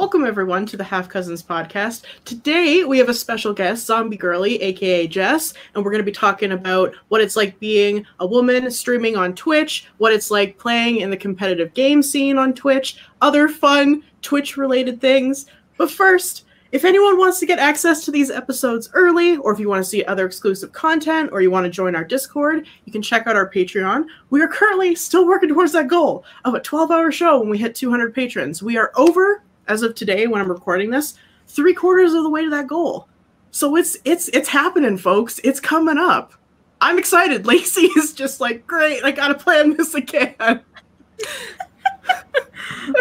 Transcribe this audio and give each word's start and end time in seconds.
Welcome, 0.00 0.24
everyone, 0.24 0.64
to 0.64 0.78
the 0.78 0.82
Half 0.82 1.10
Cousins 1.10 1.42
podcast. 1.42 2.04
Today, 2.24 2.84
we 2.84 2.96
have 2.96 3.10
a 3.10 3.14
special 3.14 3.52
guest, 3.52 3.84
Zombie 3.84 4.16
Girlie, 4.16 4.56
aka 4.62 5.06
Jess, 5.06 5.52
and 5.74 5.84
we're 5.84 5.90
going 5.90 6.02
to 6.02 6.10
be 6.10 6.10
talking 6.10 6.52
about 6.52 6.94
what 7.08 7.20
it's 7.20 7.36
like 7.36 7.60
being 7.60 8.06
a 8.18 8.26
woman 8.26 8.70
streaming 8.70 9.18
on 9.18 9.34
Twitch, 9.34 9.88
what 9.98 10.14
it's 10.14 10.30
like 10.30 10.56
playing 10.56 11.00
in 11.00 11.10
the 11.10 11.18
competitive 11.18 11.74
game 11.74 12.02
scene 12.02 12.38
on 12.38 12.54
Twitch, 12.54 12.96
other 13.20 13.46
fun 13.46 14.02
Twitch 14.22 14.56
related 14.56 15.02
things. 15.02 15.44
But 15.76 15.90
first, 15.90 16.46
if 16.72 16.86
anyone 16.86 17.18
wants 17.18 17.38
to 17.40 17.46
get 17.46 17.58
access 17.58 18.02
to 18.06 18.10
these 18.10 18.30
episodes 18.30 18.88
early, 18.94 19.36
or 19.36 19.52
if 19.52 19.60
you 19.60 19.68
want 19.68 19.84
to 19.84 19.90
see 19.90 20.02
other 20.04 20.24
exclusive 20.24 20.72
content, 20.72 21.28
or 21.30 21.42
you 21.42 21.50
want 21.50 21.64
to 21.64 21.70
join 21.70 21.94
our 21.94 22.04
Discord, 22.04 22.66
you 22.86 22.92
can 22.92 23.02
check 23.02 23.26
out 23.26 23.36
our 23.36 23.50
Patreon. 23.50 24.06
We 24.30 24.40
are 24.40 24.48
currently 24.48 24.94
still 24.94 25.26
working 25.26 25.50
towards 25.50 25.72
that 25.72 25.88
goal 25.88 26.24
of 26.46 26.54
a 26.54 26.60
12 26.60 26.90
hour 26.90 27.12
show 27.12 27.38
when 27.38 27.50
we 27.50 27.58
hit 27.58 27.74
200 27.74 28.14
patrons. 28.14 28.62
We 28.62 28.78
are 28.78 28.92
over, 28.96 29.42
as 29.70 29.82
of 29.82 29.94
today, 29.94 30.26
when 30.26 30.40
I'm 30.40 30.50
recording 30.50 30.90
this, 30.90 31.14
three 31.46 31.74
quarters 31.74 32.12
of 32.12 32.24
the 32.24 32.30
way 32.30 32.42
to 32.42 32.50
that 32.50 32.66
goal. 32.66 33.08
So 33.52 33.76
it's 33.76 33.96
it's 34.04 34.28
it's 34.28 34.48
happening, 34.48 34.98
folks. 34.98 35.40
It's 35.44 35.60
coming 35.60 35.96
up. 35.96 36.34
I'm 36.80 36.98
excited. 36.98 37.44
Lacie 37.46 37.88
is 37.96 38.12
just 38.12 38.40
like, 38.40 38.66
great, 38.66 39.04
I 39.04 39.12
gotta 39.12 39.34
plan 39.34 39.76
this 39.76 39.94
again. 39.94 40.34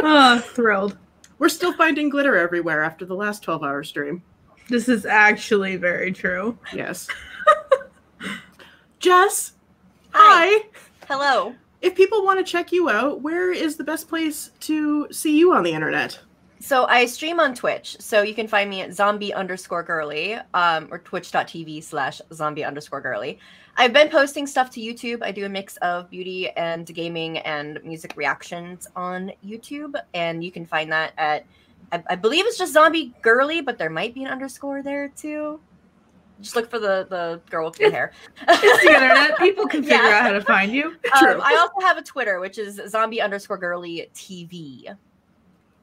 oh, 0.04 0.40
thrilled. 0.40 0.98
We're 1.40 1.50
still 1.50 1.73
finding 1.73 2.09
glitter 2.09 2.36
everywhere 2.36 2.84
after 2.84 3.06
the 3.06 3.16
last 3.16 3.44
12 3.44 3.64
hour 3.64 3.84
stream. 3.84 4.22
This 4.67 4.90
is 4.90 5.06
actually 5.06 5.78
very 5.78 6.12
true. 6.12 6.58
Yes. 6.73 7.08
Jess, 9.00 9.54
hi. 10.12 10.62
Hi. 10.62 10.70
Hello. 11.08 11.56
If 11.81 11.95
people 11.95 12.26
want 12.26 12.45
to 12.45 12.52
check 12.52 12.72
you 12.72 12.90
out, 12.90 13.22
where 13.22 13.52
is 13.52 13.78
the 13.78 13.84
best 13.86 14.09
place 14.09 14.52
to 14.62 15.08
see 15.12 15.38
you 15.38 15.54
on 15.54 15.64
the 15.64 15.72
internet? 15.72 16.20
So 16.62 16.86
I 16.88 17.05
stream 17.05 17.40
on 17.40 17.55
Twitch. 17.55 17.95
So 17.99 18.22
you 18.22 18.36
can 18.36 18.48
find 18.48 18.70
me 18.70 18.81
at 18.81 18.94
zombie 18.94 19.34
underscore 19.34 19.81
girlie 19.81 20.38
um, 20.53 20.89
or 20.92 21.00
twitch.tv 21.00 21.81
slash 21.84 22.22
zombie 22.34 22.66
underscore 22.66 23.00
girlie. 23.02 23.39
I've 23.78 23.94
been 23.94 24.09
posting 24.09 24.45
stuff 24.45 24.69
to 24.72 24.81
YouTube. 24.81 25.23
I 25.23 25.31
do 25.31 25.45
a 25.45 25.50
mix 25.50 25.78
of 25.78 26.09
beauty 26.09 26.50
and 26.52 26.86
gaming 26.86 27.38
and 27.39 27.80
music 27.86 28.16
reactions 28.17 28.88
on 28.95 29.31
YouTube. 29.45 29.95
And 30.14 30.44
you 30.44 30.52
can 30.52 30.66
find 30.66 30.92
that 30.92 31.14
at, 31.17 31.45
I, 31.94 32.03
I 32.09 32.16
believe 32.16 32.45
it's 32.45 32.58
just 32.58 32.73
zombie 32.73 33.14
girlie, 33.22 33.62
but 33.62 33.78
there 33.78 33.89
might 33.89 34.14
be 34.14 34.23
an 34.25 34.30
underscore 34.30 34.84
there 34.84 35.08
too. 35.09 35.62
Just 36.41 36.56
look 36.58 36.69
for 36.69 36.80
the, 36.80 37.08
the 37.09 37.41
girl 37.50 37.66
with 37.69 37.75
the 37.78 37.89
hair. 37.89 38.12
It's 38.47 38.84
the 38.84 38.94
internet. 38.94 39.38
People 39.39 39.66
can 39.67 39.81
figure 39.84 39.97
Yeah. 39.97 40.17
out 40.17 40.23
how 40.23 40.31
to 40.34 40.41
find 40.41 40.72
you. 40.73 40.95
True. 41.19 41.34
Um, 41.36 41.41
I 41.41 41.56
also 41.56 41.86
have 41.86 41.97
a 41.97 42.02
Twitter, 42.02 42.39
which 42.41 42.58
is 42.58 42.81
zombie 42.89 43.22
underscore 43.22 43.58
girlie 43.58 44.09
TV. 44.14 44.94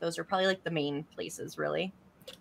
Those 0.00 0.19
are 0.19 0.25
probably 0.25 0.47
like 0.47 0.62
the 0.64 0.70
main 0.70 1.05
places, 1.14 1.58
really. 1.58 1.92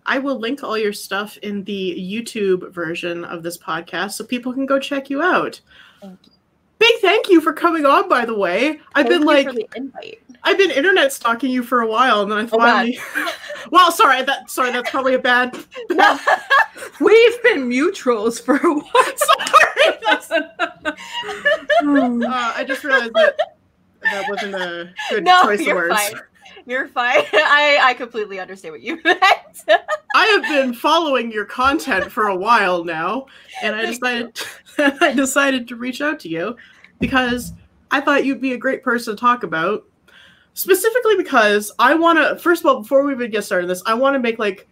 I 0.05 0.17
will 0.19 0.39
link 0.39 0.63
all 0.63 0.77
your 0.77 0.93
stuff 0.93 1.37
in 1.37 1.63
the 1.63 1.95
YouTube 1.97 2.71
version 2.73 3.23
of 3.25 3.43
this 3.43 3.57
podcast 3.57 4.13
so 4.13 4.23
people 4.25 4.51
can 4.53 4.65
go 4.65 4.79
check 4.79 5.09
you 5.09 5.21
out. 5.21 5.61
Thank 6.01 6.19
you. 6.25 6.31
Big 6.77 6.95
thank 7.01 7.29
you 7.29 7.39
for 7.39 7.53
coming 7.53 7.85
on, 7.85 8.09
by 8.09 8.25
the 8.25 8.35
way. 8.37 8.81
I've 8.95 9.07
Thank 9.07 9.09
been 9.09 9.21
like, 9.23 9.47
for 9.47 9.53
the 9.53 9.67
invite. 9.75 10.19
I've 10.43 10.57
been 10.57 10.71
internet 10.71 11.13
stalking 11.13 11.49
you 11.49 11.63
for 11.63 11.81
a 11.81 11.87
while, 11.87 12.21
and 12.21 12.31
then 12.31 12.37
I 12.39 12.43
Oh, 12.51 12.57
finally. 12.59 12.99
well, 13.71 13.91
sorry, 13.91 14.21
that 14.23 14.49
sorry, 14.49 14.71
that's 14.71 14.89
probably 14.91 15.13
a 15.13 15.19
bad. 15.19 15.57
No. 15.89 16.19
We've 16.99 17.43
been 17.43 17.69
mutuals 17.69 18.41
for 18.41 18.57
a 18.57 18.73
while. 18.73 18.83
sorry, 19.17 19.97
that's, 20.03 20.31
uh, 20.31 20.43
I 21.83 22.63
just 22.67 22.83
realized 22.83 23.13
that 23.13 23.37
that 24.03 24.25
wasn't 24.29 24.55
a 24.55 24.93
good 25.09 25.23
no, 25.23 25.43
choice 25.43 25.61
of 25.61 25.67
words. 25.67 25.95
fine. 25.95 26.21
You're 26.65 26.87
fine. 26.87 27.23
I, 27.33 27.79
I 27.81 27.93
completely 27.93 28.39
understand 28.39 28.73
what 28.73 28.81
you 28.81 28.99
meant. 29.05 29.21
I 30.15 30.25
have 30.25 30.43
been 30.43 30.73
following 30.73 31.31
your 31.31 31.45
content 31.45 32.11
for 32.11 32.27
a 32.27 32.35
while 32.35 32.83
now, 32.83 33.27
and 33.61 33.75
I 33.75 33.85
decided 33.85 34.39
I 34.77 35.13
decided 35.13 35.67
to 35.67 35.75
reach 35.75 36.01
out 36.01 36.19
to 36.21 36.29
you 36.29 36.55
because 36.99 37.53
I 37.91 38.01
thought 38.01 38.25
you'd 38.25 38.41
be 38.41 38.53
a 38.53 38.57
great 38.57 38.83
person 38.83 39.15
to 39.15 39.19
talk 39.19 39.43
about. 39.43 39.85
Specifically 40.53 41.17
because 41.17 41.71
I 41.79 41.95
want 41.95 42.17
to 42.17 42.37
first 42.41 42.61
of 42.61 42.67
all 42.67 42.81
before 42.81 43.03
we 43.03 43.11
even 43.11 43.29
get 43.29 43.43
started 43.43 43.65
on 43.65 43.69
this, 43.69 43.83
I 43.85 43.93
want 43.93 44.15
to 44.15 44.19
make 44.19 44.39
like 44.39 44.67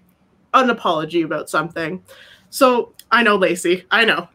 an 0.54 0.70
apology 0.70 1.24
about 1.24 1.50
something. 1.50 2.02
So, 2.50 2.94
I 3.12 3.24
know 3.24 3.38
Lacie, 3.38 3.84
I 3.92 4.06
know. 4.06 4.30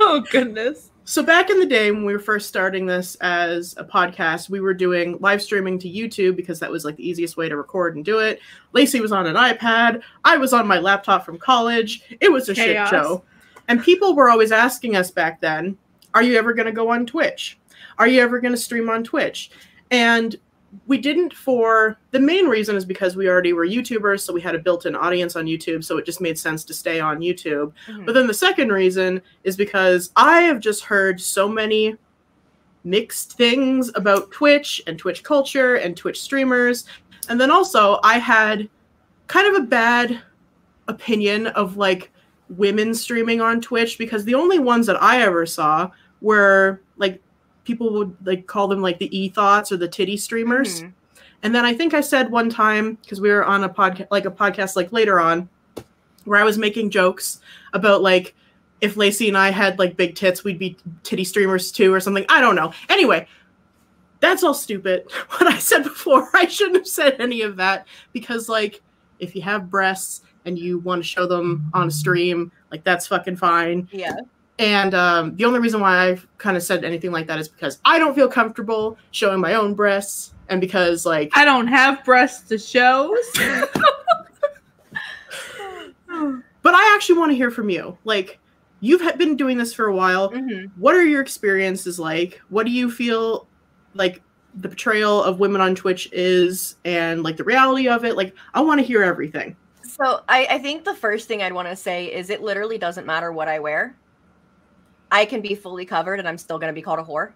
oh 0.00 0.24
goodness. 0.30 0.89
So 1.10 1.24
back 1.24 1.50
in 1.50 1.58
the 1.58 1.66
day 1.66 1.90
when 1.90 2.04
we 2.04 2.12
were 2.12 2.20
first 2.20 2.46
starting 2.48 2.86
this 2.86 3.16
as 3.16 3.74
a 3.76 3.84
podcast, 3.84 4.48
we 4.48 4.60
were 4.60 4.72
doing 4.72 5.18
live 5.18 5.42
streaming 5.42 5.76
to 5.80 5.88
YouTube 5.88 6.36
because 6.36 6.60
that 6.60 6.70
was 6.70 6.84
like 6.84 6.94
the 6.94 7.08
easiest 7.08 7.36
way 7.36 7.48
to 7.48 7.56
record 7.56 7.96
and 7.96 8.04
do 8.04 8.20
it. 8.20 8.38
Lacie 8.76 9.00
was 9.00 9.10
on 9.10 9.26
an 9.26 9.34
iPad, 9.34 10.02
I 10.24 10.36
was 10.36 10.52
on 10.52 10.68
my 10.68 10.78
laptop 10.78 11.26
from 11.26 11.36
college. 11.36 12.04
It 12.20 12.30
was 12.30 12.48
a 12.48 12.54
Chaos. 12.54 12.88
shit 12.88 12.96
show. 12.96 13.24
And 13.66 13.82
people 13.82 14.14
were 14.14 14.30
always 14.30 14.52
asking 14.52 14.94
us 14.94 15.10
back 15.10 15.40
then, 15.40 15.76
are 16.14 16.22
you 16.22 16.38
ever 16.38 16.54
going 16.54 16.66
to 16.66 16.72
go 16.72 16.92
on 16.92 17.06
Twitch? 17.06 17.58
Are 17.98 18.06
you 18.06 18.20
ever 18.20 18.38
going 18.38 18.54
to 18.54 18.56
stream 18.56 18.88
on 18.88 19.02
Twitch? 19.02 19.50
And 19.90 20.36
we 20.86 20.98
didn't 20.98 21.34
for 21.34 21.98
the 22.12 22.20
main 22.20 22.46
reason 22.46 22.76
is 22.76 22.84
because 22.84 23.16
we 23.16 23.28
already 23.28 23.52
were 23.52 23.66
YouTubers, 23.66 24.20
so 24.20 24.32
we 24.32 24.40
had 24.40 24.54
a 24.54 24.58
built-in 24.58 24.94
audience 24.94 25.34
on 25.36 25.46
YouTube, 25.46 25.82
so 25.84 25.98
it 25.98 26.06
just 26.06 26.20
made 26.20 26.38
sense 26.38 26.64
to 26.64 26.74
stay 26.74 27.00
on 27.00 27.20
YouTube. 27.20 27.72
Mm-hmm. 27.86 28.04
But 28.04 28.14
then 28.14 28.26
the 28.26 28.34
second 28.34 28.70
reason 28.70 29.20
is 29.44 29.56
because 29.56 30.12
I 30.16 30.42
have 30.42 30.60
just 30.60 30.84
heard 30.84 31.20
so 31.20 31.48
many 31.48 31.96
mixed 32.84 33.36
things 33.36 33.90
about 33.94 34.30
Twitch 34.30 34.80
and 34.86 34.98
Twitch 34.98 35.22
culture 35.22 35.76
and 35.76 35.96
Twitch 35.96 36.20
streamers. 36.20 36.86
And 37.28 37.40
then 37.40 37.50
also, 37.50 37.98
I 38.02 38.18
had 38.18 38.68
kind 39.26 39.54
of 39.54 39.62
a 39.62 39.66
bad 39.66 40.20
opinion 40.88 41.48
of 41.48 41.76
like 41.76 42.10
women 42.48 42.94
streaming 42.94 43.40
on 43.40 43.60
Twitch 43.60 43.98
because 43.98 44.24
the 44.24 44.34
only 44.34 44.58
ones 44.58 44.86
that 44.86 45.00
I 45.02 45.22
ever 45.22 45.46
saw 45.46 45.90
were 46.20 46.80
like 46.96 47.20
people 47.64 47.92
would 47.94 48.16
like 48.24 48.46
call 48.46 48.68
them 48.68 48.82
like 48.82 48.98
the 48.98 49.16
e 49.16 49.28
thots 49.28 49.70
or 49.72 49.76
the 49.76 49.88
titty 49.88 50.16
streamers. 50.16 50.82
Mhm. 50.82 50.92
And 51.42 51.54
then 51.54 51.64
I 51.64 51.72
think 51.72 51.94
I 51.94 52.00
said 52.00 52.30
one 52.30 52.50
time 52.50 52.98
because 53.02 53.20
we 53.20 53.30
were 53.30 53.44
on 53.44 53.64
a 53.64 53.68
podcast, 53.68 54.08
like 54.10 54.26
a 54.26 54.30
podcast, 54.30 54.76
like 54.76 54.92
later 54.92 55.20
on, 55.20 55.48
where 56.24 56.38
I 56.38 56.44
was 56.44 56.58
making 56.58 56.90
jokes 56.90 57.40
about 57.72 58.02
like 58.02 58.34
if 58.80 58.94
Lacie 58.94 59.28
and 59.28 59.36
I 59.36 59.50
had 59.50 59.78
like 59.78 59.96
big 59.96 60.14
tits, 60.14 60.44
we'd 60.44 60.58
be 60.58 60.76
titty 61.02 61.24
streamers 61.24 61.70
too, 61.72 61.92
or 61.92 62.00
something. 62.00 62.26
I 62.28 62.40
don't 62.40 62.56
know. 62.56 62.72
Anyway, 62.88 63.26
that's 64.20 64.42
all 64.42 64.54
stupid. 64.54 65.10
What 65.38 65.46
I 65.46 65.58
said 65.58 65.84
before, 65.84 66.28
I 66.34 66.46
shouldn't 66.46 66.76
have 66.76 66.86
said 66.86 67.16
any 67.18 67.42
of 67.42 67.56
that 67.56 67.86
because 68.12 68.48
like 68.48 68.82
if 69.18 69.34
you 69.34 69.42
have 69.42 69.70
breasts 69.70 70.22
and 70.44 70.58
you 70.58 70.78
want 70.78 71.02
to 71.02 71.08
show 71.08 71.26
them 71.26 71.70
on 71.74 71.88
a 71.88 71.90
stream, 71.90 72.52
like 72.70 72.84
that's 72.84 73.06
fucking 73.06 73.36
fine. 73.36 73.88
Yeah. 73.92 74.16
And 74.60 74.94
um, 74.94 75.34
the 75.36 75.46
only 75.46 75.58
reason 75.58 75.80
why 75.80 76.06
I've 76.08 76.26
kind 76.38 76.54
of 76.56 76.62
said 76.62 76.84
anything 76.84 77.10
like 77.12 77.26
that 77.28 77.38
is 77.38 77.48
because 77.48 77.80
I 77.84 77.98
don't 77.98 78.14
feel 78.14 78.28
comfortable 78.28 78.98
showing 79.10 79.40
my 79.40 79.54
own 79.54 79.74
breasts, 79.74 80.34
and 80.50 80.60
because 80.60 81.06
like 81.06 81.30
I 81.34 81.44
don't 81.46 81.66
have 81.66 82.04
breasts 82.04 82.46
to 82.50 82.58
show. 82.58 83.16
so- 83.32 83.66
But 86.62 86.74
I 86.74 86.92
actually 86.94 87.18
want 87.18 87.30
to 87.32 87.36
hear 87.36 87.50
from 87.50 87.70
you. 87.70 87.96
Like, 88.04 88.38
you've 88.80 89.16
been 89.16 89.34
doing 89.36 89.56
this 89.56 89.72
for 89.72 89.86
a 89.86 89.94
while. 89.94 90.30
Mhm. 90.30 90.70
What 90.76 90.94
are 90.94 91.02
your 91.04 91.22
experiences 91.22 91.98
like? 91.98 92.40
What 92.50 92.66
do 92.66 92.72
you 92.72 92.90
feel 92.90 93.46
like 93.94 94.20
the 94.54 94.68
portrayal 94.68 95.22
of 95.22 95.40
women 95.40 95.62
on 95.62 95.74
Twitch 95.74 96.10
is, 96.12 96.76
and 96.84 97.22
like 97.22 97.38
the 97.38 97.44
reality 97.44 97.88
of 97.88 98.04
it? 98.04 98.14
Like, 98.14 98.34
I 98.52 98.60
want 98.60 98.78
to 98.80 98.86
hear 98.86 99.02
everything. 99.02 99.56
So 99.82 100.20
I, 100.28 100.46
I 100.50 100.58
think 100.58 100.84
the 100.84 100.94
first 100.94 101.28
thing 101.28 101.42
I'd 101.42 101.52
want 101.54 101.68
to 101.68 101.76
say 101.76 102.12
is 102.12 102.28
it 102.28 102.42
literally 102.42 102.76
doesn't 102.76 103.06
matter 103.06 103.32
what 103.32 103.48
I 103.48 103.58
wear. 103.58 103.96
I 105.10 105.24
can 105.24 105.40
be 105.40 105.54
fully 105.54 105.84
covered 105.86 106.18
and 106.20 106.28
I'm 106.28 106.38
still 106.38 106.58
going 106.58 106.70
to 106.72 106.74
be 106.74 106.82
called 106.82 106.98
a 107.00 107.04
whore. 107.04 107.34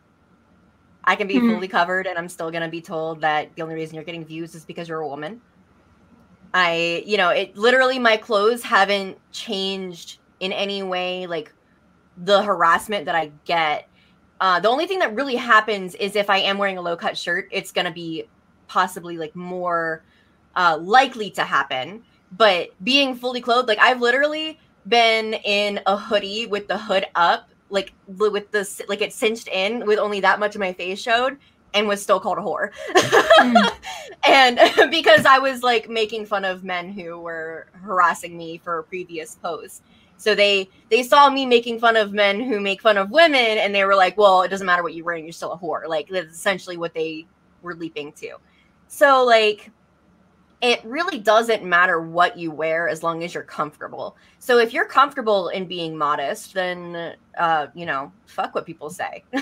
I 1.05 1.17
can 1.17 1.29
be 1.29 1.39
Mhm. 1.39 1.41
fully 1.41 1.69
covered 1.69 2.07
and 2.07 2.19
I'm 2.19 2.29
still 2.29 2.51
going 2.51 2.63
to 2.63 2.69
be 2.69 2.81
told 2.83 3.21
that 3.23 3.55
the 3.57 3.63
only 3.63 3.75
reason 3.75 3.95
you're 3.95 4.05
getting 4.05 4.25
views 4.27 4.55
is 4.55 4.65
because 4.65 4.89
you're 4.89 5.01
a 5.01 5.09
woman. 5.09 5.43
I, 6.53 7.03
you 7.07 7.17
know, 7.17 7.31
it 7.31 7.57
literally 7.57 7.99
my 7.99 8.17
clothes 8.17 8.63
haven't 8.63 9.19
changed 9.33 10.19
in 10.41 10.53
any 10.53 10.83
way. 10.83 11.27
Like 11.27 11.53
the 12.17 12.43
harassment 12.43 13.07
that 13.07 13.17
I 13.17 13.33
get. 13.47 13.87
Uh, 14.41 14.61
the 14.61 14.69
only 14.71 14.87
thing 14.87 15.01
that 15.01 15.15
really 15.17 15.37
happens 15.37 15.95
is 15.97 16.17
if 16.17 16.31
I 16.31 16.39
am 16.39 16.59
wearing 16.59 16.79
a 16.79 16.83
low 16.83 16.97
cut 16.97 17.19
shirt, 17.19 17.47
it's 17.53 17.73
going 17.73 17.87
to 17.87 17.93
be 17.93 18.25
possibly 18.69 19.19
like 19.19 19.37
more 19.37 20.05
uh, 20.57 20.79
likely 20.83 21.31
to 21.33 21.45
happen. 21.45 22.05
But 22.33 22.71
being 22.83 23.17
fully 23.17 23.43
clothed, 23.43 23.69
like 23.69 23.79
I've 23.81 24.03
literally 24.03 24.61
been 24.89 25.35
in 25.35 25.81
a 25.87 25.97
hoodie 25.97 26.47
with 26.47 26.69
the 26.69 26.79
hood 26.79 27.07
up, 27.17 27.49
like 27.75 27.93
with 28.07 28.51
this, 28.53 28.81
like 28.89 29.03
it 29.03 29.13
cinched 29.13 29.49
in 29.49 29.85
with 29.85 29.99
only 29.99 30.21
that 30.21 30.39
much 30.39 30.55
of 30.55 30.61
my 30.61 30.73
face 30.73 31.03
showed, 31.03 31.37
and 31.75 31.89
was 31.89 32.01
still 32.01 32.21
called 32.21 32.39
a 32.39 32.41
whore. 32.41 32.71
and 34.25 34.59
because 34.91 35.27
I 35.27 35.39
was 35.41 35.63
like 35.63 35.91
making 35.91 36.25
fun 36.25 36.45
of 36.45 36.63
men 36.63 36.91
who 36.93 37.19
were 37.19 37.67
harassing 37.73 38.39
me 38.39 38.59
for 38.59 38.85
previous 38.85 39.35
post. 39.35 39.83
So 40.17 40.37
they 40.37 40.69
they 40.89 41.03
saw 41.03 41.29
me 41.29 41.45
making 41.45 41.81
fun 41.81 41.97
of 41.97 42.13
men 42.13 42.41
who 42.41 42.61
make 42.61 42.81
fun 42.81 42.97
of 42.97 43.11
women, 43.11 43.59
and 43.59 43.75
they 43.75 43.85
were 43.85 43.97
like, 43.97 44.17
"Well, 44.17 44.43
it 44.43 44.49
doesn't 44.49 44.67
matter 44.67 44.85
what 44.85 44.95
you're 44.95 45.05
wearing; 45.05 45.25
you're 45.25 45.33
still 45.33 45.53
a 45.53 45.59
whore." 45.59 45.87
Like 45.89 46.09
that's 46.09 46.35
essentially 46.35 46.77
what 46.77 46.95
they 46.95 47.27
were 47.61 47.75
leaping 47.75 48.13
to. 48.13 48.37
So 48.87 49.25
like, 49.25 49.73
it 50.65 50.83
really 50.83 51.19
doesn't 51.19 51.63
matter 51.63 52.01
what 52.01 52.39
you 52.39 52.51
wear 52.51 52.89
as 52.89 53.03
long 53.03 53.23
as 53.23 53.35
you're 53.35 53.43
comfortable. 53.43 54.17
So 54.39 54.57
if 54.57 54.73
you're 54.73 54.87
comfortable 54.87 55.49
in 55.49 55.67
being 55.67 55.95
modest, 55.95 56.55
then 56.55 57.17
uh, 57.37 57.67
you 57.75 57.85
know, 57.85 58.11
fuck 58.25 58.55
what 58.55 58.65
people 58.65 58.89
say. 58.89 59.25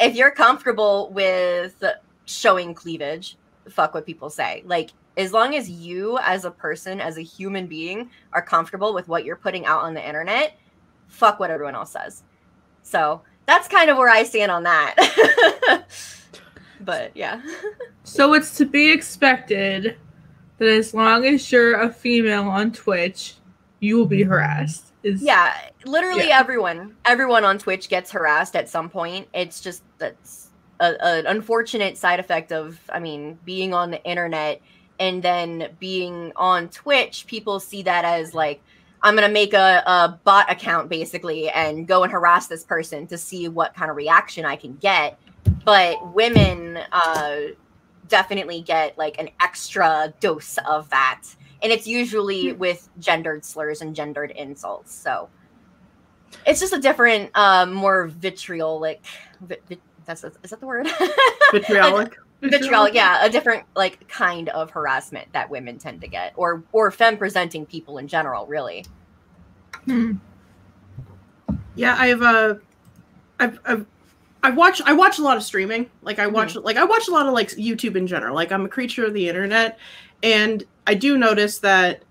if 0.00 0.16
you're 0.16 0.32
comfortable 0.32 1.12
with 1.12 1.84
showing 2.24 2.74
cleavage, 2.74 3.36
fuck 3.68 3.94
what 3.94 4.04
people 4.04 4.30
say. 4.30 4.64
Like 4.66 4.90
as 5.16 5.32
long 5.32 5.54
as 5.54 5.70
you 5.70 6.18
as 6.22 6.44
a 6.44 6.50
person, 6.50 7.00
as 7.00 7.18
a 7.18 7.22
human 7.22 7.68
being, 7.68 8.10
are 8.32 8.42
comfortable 8.42 8.92
with 8.92 9.06
what 9.06 9.24
you're 9.24 9.36
putting 9.36 9.64
out 9.64 9.82
on 9.82 9.94
the 9.94 10.04
internet, 10.04 10.58
fuck 11.06 11.38
what 11.38 11.52
everyone 11.52 11.76
else 11.76 11.92
says. 11.92 12.24
So 12.82 13.22
that's 13.46 13.68
kind 13.68 13.90
of 13.90 13.96
where 13.96 14.10
I 14.10 14.24
stand 14.24 14.50
on 14.50 14.64
that. 14.64 15.84
but 16.80 17.12
yeah. 17.14 17.42
so 18.02 18.34
it's 18.34 18.56
to 18.56 18.66
be 18.66 18.90
expected 18.90 19.96
that 20.58 20.68
as 20.68 20.94
long 20.94 21.24
as 21.24 21.50
you're 21.50 21.80
a 21.80 21.90
female 21.90 22.48
on 22.48 22.72
Twitch, 22.72 23.34
you 23.80 23.96
will 23.96 24.06
be 24.06 24.22
harassed. 24.22 24.92
Is 25.02 25.22
yeah, 25.22 25.54
literally 25.84 26.28
yeah. 26.28 26.40
everyone, 26.40 26.96
everyone 27.04 27.44
on 27.44 27.58
Twitch 27.58 27.88
gets 27.88 28.10
harassed 28.10 28.56
at 28.56 28.68
some 28.68 28.90
point. 28.90 29.28
It's 29.32 29.60
just 29.60 29.82
that's 29.98 30.48
an 30.80 31.26
unfortunate 31.26 31.96
side 31.96 32.20
effect 32.20 32.52
of, 32.52 32.78
I 32.88 32.98
mean, 32.98 33.38
being 33.44 33.72
on 33.72 33.90
the 33.90 34.02
internet 34.04 34.60
and 35.00 35.22
then 35.22 35.68
being 35.78 36.32
on 36.34 36.68
Twitch. 36.68 37.26
People 37.26 37.60
see 37.60 37.82
that 37.82 38.04
as 38.04 38.34
like, 38.34 38.60
I'm 39.02 39.14
gonna 39.14 39.28
make 39.28 39.54
a, 39.54 39.82
a 39.86 40.18
bot 40.24 40.50
account 40.50 40.88
basically 40.88 41.48
and 41.50 41.86
go 41.86 42.02
and 42.02 42.10
harass 42.10 42.48
this 42.48 42.64
person 42.64 43.06
to 43.06 43.16
see 43.16 43.46
what 43.46 43.74
kind 43.74 43.90
of 43.90 43.96
reaction 43.96 44.44
I 44.44 44.56
can 44.56 44.74
get. 44.76 45.18
But 45.64 46.14
women, 46.14 46.78
uh, 46.90 47.36
definitely 48.08 48.60
get 48.62 48.96
like 48.98 49.18
an 49.18 49.30
extra 49.40 50.12
dose 50.20 50.58
of 50.66 50.88
that. 50.90 51.22
And 51.62 51.72
it's 51.72 51.86
usually 51.86 52.50
hmm. 52.50 52.58
with 52.58 52.88
gendered 52.98 53.44
slurs 53.44 53.80
and 53.80 53.94
gendered 53.94 54.30
insults. 54.32 54.94
So 54.94 55.28
it's 56.46 56.60
just 56.60 56.72
a 56.72 56.80
different, 56.80 57.30
um, 57.36 57.72
more 57.72 58.06
vitriolic. 58.06 59.04
Vi- 59.40 59.56
vi- 59.68 59.78
that's 60.04 60.24
a, 60.24 60.32
is 60.42 60.50
that 60.50 60.60
the 60.60 60.66
word? 60.66 60.88
Vitriolic. 61.52 62.16
vitriolic, 62.40 62.94
yeah, 62.94 63.24
a 63.24 63.28
different 63.28 63.64
like 63.76 64.08
kind 64.08 64.48
of 64.50 64.70
harassment 64.70 65.30
that 65.32 65.50
women 65.50 65.76
tend 65.76 66.00
to 66.00 66.08
get, 66.08 66.32
or 66.36 66.62
or 66.72 66.90
femme 66.90 67.18
presenting 67.18 67.66
people 67.66 67.98
in 67.98 68.08
general, 68.08 68.46
really. 68.46 68.86
Hmm. 69.84 70.12
Yeah, 71.74 71.94
I've 71.98 72.22
uh, 72.22 72.54
I've, 73.38 73.60
I've 73.64 73.86
I 74.42 74.50
watch 74.50 74.80
I 74.82 74.92
watch 74.92 75.18
a 75.18 75.22
lot 75.22 75.36
of 75.36 75.42
streaming. 75.42 75.90
Like 76.02 76.18
I 76.18 76.26
watch 76.26 76.54
mm-hmm. 76.54 76.64
like 76.64 76.76
I 76.76 76.84
watch 76.84 77.08
a 77.08 77.10
lot 77.10 77.26
of 77.26 77.34
like 77.34 77.50
YouTube 77.50 77.96
in 77.96 78.06
general. 78.06 78.34
Like 78.34 78.52
I'm 78.52 78.64
a 78.64 78.68
creature 78.68 79.04
of 79.04 79.14
the 79.14 79.28
internet 79.28 79.78
and 80.22 80.64
I 80.86 80.94
do 80.94 81.18
notice 81.18 81.58
that 81.58 82.02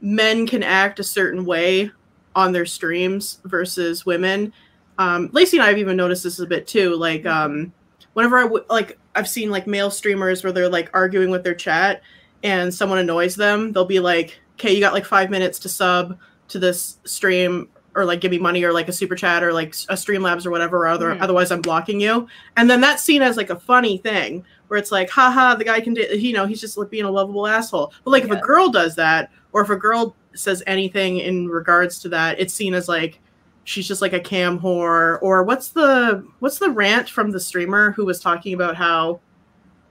men 0.00 0.46
can 0.46 0.62
act 0.62 0.98
a 0.98 1.04
certain 1.04 1.44
way 1.44 1.90
on 2.34 2.52
their 2.52 2.66
streams 2.66 3.40
versus 3.44 4.04
women. 4.04 4.52
Um 4.98 5.28
Lacie 5.30 5.54
and 5.54 5.62
I 5.62 5.68
have 5.68 5.78
even 5.78 5.96
noticed 5.96 6.24
this 6.24 6.40
a 6.40 6.46
bit 6.46 6.66
too. 6.66 6.96
Like 6.96 7.22
mm-hmm. 7.22 7.28
um 7.28 7.72
whenever 8.14 8.38
I 8.38 8.42
w- 8.42 8.64
like 8.68 8.98
I've 9.14 9.28
seen 9.28 9.50
like 9.50 9.66
male 9.66 9.90
streamers 9.90 10.42
where 10.42 10.52
they're 10.52 10.68
like 10.68 10.90
arguing 10.94 11.30
with 11.30 11.44
their 11.44 11.54
chat 11.54 12.02
and 12.42 12.74
someone 12.74 12.98
annoys 12.98 13.34
them, 13.34 13.72
they'll 13.72 13.86
be 13.86 14.00
like, 14.00 14.38
"Okay, 14.54 14.74
you 14.74 14.80
got 14.80 14.92
like 14.92 15.06
5 15.06 15.30
minutes 15.30 15.58
to 15.60 15.68
sub 15.68 16.18
to 16.48 16.58
this 16.58 16.98
stream 17.04 17.68
or 17.96 18.04
like 18.04 18.20
give 18.20 18.30
me 18.30 18.38
money 18.38 18.62
or 18.62 18.72
like 18.72 18.88
a 18.88 18.92
super 18.92 19.16
chat 19.16 19.42
or 19.42 19.52
like 19.52 19.70
a 19.88 19.94
Streamlabs 19.94 20.44
or 20.44 20.50
whatever. 20.50 20.76
Or 20.76 20.86
other, 20.86 21.14
mm. 21.14 21.20
Otherwise, 21.20 21.50
I'm 21.50 21.62
blocking 21.62 21.98
you. 21.98 22.28
And 22.56 22.68
then 22.68 22.82
that's 22.82 23.02
seen 23.02 23.22
as 23.22 23.38
like 23.38 23.48
a 23.48 23.58
funny 23.58 23.96
thing 23.96 24.44
where 24.68 24.78
it's 24.78 24.92
like, 24.92 25.08
haha, 25.08 25.54
the 25.54 25.64
guy 25.64 25.80
can 25.80 25.94
do, 25.94 26.02
you 26.02 26.34
know, 26.34 26.46
he's 26.46 26.60
just 26.60 26.76
like 26.76 26.90
being 26.90 27.06
a 27.06 27.10
lovable 27.10 27.46
asshole. 27.46 27.94
But 28.04 28.10
like 28.10 28.24
yeah. 28.24 28.34
if 28.34 28.38
a 28.38 28.42
girl 28.42 28.68
does 28.68 28.94
that, 28.96 29.32
or 29.52 29.62
if 29.62 29.70
a 29.70 29.76
girl 29.76 30.14
says 30.34 30.62
anything 30.66 31.18
in 31.18 31.48
regards 31.48 31.98
to 32.00 32.10
that, 32.10 32.38
it's 32.38 32.52
seen 32.52 32.74
as 32.74 32.86
like 32.86 33.18
she's 33.64 33.88
just 33.88 34.02
like 34.02 34.12
a 34.12 34.20
cam 34.20 34.60
whore. 34.60 35.18
Or 35.22 35.42
what's 35.42 35.68
the 35.68 36.26
what's 36.40 36.58
the 36.58 36.70
rant 36.70 37.08
from 37.08 37.30
the 37.30 37.40
streamer 37.40 37.92
who 37.92 38.04
was 38.04 38.20
talking 38.20 38.52
about 38.52 38.76
how 38.76 39.20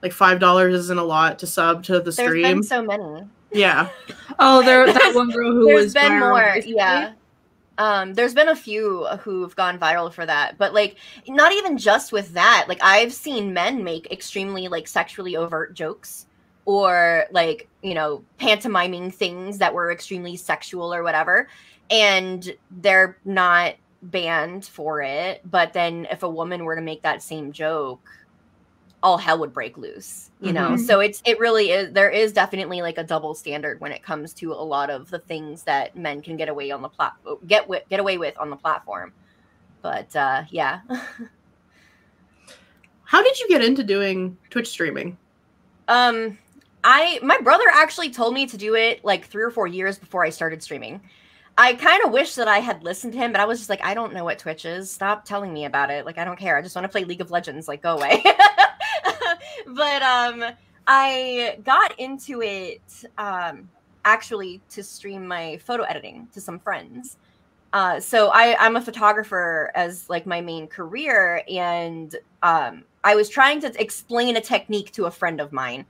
like 0.00 0.12
five 0.12 0.38
dollars 0.38 0.74
isn't 0.74 0.98
a 0.98 1.04
lot 1.04 1.40
to 1.40 1.46
sub 1.48 1.82
to 1.84 1.94
the 1.94 2.12
There's 2.12 2.14
stream. 2.14 2.42
Been 2.42 2.62
so 2.62 2.82
many. 2.82 3.26
Yeah. 3.50 3.88
oh, 4.38 4.62
there 4.62 4.86
that 4.92 5.12
one 5.14 5.30
girl 5.30 5.50
who 5.50 5.66
There's 5.66 5.86
was 5.86 5.94
been 5.94 6.20
more. 6.20 6.58
Yeah. 6.64 7.14
Um, 7.78 8.14
there's 8.14 8.34
been 8.34 8.48
a 8.48 8.56
few 8.56 9.06
who've 9.20 9.54
gone 9.54 9.78
viral 9.78 10.12
for 10.12 10.24
that, 10.24 10.56
but 10.58 10.72
like 10.72 10.96
not 11.28 11.52
even 11.52 11.76
just 11.76 12.12
with 12.12 12.32
that. 12.32 12.66
Like 12.68 12.82
I've 12.82 13.12
seen 13.12 13.52
men 13.52 13.84
make 13.84 14.10
extremely 14.10 14.68
like 14.68 14.88
sexually 14.88 15.36
overt 15.36 15.74
jokes 15.74 16.26
or 16.64 17.26
like, 17.30 17.68
you 17.82 17.94
know, 17.94 18.24
pantomiming 18.38 19.10
things 19.10 19.58
that 19.58 19.74
were 19.74 19.92
extremely 19.92 20.36
sexual 20.36 20.92
or 20.92 21.02
whatever, 21.02 21.48
and 21.90 22.56
they're 22.70 23.18
not 23.24 23.74
banned 24.02 24.64
for 24.64 25.02
it. 25.02 25.42
But 25.48 25.72
then 25.72 26.06
if 26.10 26.22
a 26.22 26.30
woman 26.30 26.64
were 26.64 26.76
to 26.76 26.82
make 26.82 27.02
that 27.02 27.22
same 27.22 27.52
joke, 27.52 28.08
all 29.06 29.16
hell 29.16 29.38
would 29.38 29.52
break 29.52 29.78
loose 29.78 30.32
you 30.40 30.52
know 30.52 30.70
mm-hmm. 30.70 30.84
so 30.84 30.98
it's 30.98 31.22
it 31.24 31.38
really 31.38 31.70
is 31.70 31.92
there 31.92 32.10
is 32.10 32.32
definitely 32.32 32.82
like 32.82 32.98
a 32.98 33.04
double 33.04 33.36
standard 33.36 33.80
when 33.80 33.92
it 33.92 34.02
comes 34.02 34.34
to 34.34 34.52
a 34.52 34.54
lot 34.54 34.90
of 34.90 35.08
the 35.10 35.20
things 35.20 35.62
that 35.62 35.94
men 35.96 36.20
can 36.20 36.36
get 36.36 36.48
away 36.48 36.72
on 36.72 36.82
the 36.82 36.88
plat 36.88 37.12
get 37.46 37.68
with 37.68 37.84
get 37.88 38.00
away 38.00 38.18
with 38.18 38.36
on 38.36 38.50
the 38.50 38.56
platform 38.56 39.12
but 39.80 40.14
uh 40.16 40.42
yeah 40.50 40.80
how 43.04 43.22
did 43.22 43.38
you 43.38 43.48
get 43.48 43.62
into 43.62 43.84
doing 43.84 44.36
twitch 44.50 44.66
streaming 44.66 45.16
um 45.86 46.36
i 46.82 47.20
my 47.22 47.38
brother 47.42 47.66
actually 47.72 48.10
told 48.10 48.34
me 48.34 48.44
to 48.44 48.56
do 48.56 48.74
it 48.74 49.04
like 49.04 49.24
three 49.24 49.44
or 49.44 49.52
four 49.52 49.68
years 49.68 49.98
before 49.98 50.24
i 50.24 50.30
started 50.30 50.60
streaming 50.60 51.00
I 51.58 51.72
kind 51.72 52.04
of 52.04 52.12
wish 52.12 52.34
that 52.34 52.48
I 52.48 52.58
had 52.58 52.82
listened 52.82 53.14
to 53.14 53.18
him, 53.18 53.32
but 53.32 53.40
I 53.40 53.46
was 53.46 53.58
just 53.58 53.70
like, 53.70 53.82
I 53.82 53.94
don't 53.94 54.12
know 54.12 54.24
what 54.24 54.38
Twitch 54.38 54.66
is. 54.66 54.90
Stop 54.90 55.24
telling 55.24 55.54
me 55.54 55.64
about 55.64 55.90
it. 55.90 56.04
Like, 56.04 56.18
I 56.18 56.24
don't 56.26 56.38
care. 56.38 56.54
I 56.54 56.60
just 56.60 56.76
want 56.76 56.84
to 56.84 56.88
play 56.90 57.04
League 57.04 57.22
of 57.22 57.30
Legends. 57.30 57.66
Like, 57.66 57.80
go 57.80 57.96
away. 57.96 58.22
but 59.66 60.02
um, 60.02 60.44
I 60.86 61.58
got 61.64 61.98
into 61.98 62.42
it 62.42 62.82
um, 63.18 63.68
actually 64.04 64.60
to 64.70 64.82
stream 64.82 65.26
my 65.26 65.58
photo 65.58 65.82
editing 65.82 66.28
to 66.32 66.40
some 66.40 66.58
friends. 66.58 67.16
Uh, 67.72 68.00
so 68.00 68.30
I, 68.32 68.56
I'm 68.58 68.76
a 68.76 68.80
photographer 68.80 69.70
as 69.74 70.08
like 70.08 70.24
my 70.24 70.40
main 70.40 70.66
career, 70.66 71.42
and 71.50 72.14
um, 72.42 72.84
I 73.04 73.14
was 73.14 73.28
trying 73.28 73.60
to 73.60 73.80
explain 73.80 74.36
a 74.36 74.40
technique 74.40 74.92
to 74.92 75.06
a 75.06 75.10
friend 75.10 75.40
of 75.40 75.52
mine, 75.52 75.84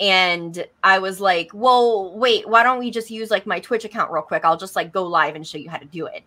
and 0.00 0.64
I 0.82 0.98
was 0.98 1.20
like, 1.20 1.50
"Well, 1.52 2.16
wait, 2.16 2.48
why 2.48 2.62
don't 2.62 2.78
we 2.78 2.90
just 2.90 3.10
use 3.10 3.30
like 3.30 3.44
my 3.44 3.60
Twitch 3.60 3.84
account 3.84 4.12
real 4.12 4.22
quick? 4.22 4.44
I'll 4.44 4.56
just 4.56 4.76
like 4.76 4.92
go 4.92 5.04
live 5.04 5.34
and 5.34 5.46
show 5.46 5.58
you 5.58 5.68
how 5.68 5.78
to 5.78 5.84
do 5.84 6.06
it." 6.06 6.22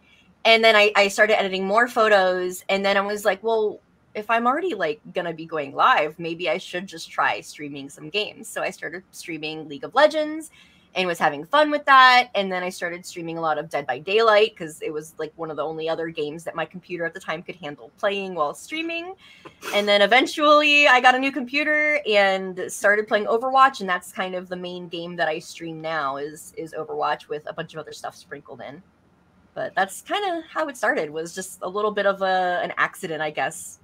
And 0.45 0.63
then 0.63 0.75
I, 0.75 0.91
I 0.95 1.07
started 1.07 1.39
editing 1.39 1.65
more 1.65 1.87
photos, 1.87 2.63
and 2.69 2.85
then 2.85 2.97
I 2.97 3.01
was 3.01 3.25
like, 3.25 3.41
"Well, 3.41 3.79
if 4.15 4.29
I'm 4.29 4.47
already 4.47 4.73
like 4.73 5.01
gonna 5.13 5.33
be 5.33 5.45
going 5.45 5.73
live, 5.75 6.17
maybe 6.19 6.49
I 6.49 6.57
should 6.57 6.87
just 6.87 7.11
try 7.11 7.41
streaming 7.41 7.89
some 7.89 8.09
games. 8.09 8.47
So 8.47 8.61
I 8.61 8.69
started 8.69 9.03
streaming 9.11 9.67
League 9.67 9.83
of 9.83 9.93
Legends 9.95 10.51
and 10.95 11.07
was 11.07 11.19
having 11.19 11.45
fun 11.45 11.69
with 11.69 11.85
that. 11.85 12.29
And 12.35 12.51
then 12.51 12.63
I 12.63 12.69
started 12.69 13.05
streaming 13.05 13.37
a 13.37 13.41
lot 13.41 13.57
of 13.57 13.69
Dead 13.69 13.85
by 13.85 13.99
Daylight 13.99 14.51
because 14.51 14.81
it 14.81 14.91
was 14.91 15.13
like 15.17 15.31
one 15.35 15.51
of 15.51 15.57
the 15.57 15.63
only 15.63 15.87
other 15.87 16.09
games 16.09 16.43
that 16.43 16.55
my 16.55 16.65
computer 16.65 17.05
at 17.05 17.13
the 17.13 17.19
time 17.19 17.43
could 17.43 17.55
handle 17.57 17.91
playing 17.97 18.35
while 18.35 18.53
streaming. 18.53 19.13
And 19.73 19.87
then 19.87 20.01
eventually 20.01 20.87
I 20.87 20.99
got 20.99 21.15
a 21.15 21.19
new 21.19 21.31
computer 21.31 22.01
and 22.07 22.59
started 22.69 23.07
playing 23.07 23.25
Overwatch, 23.25 23.81
and 23.81 23.89
that's 23.89 24.11
kind 24.11 24.33
of 24.35 24.49
the 24.49 24.55
main 24.55 24.87
game 24.87 25.15
that 25.17 25.27
I 25.27 25.39
stream 25.39 25.81
now 25.81 26.17
is 26.17 26.53
is 26.57 26.73
Overwatch 26.73 27.27
with 27.27 27.43
a 27.47 27.53
bunch 27.53 27.73
of 27.73 27.79
other 27.79 27.93
stuff 27.93 28.15
sprinkled 28.15 28.61
in. 28.61 28.81
But 29.53 29.75
that's 29.75 30.01
kind 30.01 30.37
of 30.37 30.43
how 30.49 30.67
it 30.69 30.77
started. 30.77 31.09
Was 31.09 31.35
just 31.35 31.59
a 31.61 31.69
little 31.69 31.91
bit 31.91 32.05
of 32.05 32.21
a 32.21 32.61
an 32.63 32.73
accident, 32.77 33.21
I 33.21 33.29
guess. 33.29 33.78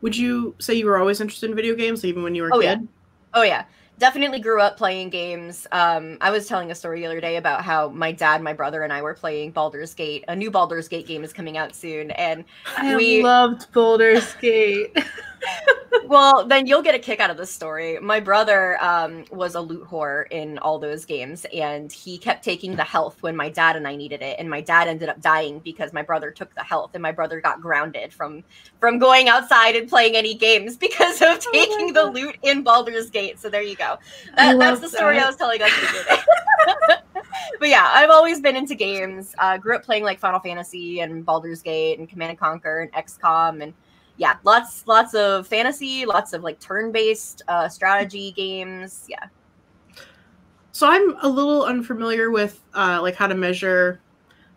Would 0.00 0.16
you 0.16 0.54
say 0.58 0.74
you 0.74 0.86
were 0.86 0.98
always 0.98 1.20
interested 1.20 1.50
in 1.50 1.56
video 1.56 1.74
games, 1.74 2.04
even 2.04 2.22
when 2.22 2.34
you 2.34 2.42
were 2.42 2.48
a 2.48 2.56
oh, 2.56 2.60
kid? 2.60 2.80
Yeah. 2.80 2.86
Oh 3.34 3.42
yeah, 3.42 3.64
definitely 3.98 4.40
grew 4.40 4.60
up 4.60 4.76
playing 4.76 5.10
games. 5.10 5.66
Um, 5.72 6.18
I 6.20 6.30
was 6.30 6.46
telling 6.46 6.70
a 6.70 6.74
story 6.74 7.00
the 7.00 7.06
other 7.06 7.20
day 7.20 7.36
about 7.36 7.64
how 7.64 7.88
my 7.88 8.12
dad, 8.12 8.42
my 8.42 8.52
brother, 8.52 8.82
and 8.82 8.92
I 8.92 9.02
were 9.02 9.14
playing 9.14 9.50
Baldur's 9.50 9.94
Gate. 9.94 10.24
A 10.28 10.36
new 10.36 10.50
Baldur's 10.50 10.88
Gate 10.88 11.06
game 11.06 11.24
is 11.24 11.32
coming 11.32 11.56
out 11.56 11.74
soon, 11.74 12.10
and 12.12 12.44
I 12.76 12.96
we 12.96 13.22
loved 13.22 13.70
Baldur's 13.72 14.34
Gate. 14.34 14.96
well, 16.08 16.46
then 16.46 16.66
you'll 16.66 16.82
get 16.82 16.94
a 16.94 16.98
kick 16.98 17.20
out 17.20 17.30
of 17.30 17.36
this 17.36 17.50
story. 17.50 17.98
My 18.00 18.18
brother 18.18 18.82
um, 18.82 19.24
was 19.30 19.54
a 19.54 19.60
loot 19.60 19.86
whore 19.86 20.24
in 20.30 20.58
all 20.58 20.78
those 20.78 21.04
games, 21.04 21.44
and 21.52 21.92
he 21.92 22.16
kept 22.16 22.42
taking 22.42 22.76
the 22.76 22.84
health 22.84 23.22
when 23.22 23.36
my 23.36 23.50
dad 23.50 23.76
and 23.76 23.86
I 23.86 23.94
needed 23.94 24.22
it. 24.22 24.36
And 24.38 24.48
my 24.48 24.62
dad 24.62 24.88
ended 24.88 25.10
up 25.10 25.20
dying 25.20 25.58
because 25.58 25.92
my 25.92 26.02
brother 26.02 26.30
took 26.30 26.54
the 26.54 26.62
health, 26.62 26.92
and 26.94 27.02
my 27.02 27.12
brother 27.12 27.40
got 27.40 27.60
grounded 27.60 28.12
from 28.12 28.42
from 28.80 28.98
going 28.98 29.28
outside 29.28 29.76
and 29.76 29.88
playing 29.88 30.16
any 30.16 30.34
games 30.34 30.76
because 30.88 31.20
of 31.20 31.28
oh 31.28 31.50
taking 31.52 31.90
oh 31.90 31.92
the 31.92 32.04
loot 32.10 32.36
in 32.42 32.62
Baldur's 32.62 33.10
Gate. 33.10 33.38
So 33.38 33.50
there 33.50 33.62
you 33.62 33.76
go. 33.76 33.98
That, 34.36 34.58
that's 34.58 34.80
the 34.80 34.88
story 34.88 35.16
that. 35.16 35.24
I 35.24 35.26
was 35.26 35.36
telling 35.36 35.60
us 35.60 35.70
but 37.60 37.68
yeah, 37.68 37.90
I've 37.92 38.10
always 38.10 38.40
been 38.40 38.56
into 38.56 38.74
games. 38.74 39.34
Uh, 39.38 39.58
grew 39.58 39.76
up 39.76 39.84
playing 39.84 40.04
like 40.04 40.18
Final 40.18 40.40
Fantasy 40.40 41.00
and 41.00 41.24
Baldur's 41.24 41.60
Gate 41.60 41.98
and 41.98 42.08
Command 42.08 42.30
and 42.30 42.38
Conquer 42.38 42.80
and 42.80 42.92
XCOM 42.92 43.62
and 43.62 43.74
yeah, 44.18 44.36
lots 44.44 44.86
lots 44.86 45.14
of 45.14 45.46
fantasy, 45.46 46.04
lots 46.04 46.32
of 46.32 46.42
like 46.42 46.60
turn-based 46.60 47.42
uh, 47.48 47.68
strategy 47.68 48.32
games. 48.32 49.06
Yeah. 49.08 49.24
So 50.72 50.88
I'm 50.88 51.16
a 51.22 51.28
little 51.28 51.64
unfamiliar 51.64 52.30
with 52.30 52.60
uh, 52.74 53.00
like 53.00 53.14
how 53.14 53.26
to 53.26 53.34
measure 53.34 54.00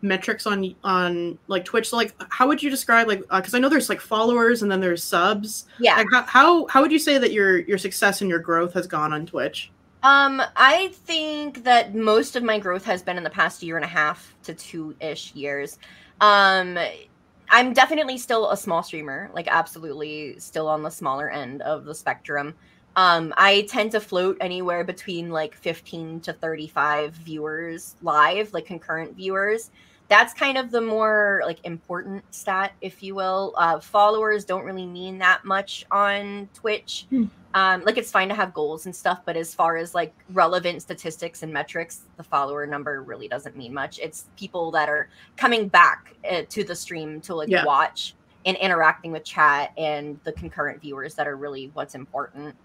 metrics 0.02 0.48
on 0.48 0.76
on 0.84 1.38
like 1.48 1.64
Twitch. 1.64 1.90
So 1.90 1.98
like, 1.98 2.14
how 2.30 2.48
would 2.48 2.62
you 2.62 2.70
describe 2.70 3.08
like 3.08 3.22
because 3.30 3.54
uh, 3.54 3.58
I 3.58 3.60
know 3.60 3.70
there's 3.70 3.88
like 3.88 4.02
followers 4.02 4.64
and 4.64 4.72
then 4.72 4.82
there's 4.82 5.04
subs. 5.04 5.68
Yeah. 5.80 5.96
Like, 5.96 6.08
how, 6.12 6.24
how 6.24 6.68
how 6.68 6.82
would 6.82 6.92
you 6.92 7.00
say 7.00 7.20
that 7.20 7.32
your 7.32 7.60
your 7.60 7.78
success 7.78 8.22
and 8.22 8.30
your 8.30 8.40
growth 8.40 8.74
has 8.74 8.88
gone 8.88 9.14
on 9.14 9.26
Twitch? 9.28 9.72
Um, 10.04 10.42
I 10.56 10.90
think 11.06 11.64
that 11.64 11.94
most 11.94 12.36
of 12.36 12.42
my 12.42 12.58
growth 12.58 12.84
has 12.86 13.04
been 13.04 13.18
in 13.18 13.24
the 13.24 13.30
past 13.30 13.62
year 13.62 13.76
and 13.76 13.86
a 13.86 13.88
half 13.88 14.36
to 14.44 14.56
two 14.56 14.96
ish 15.00 15.36
years. 15.36 15.78
Um, 16.20 16.80
I'm 17.52 17.74
definitely 17.74 18.18
still 18.18 18.50
a 18.50 18.58
small 18.58 18.82
streamer, 18.82 19.30
like 19.34 19.48
absolutely 19.50 20.40
still 20.40 20.68
on 20.68 20.84
the 20.84 20.90
smaller 20.90 21.30
end 21.30 21.62
of 21.62 21.84
the 21.84 21.94
spectrum. 21.94 22.56
Um, 22.96 23.34
I 23.38 23.68
tend 23.70 23.92
to 23.92 24.00
float 24.00 24.38
anywhere 24.40 24.86
between 24.86 25.30
like 25.30 25.54
15 25.56 26.22
to 26.22 26.34
35 26.34 27.14
viewers 27.14 27.96
live, 28.02 28.54
like 28.54 28.66
concurrent 28.66 29.16
viewers. 29.16 29.70
That's 30.08 30.34
kind 30.34 30.58
of 30.58 30.72
the 30.72 30.82
more 30.82 31.42
like 31.46 31.60
important 31.66 32.24
stat, 32.34 32.72
if 32.82 33.04
you 33.04 33.16
will. 33.16 33.54
Uh, 33.58 33.80
followers 33.82 34.46
don't 34.46 34.66
really 34.66 34.86
mean 34.86 35.18
that 35.20 35.44
much 35.44 35.86
on 35.92 36.50
Twitch. 36.54 37.06
Hmm 37.10 37.26
um, 37.54 37.84
like 37.84 37.98
it's 37.98 38.12
fine 38.12 38.30
to 38.30 38.36
have 38.36 38.54
goals 38.54 38.86
and 38.86 38.96
stuff, 38.96 39.22
but 39.26 39.36
as 39.36 39.54
far 39.54 39.76
as 39.76 39.94
like 39.94 40.14
relevant 40.32 40.82
statistics 40.82 41.44
and 41.44 41.52
metrics, 41.52 42.04
the 42.18 42.24
follower 42.24 42.66
number 42.66 43.02
really 43.02 43.28
doesn't 43.28 43.58
mean 43.58 43.74
much. 43.74 44.00
It's 44.00 44.26
people 44.38 44.72
that 44.72 44.88
are 44.88 45.10
coming 45.36 45.68
back 45.68 46.16
uh, 46.30 46.44
to 46.50 46.64
the 46.64 46.76
stream 46.76 47.20
to 47.22 47.36
like 47.36 47.50
yeah. 47.50 47.66
watch 47.66 48.16
and 48.46 48.56
interacting 48.58 49.12
with 49.12 49.24
chat 49.24 49.74
and 49.78 50.20
the 50.24 50.32
concurrent 50.32 50.82
viewers 50.82 51.14
that 51.16 51.28
are 51.28 51.36
really 51.36 51.72
what's 51.74 51.94
important. 51.94 52.56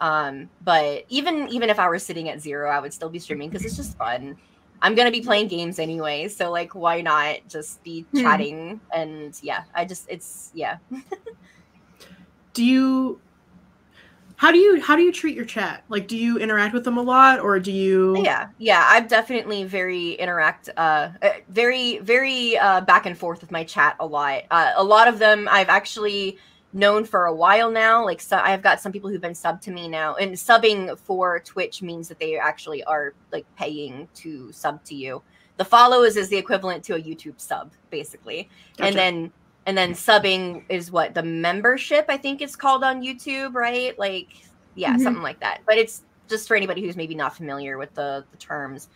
Um, 0.00 0.48
but 0.62 1.04
even 1.08 1.48
even 1.48 1.68
if 1.68 1.80
I 1.80 1.88
were 1.88 1.98
sitting 1.98 2.28
at 2.28 2.40
zero, 2.40 2.70
I 2.70 2.78
would 2.78 2.92
still 2.92 3.08
be 3.08 3.18
streaming 3.18 3.50
because 3.50 3.64
it's 3.64 3.76
just 3.76 3.96
fun. 3.98 4.36
I'm 4.80 4.94
gonna 4.94 5.10
be 5.10 5.20
playing 5.20 5.48
games 5.48 5.80
anyway, 5.80 6.28
so 6.28 6.52
like 6.52 6.76
why 6.76 7.00
not 7.00 7.38
just 7.48 7.82
be 7.82 8.02
hmm. 8.12 8.20
chatting 8.20 8.80
and 8.94 9.36
yeah, 9.42 9.64
I 9.74 9.84
just 9.84 10.06
it's 10.08 10.52
yeah. 10.54 10.78
Do 12.54 12.64
you 12.64 13.20
how 14.38 14.52
do 14.52 14.58
you 14.58 14.80
how 14.80 14.94
do 14.94 15.02
you 15.02 15.10
treat 15.10 15.34
your 15.34 15.44
chat? 15.44 15.82
Like 15.88 16.06
do 16.06 16.16
you 16.16 16.38
interact 16.38 16.72
with 16.72 16.84
them 16.84 16.96
a 16.96 17.02
lot 17.02 17.40
or 17.40 17.58
do 17.58 17.72
you 17.72 18.22
yeah 18.22 18.48
yeah 18.58 18.84
i'm 18.86 19.08
definitely 19.08 19.64
very 19.64 20.12
interact 20.12 20.70
uh, 20.76 21.08
uh 21.20 21.30
very 21.48 21.98
very 21.98 22.56
uh 22.56 22.80
back 22.80 23.04
and 23.04 23.18
forth 23.18 23.40
with 23.40 23.50
my 23.50 23.64
chat 23.64 23.96
a 23.98 24.06
lot. 24.06 24.44
Uh, 24.50 24.72
a 24.76 24.84
lot 24.84 25.08
of 25.08 25.18
them 25.18 25.48
i've 25.50 25.68
actually 25.68 26.38
known 26.72 27.04
for 27.04 27.24
a 27.24 27.34
while 27.34 27.68
now 27.68 28.04
like 28.04 28.20
so 28.20 28.36
i've 28.38 28.62
got 28.62 28.80
some 28.80 28.92
people 28.92 29.10
who've 29.10 29.20
been 29.20 29.34
sub 29.34 29.60
to 29.60 29.72
me 29.72 29.88
now 29.88 30.14
and 30.14 30.34
subbing 30.34 30.96
for 31.00 31.40
twitch 31.40 31.82
means 31.82 32.06
that 32.06 32.20
they 32.20 32.38
actually 32.38 32.84
are 32.84 33.14
like 33.32 33.44
paying 33.56 34.08
to 34.14 34.52
sub 34.52 34.82
to 34.84 34.94
you. 34.94 35.20
The 35.56 35.64
follows 35.64 36.16
is 36.16 36.28
the 36.28 36.36
equivalent 36.36 36.84
to 36.84 36.94
a 36.94 37.02
youtube 37.02 37.40
sub 37.40 37.72
basically. 37.90 38.48
Gotcha. 38.76 38.86
and 38.88 38.96
then 38.96 39.32
and 39.68 39.76
then 39.76 39.92
subbing 39.92 40.64
is 40.70 40.90
what 40.90 41.14
the 41.14 41.22
membership 41.22 42.06
i 42.08 42.16
think 42.16 42.40
it's 42.40 42.56
called 42.56 42.82
on 42.82 43.02
youtube 43.02 43.54
right? 43.54 43.96
Like 43.98 44.28
yeah 44.74 44.94
mm-hmm. 44.94 45.02
something 45.02 45.22
like 45.22 45.40
that. 45.40 45.60
But 45.66 45.76
it's 45.76 46.02
just 46.28 46.48
for 46.48 46.56
anybody 46.56 46.82
who's 46.82 46.96
maybe 46.96 47.14
not 47.14 47.36
familiar 47.36 47.78
with 47.78 47.94
the, 47.94 48.24
the 48.30 48.36
terms. 48.38 48.88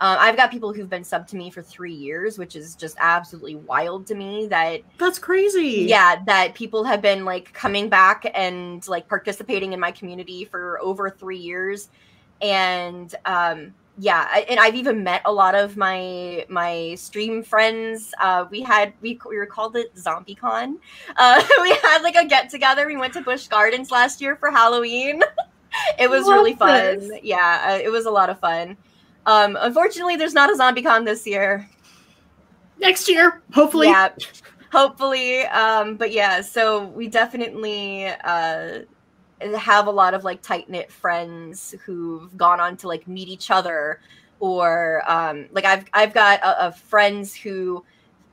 Uh, 0.00 0.16
i've 0.20 0.36
got 0.36 0.48
people 0.52 0.72
who've 0.72 0.88
been 0.88 1.02
sub 1.02 1.26
to 1.26 1.34
me 1.34 1.50
for 1.50 1.60
three 1.60 1.92
years 1.92 2.38
which 2.38 2.54
is 2.54 2.76
just 2.76 2.96
absolutely 3.00 3.56
wild 3.56 4.06
to 4.06 4.14
me 4.14 4.46
that 4.46 4.80
that's 4.96 5.18
crazy. 5.18 5.86
Yeah 5.88 6.22
that 6.26 6.54
people 6.54 6.84
have 6.84 7.02
been 7.02 7.24
like 7.24 7.52
coming 7.52 7.88
back 7.88 8.30
and 8.34 8.86
like 8.86 9.08
participating 9.08 9.72
in 9.72 9.80
my 9.80 9.90
community 9.90 10.44
for 10.44 10.78
over 10.82 11.10
three 11.10 11.38
years. 11.38 11.88
And 12.40 13.12
um 13.24 13.74
yeah 14.00 14.42
and 14.48 14.60
i've 14.60 14.76
even 14.76 15.02
met 15.02 15.20
a 15.24 15.32
lot 15.32 15.56
of 15.56 15.76
my 15.76 16.46
my 16.48 16.94
stream 16.94 17.42
friends. 17.42 18.14
Uh 18.20 18.44
we 18.50 18.62
had 18.62 18.92
we, 19.00 19.18
we 19.28 19.36
were 19.36 19.46
called 19.46 19.76
it 19.76 19.94
ZombieCon. 19.96 20.76
Uh 21.16 21.44
we 21.62 21.70
had 21.82 22.02
like 22.02 22.14
a 22.14 22.24
get 22.24 22.48
together. 22.48 22.86
We 22.86 22.96
went 22.96 23.12
to 23.14 23.22
Busch 23.22 23.48
Gardens 23.48 23.90
last 23.90 24.20
year 24.20 24.36
for 24.36 24.50
halloween. 24.50 25.22
It 25.98 26.08
was 26.08 26.26
really 26.26 26.54
fun. 26.54 26.98
this. 26.98 27.10
yeah 27.22 27.66
uh, 27.68 27.78
it 27.84 27.90
was 27.90 28.06
a 28.06 28.10
lot 28.10 28.30
of 28.30 28.38
fun. 28.40 28.76
Um 29.26 29.56
unfortunately 29.60 30.16
there's 30.16 30.34
not 30.34 30.48
a 30.50 30.54
ZombieCon 30.54 31.04
this 31.04 31.26
year. 31.26 31.68
Next 32.78 33.08
year 33.08 33.42
hopefully. 33.52 33.88
Yeah 33.88 34.10
hopefully. 34.72 35.42
Um 35.46 35.96
but 35.96 36.12
yeah 36.12 36.40
so 36.40 36.86
we 36.86 37.08
definitely 37.08 38.06
uh 38.24 38.80
have 39.40 39.86
a 39.86 39.90
lot 39.90 40.14
of 40.14 40.24
like 40.24 40.42
tight 40.42 40.68
knit 40.68 40.90
friends 40.90 41.74
who've 41.84 42.36
gone 42.36 42.60
on 42.60 42.76
to 42.78 42.88
like 42.88 43.06
meet 43.06 43.28
each 43.28 43.50
other 43.50 44.00
or 44.40 45.02
um 45.10 45.46
like 45.52 45.64
I've 45.64 45.84
I've 45.92 46.14
got 46.14 46.40
a, 46.40 46.68
a 46.68 46.72
friends 46.72 47.34
who 47.34 47.84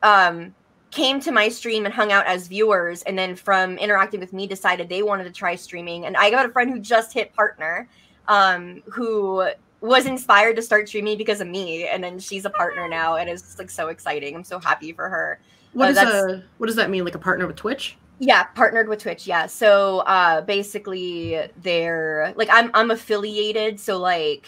um 0.03 0.53
came 0.91 1.19
to 1.19 1.31
my 1.31 1.49
stream 1.49 1.85
and 1.85 1.93
hung 1.93 2.11
out 2.11 2.25
as 2.25 2.47
viewers 2.47 3.01
and 3.03 3.17
then 3.17 3.35
from 3.35 3.77
interacting 3.77 4.19
with 4.19 4.33
me 4.33 4.47
decided 4.47 4.87
they 4.87 5.03
wanted 5.03 5.25
to 5.25 5.31
try 5.31 5.55
streaming 5.55 6.05
and 6.05 6.15
I 6.15 6.31
got 6.31 6.45
a 6.45 6.49
friend 6.49 6.71
who 6.71 6.79
just 6.79 7.13
hit 7.13 7.33
partner 7.33 7.87
um 8.27 8.81
who 8.85 9.47
was 9.81 10.05
inspired 10.05 10.55
to 10.55 10.61
start 10.61 10.87
streaming 10.87 11.17
because 11.17 11.41
of 11.41 11.47
me 11.47 11.87
and 11.87 12.03
then 12.03 12.17
she's 12.19 12.45
a 12.45 12.49
partner 12.49 12.87
now 12.87 13.17
and 13.17 13.29
it's 13.29 13.57
like 13.59 13.69
so 13.69 13.89
exciting. 13.89 14.35
I'm 14.35 14.43
so 14.43 14.59
happy 14.59 14.91
for 14.93 15.09
her. 15.09 15.39
What 15.73 15.89
uh, 15.89 15.91
is 15.91 15.97
a 15.97 16.43
what 16.57 16.67
does 16.67 16.75
that 16.77 16.89
mean 16.89 17.05
like 17.05 17.15
a 17.15 17.19
partner 17.19 17.45
with 17.45 17.55
Twitch? 17.55 17.97
Yeah, 18.19 18.43
partnered 18.43 18.87
with 18.87 18.99
Twitch. 19.01 19.27
Yeah. 19.27 19.45
So 19.47 19.99
uh 19.99 20.41
basically 20.41 21.39
they're 21.61 22.33
like 22.35 22.49
I'm 22.51 22.71
I'm 22.73 22.91
affiliated, 22.91 23.79
so 23.79 23.97
like 23.97 24.47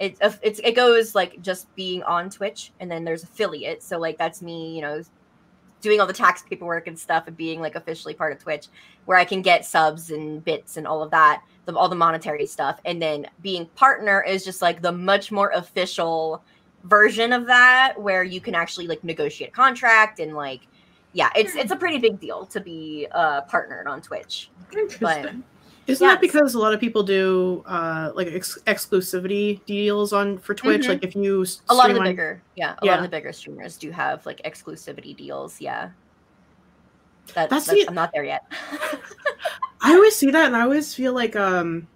it 0.00 0.16
it's 0.42 0.60
it 0.64 0.74
goes 0.74 1.14
like 1.14 1.40
just 1.40 1.72
being 1.76 2.02
on 2.02 2.28
Twitch 2.30 2.72
and 2.80 2.90
then 2.90 3.04
there's 3.04 3.22
affiliate. 3.22 3.82
So 3.82 3.98
like 3.98 4.18
that's 4.18 4.42
me, 4.42 4.74
you 4.74 4.82
know, 4.82 5.02
doing 5.80 6.00
all 6.00 6.06
the 6.06 6.12
tax 6.12 6.42
paperwork 6.42 6.86
and 6.88 6.98
stuff 6.98 7.24
and 7.28 7.36
being 7.36 7.60
like 7.60 7.76
officially 7.76 8.14
part 8.14 8.32
of 8.32 8.38
Twitch 8.40 8.66
where 9.04 9.18
I 9.18 9.24
can 9.24 9.42
get 9.42 9.64
subs 9.64 10.10
and 10.10 10.42
bits 10.42 10.76
and 10.76 10.86
all 10.86 11.02
of 11.02 11.10
that, 11.10 11.42
the, 11.66 11.76
all 11.76 11.88
the 11.90 11.94
monetary 11.94 12.46
stuff. 12.46 12.80
And 12.84 13.00
then 13.00 13.26
being 13.42 13.66
partner 13.76 14.22
is 14.22 14.44
just 14.44 14.62
like 14.62 14.82
the 14.82 14.92
much 14.92 15.30
more 15.30 15.50
official 15.50 16.42
version 16.84 17.32
of 17.32 17.46
that 17.46 18.00
where 18.00 18.24
you 18.24 18.40
can 18.40 18.54
actually 18.54 18.86
like 18.86 19.04
negotiate 19.04 19.50
a 19.50 19.52
contract 19.52 20.20
and 20.20 20.34
like 20.34 20.62
yeah, 21.14 21.30
it's 21.36 21.54
it's 21.54 21.70
a 21.70 21.76
pretty 21.76 21.98
big 21.98 22.20
deal 22.20 22.44
to 22.46 22.60
be 22.60 23.06
uh, 23.12 23.42
partnered 23.42 23.86
on 23.86 24.02
Twitch. 24.02 24.50
Interesting. 24.72 24.98
But, 25.00 25.32
Isn't 25.86 26.06
that 26.06 26.20
because 26.20 26.54
a 26.54 26.58
lot 26.58 26.74
of 26.74 26.80
people 26.80 27.04
do 27.04 27.62
uh, 27.66 28.10
like 28.14 28.28
ex- 28.28 28.58
exclusivity 28.66 29.64
deals 29.64 30.12
on 30.12 30.38
for 30.38 30.54
Twitch? 30.54 30.82
Mm-hmm. 30.82 30.90
Like 30.90 31.04
if 31.04 31.14
you 31.14 31.46
a 31.68 31.74
lot 31.74 31.88
of 31.88 31.94
the 31.94 32.00
on... 32.00 32.06
bigger, 32.06 32.42
yeah, 32.56 32.74
a 32.82 32.84
yeah. 32.84 32.90
lot 32.90 32.98
of 32.98 33.04
the 33.04 33.16
bigger 33.16 33.32
streamers 33.32 33.76
do 33.76 33.92
have 33.92 34.26
like 34.26 34.42
exclusivity 34.42 35.16
deals. 35.16 35.60
Yeah, 35.60 35.90
that, 37.34 37.48
that's, 37.48 37.66
that's 37.66 37.80
the... 37.80 37.88
I'm 37.88 37.94
not 37.94 38.10
there 38.12 38.24
yet. 38.24 38.44
I 39.80 39.94
always 39.94 40.16
see 40.16 40.32
that, 40.32 40.46
and 40.46 40.56
I 40.56 40.62
always 40.62 40.94
feel 40.94 41.12
like 41.12 41.36
um, 41.36 41.86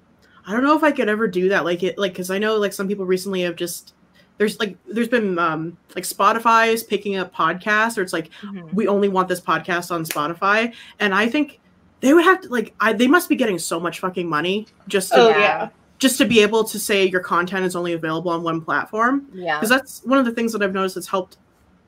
I 0.46 0.52
don't 0.52 0.62
know 0.62 0.76
if 0.76 0.84
I 0.84 0.92
could 0.92 1.08
ever 1.08 1.26
do 1.26 1.48
that. 1.48 1.64
Like 1.64 1.82
it, 1.82 1.98
like 1.98 2.12
because 2.12 2.30
I 2.30 2.38
know 2.38 2.56
like 2.56 2.72
some 2.72 2.86
people 2.86 3.04
recently 3.04 3.42
have 3.42 3.56
just 3.56 3.94
there's 4.38 4.58
like 4.58 4.76
there's 4.86 5.08
been 5.08 5.38
um 5.38 5.76
like 5.94 6.04
Spotify 6.04 6.72
is 6.72 6.82
picking 6.82 7.16
up 7.16 7.34
podcasts 7.34 7.98
or 7.98 8.02
it's 8.02 8.12
like 8.12 8.30
mm-hmm. 8.42 8.74
we 8.74 8.88
only 8.88 9.08
want 9.08 9.28
this 9.28 9.40
podcast 9.40 9.90
on 9.90 10.04
Spotify 10.04 10.72
and 11.00 11.14
I 11.14 11.28
think 11.28 11.60
they 12.00 12.14
would 12.14 12.24
have 12.24 12.40
to 12.42 12.48
like 12.48 12.74
I 12.80 12.92
they 12.92 13.08
must 13.08 13.28
be 13.28 13.36
getting 13.36 13.58
so 13.58 13.78
much 13.78 14.00
fucking 14.00 14.28
money 14.28 14.66
just 14.86 15.10
to, 15.10 15.20
oh, 15.20 15.28
yeah. 15.28 15.68
just 15.98 16.18
to 16.18 16.24
be 16.24 16.40
able 16.40 16.64
to 16.64 16.78
say 16.78 17.06
your 17.06 17.20
content 17.20 17.66
is 17.66 17.76
only 17.76 17.92
available 17.92 18.30
on 18.30 18.42
one 18.42 18.60
platform. 18.60 19.26
Yeah. 19.32 19.58
Because 19.58 19.68
that's 19.68 20.02
one 20.04 20.18
of 20.18 20.24
the 20.24 20.32
things 20.32 20.52
that 20.52 20.62
I've 20.62 20.72
noticed 20.72 20.94
that's 20.94 21.08
helped 21.08 21.36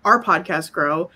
our 0.04 0.22
podcast 0.22 0.72
grow 0.72 1.10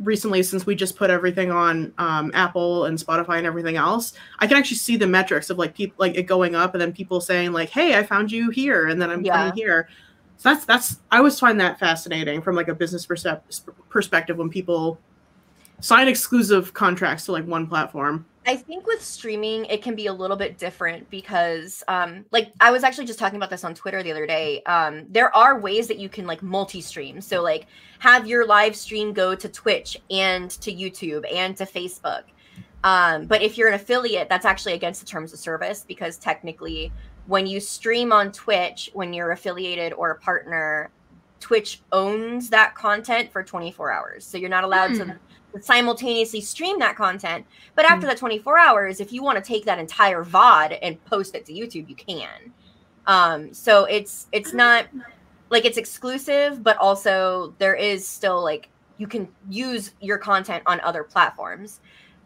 recently 0.00 0.42
since 0.42 0.66
we 0.66 0.74
just 0.74 0.96
put 0.96 1.10
everything 1.10 1.50
on 1.50 1.92
um, 1.98 2.30
Apple 2.34 2.84
and 2.84 2.98
Spotify 2.98 3.38
and 3.38 3.46
everything 3.46 3.76
else. 3.76 4.12
I 4.38 4.46
can 4.46 4.56
actually 4.56 4.76
see 4.76 4.96
the 4.96 5.06
metrics 5.06 5.50
of 5.50 5.58
like 5.58 5.74
people 5.74 5.96
like 5.98 6.16
it 6.16 6.24
going 6.24 6.54
up 6.54 6.74
and 6.74 6.80
then 6.80 6.92
people 6.92 7.20
saying 7.20 7.52
like, 7.52 7.70
"Hey, 7.70 7.98
I 7.98 8.02
found 8.02 8.30
you 8.30 8.50
here," 8.50 8.88
and 8.88 9.00
then 9.00 9.10
I'm 9.10 9.24
yeah. 9.24 9.36
coming 9.36 9.54
here. 9.54 9.88
That's 10.46 10.64
that's 10.64 11.00
I 11.10 11.18
always 11.18 11.40
find 11.40 11.58
that 11.58 11.76
fascinating 11.76 12.40
from 12.40 12.54
like 12.54 12.68
a 12.68 12.74
business 12.74 13.04
perspective 13.04 14.36
when 14.36 14.48
people 14.48 14.96
sign 15.80 16.06
exclusive 16.06 16.72
contracts 16.72 17.24
to 17.24 17.32
like 17.32 17.44
one 17.48 17.66
platform. 17.66 18.24
I 18.46 18.54
think 18.54 18.86
with 18.86 19.02
streaming, 19.02 19.64
it 19.64 19.82
can 19.82 19.96
be 19.96 20.06
a 20.06 20.12
little 20.12 20.36
bit 20.36 20.56
different 20.56 21.10
because, 21.10 21.82
um, 21.88 22.24
like, 22.30 22.52
I 22.60 22.70
was 22.70 22.84
actually 22.84 23.06
just 23.06 23.18
talking 23.18 23.38
about 23.38 23.50
this 23.50 23.64
on 23.64 23.74
Twitter 23.74 24.04
the 24.04 24.12
other 24.12 24.24
day. 24.24 24.62
Um, 24.62 25.06
there 25.08 25.34
are 25.34 25.58
ways 25.58 25.88
that 25.88 25.98
you 25.98 26.08
can 26.08 26.28
like 26.28 26.44
multi-stream. 26.44 27.20
So, 27.20 27.42
like, 27.42 27.66
have 27.98 28.28
your 28.28 28.46
live 28.46 28.76
stream 28.76 29.12
go 29.12 29.34
to 29.34 29.48
Twitch 29.48 30.00
and 30.12 30.48
to 30.48 30.72
YouTube 30.72 31.24
and 31.34 31.56
to 31.56 31.64
Facebook. 31.64 32.22
Um, 32.84 33.26
but 33.26 33.42
if 33.42 33.58
you're 33.58 33.66
an 33.66 33.74
affiliate, 33.74 34.28
that's 34.28 34.46
actually 34.46 34.74
against 34.74 35.00
the 35.00 35.06
terms 35.06 35.32
of 35.32 35.40
service 35.40 35.84
because 35.88 36.16
technically, 36.16 36.92
when 37.26 37.46
you 37.46 37.60
stream 37.60 38.12
on 38.12 38.32
Twitch, 38.32 38.90
when 38.92 39.12
you're 39.12 39.32
affiliated 39.32 39.92
or 39.92 40.10
a 40.10 40.16
partner, 40.16 40.90
Twitch 41.40 41.80
owns 41.92 42.50
that 42.50 42.74
content 42.74 43.30
for 43.30 43.42
24 43.42 43.92
hours. 43.92 44.24
So 44.24 44.38
you're 44.38 44.50
not 44.50 44.64
allowed 44.64 44.92
mm. 44.92 44.98
to 44.98 45.04
hmm. 45.04 45.60
simultaneously 45.60 46.40
stream 46.40 46.78
that 46.78 46.96
content. 46.96 47.46
But 47.74 47.84
after 47.84 48.06
mm. 48.06 48.10
that 48.10 48.18
24 48.18 48.58
hours, 48.58 49.00
if 49.00 49.12
you 49.12 49.22
want 49.22 49.42
to 49.42 49.44
take 49.46 49.64
that 49.64 49.78
entire 49.78 50.24
VOD 50.24 50.78
and 50.82 51.02
post 51.04 51.34
it 51.34 51.44
to 51.46 51.52
YouTube, 51.52 51.88
you 51.88 51.96
can. 51.96 52.52
Um, 53.06 53.52
so 53.54 53.84
it's 53.84 54.26
it's 54.32 54.52
not 54.52 54.86
like 55.50 55.64
it's 55.64 55.78
exclusive, 55.78 56.62
but 56.62 56.76
also 56.78 57.54
there 57.58 57.74
is 57.74 58.06
still 58.06 58.42
like 58.42 58.68
you 58.98 59.06
can 59.06 59.28
use 59.48 59.92
your 60.00 60.18
content 60.18 60.62
on 60.66 60.80
other 60.80 61.04
platforms. 61.04 61.80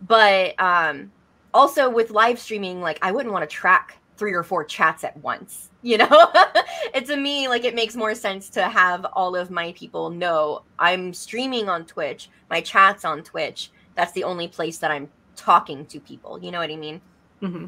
But 0.07 0.59
um, 0.59 1.13
also 1.53 1.91
with 1.91 2.11
live 2.11 2.39
streaming, 2.39 2.81
like 2.81 2.99
I 3.03 3.13
wouldn't 3.13 3.33
want 3.33 3.49
to 3.49 3.55
track 3.55 4.00
three 4.21 4.35
or 4.35 4.43
four 4.43 4.63
chats 4.63 5.03
at 5.03 5.17
once. 5.17 5.71
You 5.83 5.97
know, 5.97 6.07
it 6.95 7.07
to 7.07 7.17
me 7.17 7.49
like 7.49 7.65
it 7.65 7.75
makes 7.75 7.97
more 7.97 8.15
sense 8.15 8.51
to 8.51 8.65
have 8.69 9.07
all 9.15 9.35
of 9.35 9.51
my 9.51 9.73
people 9.73 10.11
know 10.11 10.61
I'm 10.79 11.15
streaming 11.15 11.71
on 11.71 11.87
Twitch, 11.87 12.29
my 12.51 12.61
chats 12.61 13.07
on 13.07 13.23
Twitch. 13.23 13.71
That's 13.95 14.13
the 14.13 14.23
only 14.25 14.47
place 14.47 14.77
that 14.79 14.91
I'm 14.91 15.09
talking 15.37 15.87
to 15.87 15.99
people. 15.99 16.39
You 16.39 16.51
know 16.51 16.59
what 16.59 16.71
I 16.71 16.77
mean? 16.77 17.01
Mm-hmm. 17.41 17.67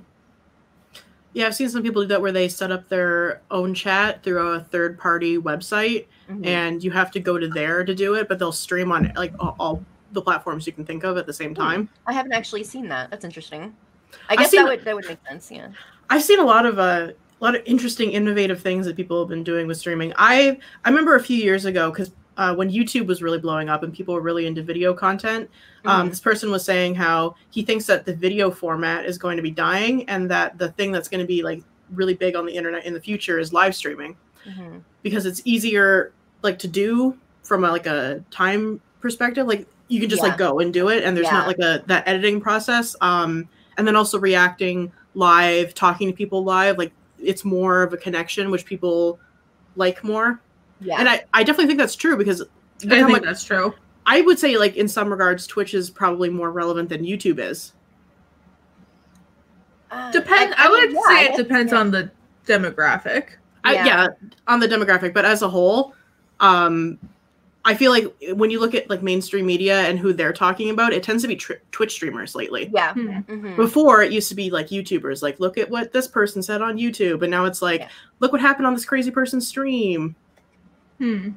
Yeah, 1.32 1.46
I've 1.46 1.54
seen 1.54 1.70
some 1.70 1.82
people 1.82 2.02
do 2.02 2.08
that 2.08 2.20
where 2.20 2.32
they 2.32 2.48
set 2.48 2.70
up 2.70 2.86
their 2.90 3.40
own 3.50 3.72
chat 3.72 4.22
through 4.22 4.46
a 4.46 4.60
third 4.60 4.98
party 4.98 5.38
website 5.38 6.04
Mhm. 6.28 6.46
and 6.46 6.84
you 6.84 6.90
have 6.90 7.10
to 7.12 7.20
go 7.20 7.38
to 7.38 7.48
there 7.48 7.82
to 7.82 7.94
do 7.94 8.12
it, 8.14 8.28
but 8.28 8.38
they'll 8.38 8.52
stream 8.52 8.92
on 8.92 9.10
like 9.16 9.32
all, 9.40 9.56
all 9.58 9.84
the 10.12 10.20
platforms 10.20 10.66
you 10.66 10.74
can 10.74 10.84
think 10.84 11.02
of 11.02 11.16
at 11.16 11.24
the 11.24 11.32
same 11.32 11.54
time. 11.54 11.88
I 12.06 12.12
haven't 12.12 12.34
actually 12.34 12.64
seen 12.64 12.88
that. 12.90 13.10
That's 13.10 13.24
interesting. 13.24 13.74
I 14.28 14.36
guess 14.36 14.50
seen 14.50 14.62
that 14.64 14.68
would 14.68 14.84
that 14.84 14.94
would 14.94 15.06
make 15.08 15.26
sense. 15.26 15.50
Yeah. 15.50 15.68
I've 16.12 16.22
seen 16.22 16.38
a 16.40 16.44
lot 16.44 16.66
of 16.66 16.78
uh, 16.78 17.08
a 17.40 17.42
lot 17.42 17.54
of 17.56 17.62
interesting, 17.64 18.10
innovative 18.12 18.60
things 18.60 18.84
that 18.84 18.96
people 18.96 19.18
have 19.20 19.30
been 19.30 19.42
doing 19.42 19.66
with 19.66 19.78
streaming. 19.78 20.12
I 20.16 20.58
I 20.84 20.90
remember 20.90 21.16
a 21.16 21.22
few 21.22 21.38
years 21.38 21.64
ago 21.64 21.90
because 21.90 22.12
uh, 22.36 22.54
when 22.54 22.70
YouTube 22.70 23.06
was 23.06 23.22
really 23.22 23.38
blowing 23.38 23.70
up 23.70 23.82
and 23.82 23.94
people 23.94 24.12
were 24.14 24.20
really 24.20 24.46
into 24.46 24.62
video 24.62 24.92
content, 24.92 25.48
um, 25.86 26.06
Mhm. 26.06 26.10
this 26.10 26.20
person 26.20 26.50
was 26.50 26.64
saying 26.64 26.94
how 26.94 27.34
he 27.50 27.62
thinks 27.62 27.86
that 27.86 28.04
the 28.04 28.14
video 28.14 28.50
format 28.50 29.06
is 29.06 29.16
going 29.16 29.36
to 29.38 29.42
be 29.42 29.50
dying 29.50 30.06
and 30.08 30.30
that 30.30 30.58
the 30.58 30.68
thing 30.72 30.92
that's 30.92 31.08
going 31.08 31.20
to 31.22 31.26
be 31.26 31.42
like 31.42 31.62
really 31.94 32.14
big 32.14 32.36
on 32.36 32.44
the 32.46 32.52
internet 32.52 32.84
in 32.84 32.92
the 32.92 33.00
future 33.00 33.38
is 33.38 33.52
live 33.54 33.74
streaming 33.74 34.14
Mhm. 34.46 34.82
because 35.02 35.24
it's 35.26 35.40
easier 35.46 36.12
like 36.42 36.58
to 36.58 36.68
do 36.68 37.16
from 37.42 37.64
a, 37.64 37.70
like 37.70 37.86
a 37.86 38.22
time 38.30 38.80
perspective 39.00 39.46
like 39.46 39.66
you 39.88 39.98
can 40.00 40.08
just 40.08 40.22
Yeah. 40.22 40.28
like 40.30 40.38
go 40.38 40.58
and 40.60 40.72
do 40.72 40.88
it 40.88 41.04
and 41.04 41.14
there's 41.16 41.26
Yeah. 41.26 41.38
not 41.38 41.46
like 41.48 41.58
a 41.58 41.82
that 41.86 42.06
editing 42.08 42.40
process 42.40 42.96
um 43.02 43.46
and 43.76 43.86
then 43.86 43.94
also 43.96 44.18
reacting 44.18 44.90
live 45.14 45.74
talking 45.74 46.08
to 46.10 46.14
people 46.14 46.42
live 46.44 46.78
like 46.78 46.92
it's 47.18 47.44
more 47.44 47.82
of 47.82 47.92
a 47.92 47.96
connection 47.96 48.50
which 48.50 48.64
people 48.64 49.18
like 49.76 50.02
more 50.02 50.40
Yeah. 50.80 50.96
and 50.98 51.08
i 51.08 51.24
i 51.34 51.42
definitely 51.42 51.66
think 51.66 51.78
that's 51.78 51.96
true 51.96 52.16
because 52.16 52.42
I 52.84 52.88
think 52.88 53.10
much- 53.10 53.22
that's 53.22 53.44
true. 53.44 53.74
i 54.06 54.20
would 54.22 54.38
say 54.38 54.56
like 54.56 54.76
in 54.76 54.88
some 54.88 55.10
regards 55.10 55.46
twitch 55.46 55.74
is 55.74 55.90
probably 55.90 56.28
more 56.30 56.50
relevant 56.50 56.88
than 56.88 57.02
youtube 57.04 57.38
is 57.38 57.72
Uh, 59.90 60.10
Depend. 60.10 60.54
I, 60.56 60.68
would 60.70 60.90
yeah, 60.92 61.00
say 61.06 61.24
it 61.26 61.36
depends 61.36 61.70
yeah. 61.72 61.78
on 61.80 61.90
the 61.90 62.10
demographic. 62.46 63.24
I, 63.62 63.74
Yeah. 63.74 63.84
yeah 63.86 64.06
on 64.48 64.58
the 64.58 64.66
demographic 64.66 65.12
but 65.14 65.24
as 65.26 65.42
a 65.42 65.48
whole 65.48 65.94
um 66.40 66.98
i 67.64 67.74
feel 67.74 67.90
like 67.92 68.04
when 68.34 68.50
you 68.50 68.58
look 68.60 68.74
at 68.74 68.88
like 68.90 69.02
mainstream 69.02 69.46
media 69.46 69.80
and 69.82 69.98
who 69.98 70.12
they're 70.12 70.32
talking 70.32 70.70
about 70.70 70.92
it 70.92 71.02
tends 71.02 71.22
to 71.22 71.28
be 71.28 71.36
tr- 71.36 71.52
twitch 71.70 71.92
streamers 71.92 72.34
lately 72.34 72.70
Yeah. 72.72 72.92
Hmm. 72.94 73.08
Mhm. 73.20 73.56
before 73.56 74.02
it 74.02 74.10
used 74.12 74.28
to 74.30 74.34
be 74.34 74.50
like 74.50 74.68
youtubers 74.68 75.22
like 75.22 75.38
look 75.40 75.56
at 75.58 75.70
what 75.70 75.92
this 75.92 76.06
person 76.08 76.42
said 76.42 76.60
on 76.62 76.76
youtube 76.78 77.22
and 77.22 77.30
now 77.30 77.44
it's 77.44 77.62
like 77.62 77.80
Yeah. 77.80 77.88
look 78.20 78.32
what 78.32 78.40
happened 78.40 78.66
on 78.66 78.74
this 78.74 78.84
crazy 78.84 79.10
person's 79.10 79.46
stream 79.48 80.16
Hmm. 80.98 81.30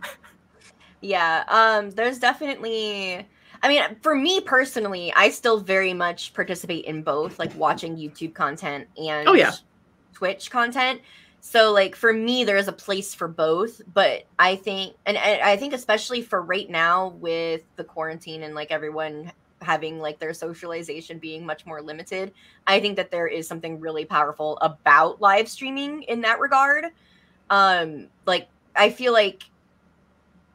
Yeah, 1.02 1.44
um, 1.48 1.92
there's 1.92 2.20
definitely. 2.20 3.28
I 3.64 3.68
mean, 3.68 3.82
for 4.02 4.16
me 4.16 4.42
personally, 4.42 5.12
I 5.16 5.30
still 5.30 5.60
very 5.60 5.94
much 5.94 6.34
participate 6.34 6.86
in 6.86 7.02
both, 7.04 7.40
like 7.40 7.54
watching 7.56 7.96
YouTube 7.98 8.34
content 8.34 8.88
and 8.98 9.28
Oh, 9.28 9.34
yeah. 9.34 9.54
Twitch 10.14 10.50
content. 10.52 11.02
So, 11.48 11.72
like 11.72 11.96
for 11.96 12.12
me, 12.12 12.44
there 12.44 12.58
is 12.58 12.68
a 12.68 12.74
place 12.74 13.14
for 13.14 13.28
both. 13.28 13.80
But 13.94 14.24
I 14.40 14.56
think, 14.56 14.96
and 15.06 15.16
I 15.16 15.56
think 15.58 15.74
especially 15.74 16.24
for 16.24 16.42
right 16.42 16.68
now 16.68 17.10
with 17.20 17.62
the 17.76 17.84
quarantine 17.84 18.42
and 18.42 18.56
like 18.56 18.72
everyone 18.72 19.32
having 19.62 20.00
like 20.00 20.18
their 20.18 20.34
socialization 20.34 21.20
being 21.20 21.46
much 21.46 21.64
more 21.68 21.84
limited, 21.84 22.34
I 22.66 22.80
think 22.80 22.96
that 22.96 23.12
there 23.12 23.28
is 23.28 23.48
something 23.48 23.80
really 23.80 24.06
powerful 24.06 24.58
about 24.60 25.22
live 25.22 25.48
streaming 25.48 26.02
in 26.04 26.22
that 26.22 26.40
regard. 26.40 26.86
Um, 27.52 28.08
like 28.26 28.48
I 28.76 28.90
feel 28.90 29.14
like 29.14 29.44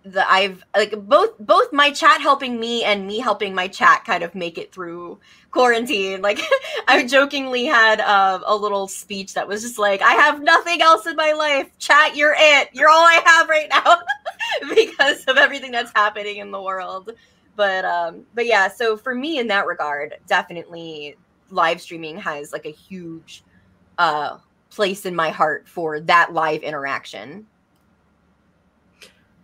the 0.04 0.28
I've 0.30 0.64
like 0.74 0.92
both 1.06 1.38
both 1.38 1.72
my 1.72 1.90
chat 1.90 2.20
helping 2.22 2.58
me 2.58 2.84
and 2.84 3.06
me 3.06 3.18
helping 3.18 3.54
my 3.54 3.68
chat 3.68 4.04
kind 4.04 4.22
of 4.22 4.34
make 4.34 4.56
it 4.56 4.72
through 4.72 5.20
quarantine. 5.50 6.22
Like 6.30 6.40
I 6.88 7.04
jokingly 7.06 7.66
had 7.66 8.00
uh, 8.00 8.40
a 8.46 8.56
little 8.56 8.88
speech 8.88 9.34
that 9.34 9.46
was 9.48 9.62
just 9.62 9.78
like, 9.78 10.00
"I 10.02 10.12
have 10.12 10.42
nothing 10.42 10.80
else 10.80 11.06
in 11.06 11.16
my 11.16 11.32
life. 11.32 11.68
Chat, 11.78 12.16
you're 12.16 12.34
it. 12.36 12.70
You're 12.72 12.88
all 12.88 13.04
I 13.04 13.20
have 13.24 13.48
right 13.48 13.68
now 13.70 13.98
because 14.74 15.24
of 15.26 15.36
everything 15.36 15.72
that's 15.72 15.92
happening 15.94 16.38
in 16.38 16.50
the 16.50 16.62
world." 16.62 17.10
But 17.56 17.84
um, 17.84 18.24
but 18.34 18.46
yeah. 18.46 18.68
So 18.68 18.96
for 18.96 19.14
me, 19.14 19.38
in 19.38 19.48
that 19.48 19.66
regard, 19.66 20.16
definitely 20.26 21.16
live 21.50 21.80
streaming 21.80 22.16
has 22.18 22.52
like 22.52 22.64
a 22.64 22.70
huge 22.70 23.44
uh 23.98 24.38
place 24.70 25.04
in 25.04 25.14
my 25.16 25.30
heart 25.30 25.68
for 25.68 26.00
that 26.00 26.32
live 26.32 26.62
interaction. 26.62 27.46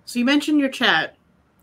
So 0.06 0.18
you 0.18 0.24
mentioned 0.24 0.58
your 0.58 0.70
chat 0.70 1.14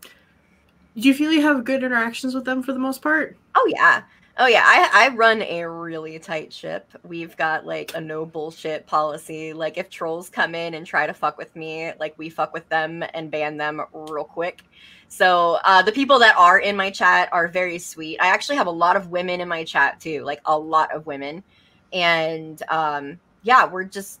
do 0.04 1.08
you 1.08 1.14
feel 1.14 1.32
you 1.32 1.42
have 1.42 1.64
good 1.64 1.82
interactions 1.82 2.34
with 2.34 2.44
them 2.44 2.62
for 2.62 2.72
the 2.72 2.78
most 2.78 3.02
part 3.02 3.36
Oh 3.54 3.66
yeah. 3.68 4.02
Oh 4.36 4.46
yeah. 4.46 4.62
I 4.64 5.06
I 5.06 5.14
run 5.14 5.42
a 5.42 5.64
really 5.68 6.18
tight 6.18 6.52
ship. 6.52 6.90
We've 7.04 7.36
got 7.36 7.66
like 7.66 7.92
a 7.94 8.00
no 8.00 8.26
bullshit 8.26 8.86
policy. 8.86 9.52
Like 9.52 9.78
if 9.78 9.88
trolls 9.90 10.28
come 10.28 10.54
in 10.54 10.74
and 10.74 10.86
try 10.86 11.06
to 11.06 11.14
fuck 11.14 11.38
with 11.38 11.54
me, 11.54 11.92
like 12.00 12.18
we 12.18 12.30
fuck 12.30 12.52
with 12.52 12.68
them 12.68 13.04
and 13.14 13.30
ban 13.30 13.56
them 13.56 13.80
real 13.92 14.24
quick. 14.24 14.62
So 15.08 15.58
uh, 15.64 15.82
the 15.82 15.92
people 15.92 16.18
that 16.18 16.36
are 16.36 16.58
in 16.58 16.76
my 16.76 16.90
chat 16.90 17.28
are 17.32 17.46
very 17.46 17.78
sweet. 17.78 18.18
I 18.20 18.28
actually 18.28 18.56
have 18.56 18.66
a 18.66 18.72
lot 18.72 18.96
of 18.96 19.10
women 19.10 19.40
in 19.40 19.48
my 19.48 19.62
chat 19.62 20.00
too, 20.00 20.24
like 20.24 20.40
a 20.46 20.58
lot 20.58 20.92
of 20.92 21.06
women, 21.06 21.44
and 21.92 22.60
um, 22.68 23.20
yeah, 23.42 23.66
we're 23.66 23.84
just 23.84 24.20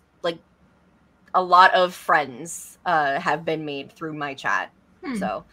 a 1.34 1.42
lot 1.42 1.74
of 1.74 1.94
friends 1.94 2.78
uh, 2.86 3.20
have 3.20 3.44
been 3.44 3.64
made 3.64 3.92
through 3.92 4.14
my 4.14 4.34
chat. 4.34 4.70
Hmm. 5.04 5.16
So 5.16 5.44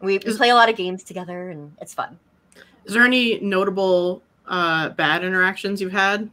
we, 0.00 0.18
we 0.18 0.36
play 0.36 0.50
a 0.50 0.54
lot 0.54 0.68
of 0.68 0.76
games 0.76 1.04
together, 1.04 1.50
and 1.50 1.72
it's 1.80 1.94
fun. 1.94 2.18
is 2.84 2.94
there 2.94 3.04
any 3.04 3.40
notable 3.40 4.22
uh 4.46 4.88
bad 4.90 5.24
interactions 5.24 5.80
you've 5.80 5.92
had 5.92 6.28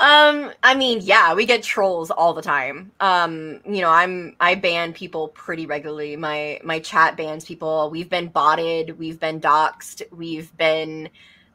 Um, 0.00 0.50
I 0.64 0.74
mean, 0.74 1.00
yeah, 1.02 1.34
we 1.34 1.46
get 1.46 1.62
trolls 1.62 2.10
all 2.10 2.34
the 2.34 2.42
time. 2.42 2.90
Um, 2.98 3.60
you 3.64 3.80
know, 3.80 3.90
I'm 3.90 4.34
I 4.40 4.56
ban 4.56 4.92
people 4.92 5.28
pretty 5.28 5.66
regularly. 5.66 6.16
My 6.16 6.60
my 6.64 6.80
chat 6.80 7.16
bans 7.16 7.44
people. 7.44 7.90
We've 7.90 8.10
been 8.10 8.26
botted, 8.26 8.98
we've 8.98 9.20
been 9.20 9.40
doxxed, 9.40 10.02
we've 10.10 10.54
been 10.56 11.08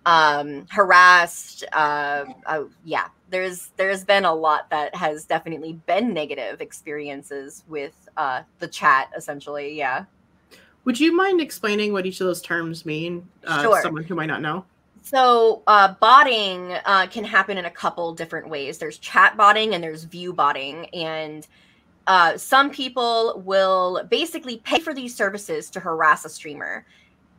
um 0.05 0.65
harassed. 0.69 1.65
Uh, 1.73 2.25
uh 2.45 2.63
yeah, 2.85 3.09
there's 3.29 3.71
there's 3.77 4.03
been 4.03 4.25
a 4.25 4.33
lot 4.33 4.69
that 4.69 4.93
has 4.95 5.25
definitely 5.25 5.73
been 5.85 6.13
negative 6.13 6.61
experiences 6.61 7.63
with 7.67 8.09
uh 8.17 8.41
the 8.59 8.67
chat 8.67 9.09
essentially. 9.15 9.77
Yeah. 9.77 10.05
would 10.85 10.99
you 10.99 11.15
mind 11.15 11.41
explaining 11.41 11.93
what 11.93 12.05
each 12.05 12.19
of 12.21 12.27
those 12.27 12.41
terms 12.41 12.85
mean 12.85 13.27
uh, 13.45 13.61
Sure. 13.61 13.81
someone 13.81 14.03
who 14.03 14.15
might 14.15 14.27
not 14.27 14.41
know 14.41 14.65
So, 15.01 15.63
uh, 15.65 15.95
botting 15.99 16.73
uh, 16.85 17.07
can 17.09 17.23
happen 17.23 17.57
in 17.57 17.65
a 17.65 17.71
couple 17.71 18.13
different 18.13 18.47
ways. 18.49 18.77
There's 18.77 18.99
chat 18.99 19.35
botting 19.37 19.73
and 19.73 19.83
there's 19.83 20.03
view 20.03 20.33
botting. 20.33 20.85
And 20.93 21.47
uh, 22.05 22.37
some 22.37 22.69
people 22.69 23.41
will 23.45 24.03
basically 24.09 24.57
pay 24.57 24.79
for 24.79 24.93
these 24.93 25.15
services 25.15 25.69
to 25.71 25.79
harass 25.79 26.25
a 26.25 26.29
streamer. 26.29 26.85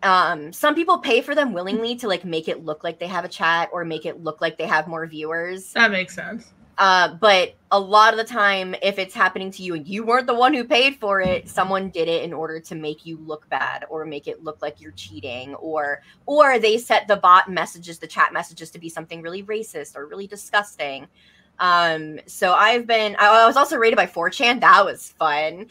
Um, 0.02 0.52
some 0.52 0.74
people 0.74 0.98
pay 0.98 1.20
for 1.20 1.34
them 1.34 1.52
willingly 1.52 1.96
to 1.96 2.08
like 2.08 2.24
make 2.24 2.48
it 2.48 2.64
look 2.64 2.82
like 2.84 2.98
they 2.98 3.06
have 3.06 3.24
a 3.24 3.28
chat 3.28 3.68
or 3.72 3.84
make 3.84 4.06
it 4.06 4.22
look 4.22 4.40
like 4.40 4.56
they 4.56 4.66
have 4.66 4.88
more 4.88 5.06
viewers. 5.06 5.72
That 5.72 5.90
makes 5.90 6.14
sense. 6.14 6.52
Uh, 6.78 7.12
but 7.20 7.54
a 7.72 7.78
lot 7.78 8.14
of 8.14 8.16
the 8.16 8.24
time, 8.24 8.74
if 8.80 8.98
it's 8.98 9.14
happening 9.14 9.50
to 9.50 9.62
you 9.62 9.74
and 9.74 9.86
you 9.86 10.02
weren't 10.02 10.26
the 10.26 10.32
one 10.32 10.54
who 10.54 10.64
paid 10.64 10.96
for 10.96 11.20
it, 11.20 11.46
someone 11.46 11.90
did 11.90 12.08
it 12.08 12.24
in 12.24 12.32
order 12.32 12.58
to 12.58 12.74
make 12.74 13.04
you 13.04 13.18
look 13.18 13.46
bad 13.50 13.84
or 13.90 14.06
make 14.06 14.26
it 14.26 14.42
look 14.42 14.62
like 14.62 14.80
you're 14.80 14.92
cheating, 14.92 15.54
or 15.56 16.00
or 16.24 16.58
they 16.58 16.78
set 16.78 17.06
the 17.06 17.16
bot 17.16 17.50
messages, 17.50 17.98
the 17.98 18.06
chat 18.06 18.32
messages, 18.32 18.70
to 18.70 18.78
be 18.78 18.88
something 18.88 19.20
really 19.20 19.42
racist 19.42 19.94
or 19.94 20.06
really 20.06 20.26
disgusting. 20.26 21.06
Um, 21.58 22.18
so 22.24 22.54
I've 22.54 22.86
been. 22.86 23.14
I, 23.18 23.46
was 23.46 23.56
also 23.56 23.76
rated 23.76 23.98
by 23.98 24.06
4chan. 24.06 24.60
That 24.60 24.82
was 24.82 25.10
fun. 25.18 25.66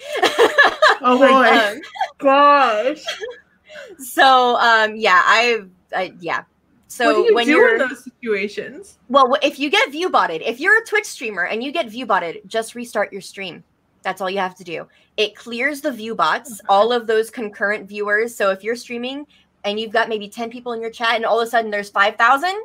oh 1.01 1.17
boy 1.17 1.25
Um, 1.25 1.81
Gosh. 2.19 3.03
so 3.97 4.55
um, 4.57 4.95
yeah, 4.95 5.23
I've 5.25 5.69
uh, 5.95 6.07
yeah. 6.19 6.43
So 6.87 7.25
you 7.25 7.35
when 7.35 7.45
do 7.45 7.51
you're 7.51 7.73
in 7.73 7.89
those 7.89 8.03
situations? 8.03 8.97
Well, 9.09 9.37
if 9.43 9.59
you 9.59 9.69
get 9.69 9.91
view 9.91 10.09
botted, 10.09 10.41
if 10.41 10.59
you're 10.59 10.81
a 10.81 10.85
Twitch 10.85 11.05
streamer 11.05 11.45
and 11.45 11.63
you 11.63 11.71
get 11.71 11.89
view 11.89 12.05
botted, 12.05 12.41
just 12.47 12.75
restart 12.75 13.13
your 13.13 13.21
stream. 13.21 13.63
That's 14.01 14.21
all 14.21 14.29
you 14.29 14.39
have 14.39 14.55
to 14.55 14.63
do. 14.63 14.87
It 15.17 15.35
clears 15.35 15.81
the 15.81 15.91
view 15.91 16.15
bots, 16.15 16.61
all 16.69 16.91
of 16.91 17.05
those 17.05 17.29
concurrent 17.29 17.87
viewers. 17.87 18.35
So 18.35 18.49
if 18.51 18.63
you're 18.63 18.75
streaming 18.75 19.27
and 19.65 19.79
you've 19.79 19.91
got 19.91 20.09
maybe 20.09 20.29
10 20.29 20.49
people 20.49 20.71
in 20.71 20.81
your 20.81 20.89
chat 20.89 21.15
and 21.15 21.25
all 21.25 21.39
of 21.39 21.47
a 21.47 21.51
sudden 21.51 21.69
there's 21.69 21.89
5,000, 21.89 22.63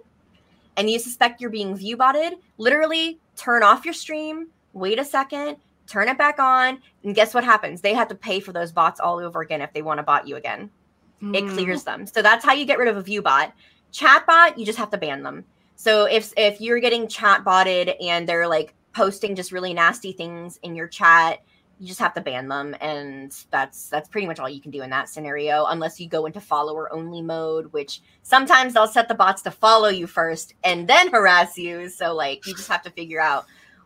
and 0.77 0.91
you 0.91 0.99
suspect 0.99 1.41
you're 1.41 1.51
being 1.51 1.77
view 1.77 1.97
botted, 1.97 2.35
literally 2.59 3.19
turn 3.37 3.63
off 3.63 3.85
your 3.85 3.95
stream, 3.95 4.49
wait 4.73 4.99
a 4.99 5.05
second, 5.05 5.57
turn 5.87 6.09
it 6.09 6.19
back 6.19 6.39
on, 6.39 6.79
and 7.05 7.15
guess 7.15 7.35
what 7.35 7.45
happens? 7.45 7.81
They 7.81 7.95
have 7.95 8.09
to 8.09 8.15
pay 8.15 8.41
for 8.41 8.53
those 8.53 8.73
bots 8.73 9.01
all 9.01 9.19
over 9.19 9.41
again 9.41 9.61
if 9.61 9.73
they 9.73 9.83
want 9.83 9.99
to 9.99 10.03
bot 10.03 10.27
you 10.27 10.37
again. 10.37 10.71
It 11.33 11.45
Mm. 11.45 11.55
clears 11.55 11.85
them. 11.85 12.07
So 12.07 12.23
that's 12.23 12.45
how 12.45 12.53
you 12.53 12.65
get 12.67 12.79
rid 12.79 12.89
of 12.89 12.97
a 12.97 13.03
view 13.03 13.23
bot. 13.23 13.53
Chat 13.93 14.27
bot, 14.27 14.59
you 14.59 14.67
just 14.67 14.79
have 14.79 14.91
to 14.91 14.99
ban 14.99 15.23
them. 15.23 15.45
So 15.77 16.05
if 16.05 16.33
if 16.37 16.61
you're 16.61 16.81
getting 16.81 17.09
chat 17.09 17.45
botted 17.45 17.95
and 18.01 18.29
they're 18.29 18.49
like 18.49 18.75
posting 18.95 19.35
just 19.35 19.53
really 19.53 19.75
nasty 19.75 20.13
things 20.13 20.59
in 20.63 20.75
your 20.75 20.89
chat, 20.89 21.41
you 21.79 21.89
just 21.89 22.01
have 22.01 22.15
to 22.15 22.21
ban 22.21 22.49
them 22.49 22.75
and 22.81 23.33
that's 23.51 23.89
that's 23.89 24.09
pretty 24.09 24.27
much 24.29 24.39
all 24.39 24.49
you 24.49 24.61
can 24.61 24.71
do 24.71 24.83
in 24.83 24.91
that 24.91 25.09
scenario 25.09 25.65
unless 25.67 25.99
you 25.99 26.09
go 26.09 26.25
into 26.25 26.41
follower 26.41 26.93
only 26.93 27.21
mode 27.21 27.73
which 27.73 28.01
sometimes 28.23 28.73
they'll 28.73 28.87
set 28.87 29.09
the 29.09 29.15
bots 29.15 29.43
to 29.43 29.51
follow 29.51 29.89
you 29.89 30.07
first 30.07 30.55
and 30.63 30.87
then 30.89 31.09
harass 31.11 31.59
you 31.59 31.89
so 31.89 32.15
like 32.15 32.47
you 32.47 32.55
just 32.55 32.69
have 32.69 32.83
to 32.83 32.91
figure 32.91 33.21
out 33.21 33.45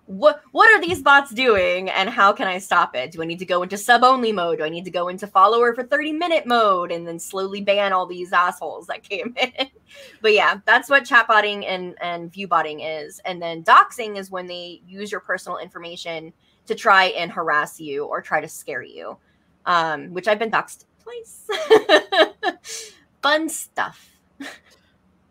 what 0.09 0.43
what 0.53 0.71
are 0.71 0.81
these 0.81 1.03
bots 1.03 1.33
doing 1.33 1.91
and 1.91 2.09
how 2.09 2.33
can 2.33 2.49
i 2.49 2.57
stop 2.57 2.97
it 2.97 3.11
do 3.11 3.23
i 3.23 3.27
need 3.27 3.39
to 3.39 3.45
go 3.45 3.63
into 3.63 3.77
sub 3.77 4.03
only 4.03 4.33
mode 4.33 4.57
do 4.59 4.65
i 4.65 4.69
need 4.69 4.85
to 4.85 4.91
go 4.91 5.09
into 5.09 5.27
follower 5.27 5.75
for 5.75 5.83
30 5.83 6.13
minute 6.13 6.47
mode 6.47 6.91
and 6.91 7.07
then 7.07 7.19
slowly 7.19 7.61
ban 7.61 7.93
all 7.93 8.07
these 8.07 8.33
assholes 8.33 8.87
that 8.87 9.03
came 9.03 9.35
in 9.59 9.67
but 10.23 10.33
yeah 10.33 10.61
that's 10.65 10.89
what 10.89 11.05
chatbotting 11.05 11.65
and 11.67 11.95
and 12.01 12.33
viewbotting 12.33 12.81
is 12.81 13.21
and 13.27 13.41
then 13.41 13.63
doxing 13.63 14.17
is 14.17 14.31
when 14.31 14.47
they 14.47 14.81
use 14.87 15.13
your 15.13 15.21
personal 15.21 15.59
information 15.59 16.33
to 16.69 16.75
try 16.75 17.07
and 17.07 17.33
harass 17.33 17.81
you 17.81 18.05
or 18.05 18.21
try 18.23 18.41
to 18.41 18.49
scare 18.49 18.83
you, 18.83 19.17
um, 19.67 20.13
which 20.13 20.29
I've 20.29 20.39
been 20.39 20.51
doxxed 20.51 20.85
twice. 21.03 21.49
Fun 23.23 23.49
stuff. 23.49 24.11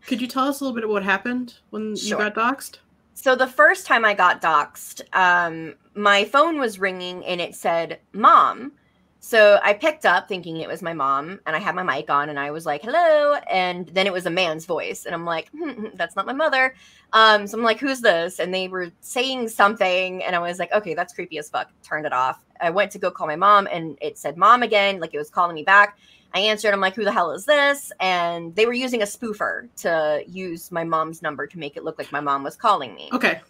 Could 0.06 0.20
you 0.20 0.26
tell 0.26 0.48
us 0.48 0.60
a 0.60 0.64
little 0.64 0.74
bit 0.74 0.84
of 0.84 0.90
what 0.90 1.04
happened 1.04 1.54
when 1.70 1.96
Sure. 1.96 2.18
you 2.18 2.30
got 2.30 2.34
doxxed? 2.34 2.78
So 3.20 3.34
the 3.34 3.48
first 3.48 3.84
time 3.84 4.04
I 4.04 4.14
got 4.14 4.40
doxxed, 4.40 5.02
um, 5.12 5.74
my 5.96 6.24
phone 6.24 6.60
was 6.60 6.78
ringing 6.78 7.24
and 7.24 7.40
it 7.40 7.56
said 7.56 7.98
"mom." 8.12 8.74
So 9.18 9.58
I 9.64 9.72
picked 9.72 10.06
up 10.06 10.28
thinking 10.28 10.58
it 10.58 10.68
was 10.68 10.82
my 10.82 10.92
mom, 10.92 11.40
and 11.44 11.56
I 11.56 11.58
had 11.58 11.74
my 11.74 11.82
mic 11.82 12.08
on, 12.10 12.28
and 12.28 12.38
I 12.38 12.52
was 12.52 12.64
like, 12.64 12.80
"Hello," 12.80 13.34
and 13.50 13.88
then 13.88 14.06
it 14.06 14.12
was 14.12 14.26
a 14.26 14.30
man's 14.30 14.66
voice, 14.66 15.04
and 15.04 15.16
I'm 15.16 15.24
like, 15.24 15.50
"Hmm, 15.50 15.86
"That's 15.94 16.14
not 16.14 16.26
my 16.26 16.32
mother." 16.32 16.76
Um, 17.12 17.48
so 17.48 17.58
I'm 17.58 17.64
like, 17.64 17.80
"Who's 17.80 18.00
this?" 18.00 18.38
And 18.38 18.54
they 18.54 18.68
were 18.68 18.92
saying 19.00 19.48
something, 19.48 20.22
and 20.22 20.36
I 20.36 20.38
was 20.38 20.60
like, 20.60 20.72
"Okay, 20.72 20.94
that's 20.94 21.12
creepy 21.12 21.38
as 21.38 21.50
fuck." 21.50 21.70
Turned 21.82 22.06
it 22.06 22.12
off. 22.12 22.38
I 22.60 22.70
went 22.70 22.92
to 22.92 23.00
go 23.00 23.10
call 23.10 23.26
my 23.26 23.34
mom, 23.34 23.66
and 23.66 23.98
it 24.00 24.16
said 24.16 24.36
"mom" 24.36 24.62
again, 24.62 25.00
like 25.00 25.12
it 25.12 25.18
was 25.18 25.28
calling 25.28 25.56
me 25.56 25.64
back. 25.64 25.98
I 26.34 26.40
answered. 26.40 26.72
I'm 26.74 26.80
like, 26.80 26.94
"Who 26.94 27.04
the 27.04 27.12
hell 27.12 27.30
is 27.32 27.44
this?" 27.46 27.90
And 28.00 28.54
they 28.54 28.66
were 28.66 28.72
using 28.74 29.02
a 29.02 29.06
spoofer 29.06 29.68
to 29.78 30.22
use 30.26 30.70
my 30.70 30.84
mom's 30.84 31.22
number 31.22 31.46
to 31.46 31.58
make 31.58 31.76
it 31.76 31.84
look 31.84 31.98
like 31.98 32.12
my 32.12 32.20
mom 32.20 32.42
was 32.42 32.56
calling 32.56 32.94
me. 32.94 33.08
Okay. 33.12 33.40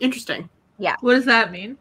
Interesting. 0.00 0.48
Yeah. 0.78 0.96
What 1.00 1.14
does 1.14 1.24
that 1.26 1.52
mean? 1.52 1.78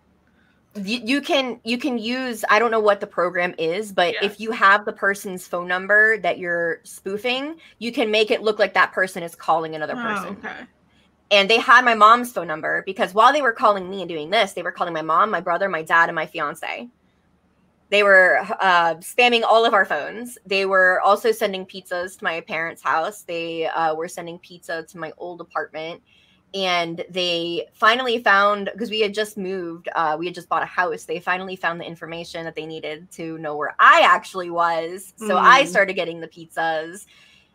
you, 0.76 1.00
you 1.04 1.22
can 1.22 1.60
you 1.64 1.78
can 1.78 2.00
use 2.00 2.44
i 2.50 2.58
don't 2.58 2.72
know 2.72 2.80
what 2.80 3.00
the 3.00 3.06
program 3.06 3.54
is 3.60 3.92
but 3.92 4.14
Yeah. 4.16 4.26
if 4.26 4.40
you 4.40 4.50
have 4.50 4.86
the 4.86 4.92
person's 4.92 5.46
phone 5.48 5.68
number 5.68 6.18
that 6.18 6.40
you're 6.40 6.80
spoofing 6.84 7.58
you 7.78 7.92
can 7.92 8.10
make 8.10 8.32
it 8.32 8.42
look 8.42 8.58
like 8.58 8.74
that 8.74 8.92
person 8.92 9.22
is 9.22 9.36
calling 9.36 9.76
another 9.76 9.94
Oh, 9.96 10.02
person 10.02 10.30
okay. 10.40 10.64
and 11.30 11.48
they 11.48 11.60
had 11.60 11.86
my 11.86 11.94
mom's 11.94 12.32
phone 12.34 12.48
number 12.48 12.82
because 12.88 13.14
while 13.14 13.32
they 13.32 13.44
were 13.44 13.52
calling 13.54 13.88
me 13.88 14.02
and 14.02 14.10
doing 14.10 14.32
this 14.32 14.54
they 14.54 14.64
were 14.64 14.72
calling 14.72 14.96
my 14.96 15.04
mom 15.04 15.30
my 15.30 15.42
brother 15.42 15.70
my 15.70 15.84
dad 15.84 16.10
and 16.10 16.16
my 16.16 16.26
fiance 16.26 16.90
they 17.90 18.04
were 18.04 18.40
uh, 18.60 18.96
spamming 18.96 19.44
all 19.44 19.66
of 19.66 19.74
our 19.74 19.86
phones. 19.86 20.38
They 20.46 20.66
were 20.66 21.00
also 21.02 21.32
sending 21.32 21.66
pizzas 21.66 22.18
to 22.18 22.24
my 22.24 22.42
parents 22.42 22.82
house. 22.82 23.24
They 23.24 23.68
uh, 23.68 23.96
were 23.96 24.08
sending 24.08 24.40
pizza 24.40 24.84
to 24.84 24.98
my 24.98 25.12
old 25.18 25.42
apartment. 25.42 26.02
And 26.56 27.04
they 27.10 27.68
finally 27.74 28.20
found 28.20 28.70
because 28.74 28.92
we 28.92 29.00
had 29.02 29.14
just 29.14 29.38
moved 29.38 29.90
uh, 29.96 30.16
we 30.20 30.28
had 30.28 30.36
just 30.36 30.50
bought 30.50 30.62
a 30.64 30.68
house. 30.68 31.06
They 31.06 31.20
finally 31.20 31.56
found 31.56 31.82
the 31.82 31.86
information 31.86 32.46
that 32.46 32.56
they 32.56 32.66
needed 32.68 33.10
to 33.14 33.38
know 33.40 33.58
where 33.58 33.76
i 33.80 34.02
actually 34.04 34.50
was. 34.52 35.14
So 35.18 35.38
i 35.38 35.64
Mm. 35.64 35.68
started 35.68 35.94
getting 35.96 36.20
the 36.22 36.28
pizzas. 36.28 37.06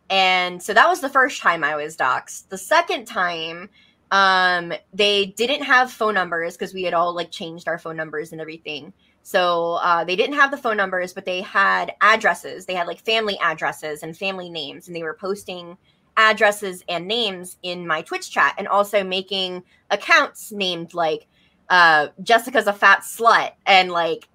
And 0.09 0.61
so 0.61 0.73
that 0.73 0.87
was 0.89 1.01
the 1.01 1.09
first 1.09 1.41
time 1.41 1.63
i 1.63 1.75
was 1.75 1.95
doxxed. 1.97 2.49
The 2.49 2.57
second 2.57 3.05
time 3.05 3.69
um 4.11 4.73
they 4.93 5.27
didn't 5.27 5.63
have 5.63 5.91
phone 5.91 6.15
numbers 6.15 6.55
because 6.57 6.73
we 6.73 6.83
had 6.83 6.93
all 6.95 7.13
like 7.15 7.31
changed 7.31 7.67
our 7.67 7.77
phone 7.77 7.95
numbers 7.97 8.31
and 8.31 8.41
everything 8.41 8.93
so 9.23 9.73
uh, 9.73 10.03
they 10.03 10.15
didn't 10.15 10.35
have 10.35 10.51
the 10.51 10.57
phone 10.57 10.77
numbers 10.77 11.13
but 11.13 11.25
they 11.25 11.41
had 11.41 11.93
addresses. 12.01 12.65
They 12.65 12.75
had 12.75 12.87
like 12.87 12.99
family 13.05 13.37
addresses 13.41 14.03
and 14.03 14.17
family 14.17 14.49
names 14.49 14.87
and 14.87 14.95
they 14.95 15.03
were 15.03 15.13
posting 15.13 15.77
addresses 16.17 16.83
and 16.89 17.07
names 17.07 17.57
in 17.63 17.87
my 17.87 18.01
twitch 18.01 18.31
chat 18.31 18.55
and 18.57 18.67
also 18.67 19.03
making 19.03 19.63
accounts 19.89 20.51
named 20.51 20.93
like 20.93 21.27
uh 21.69 22.07
jessica's 22.23 22.67
a 22.67 22.73
fat 22.73 23.01
slut 23.01 23.51
and 23.65 23.89
like 23.89 24.27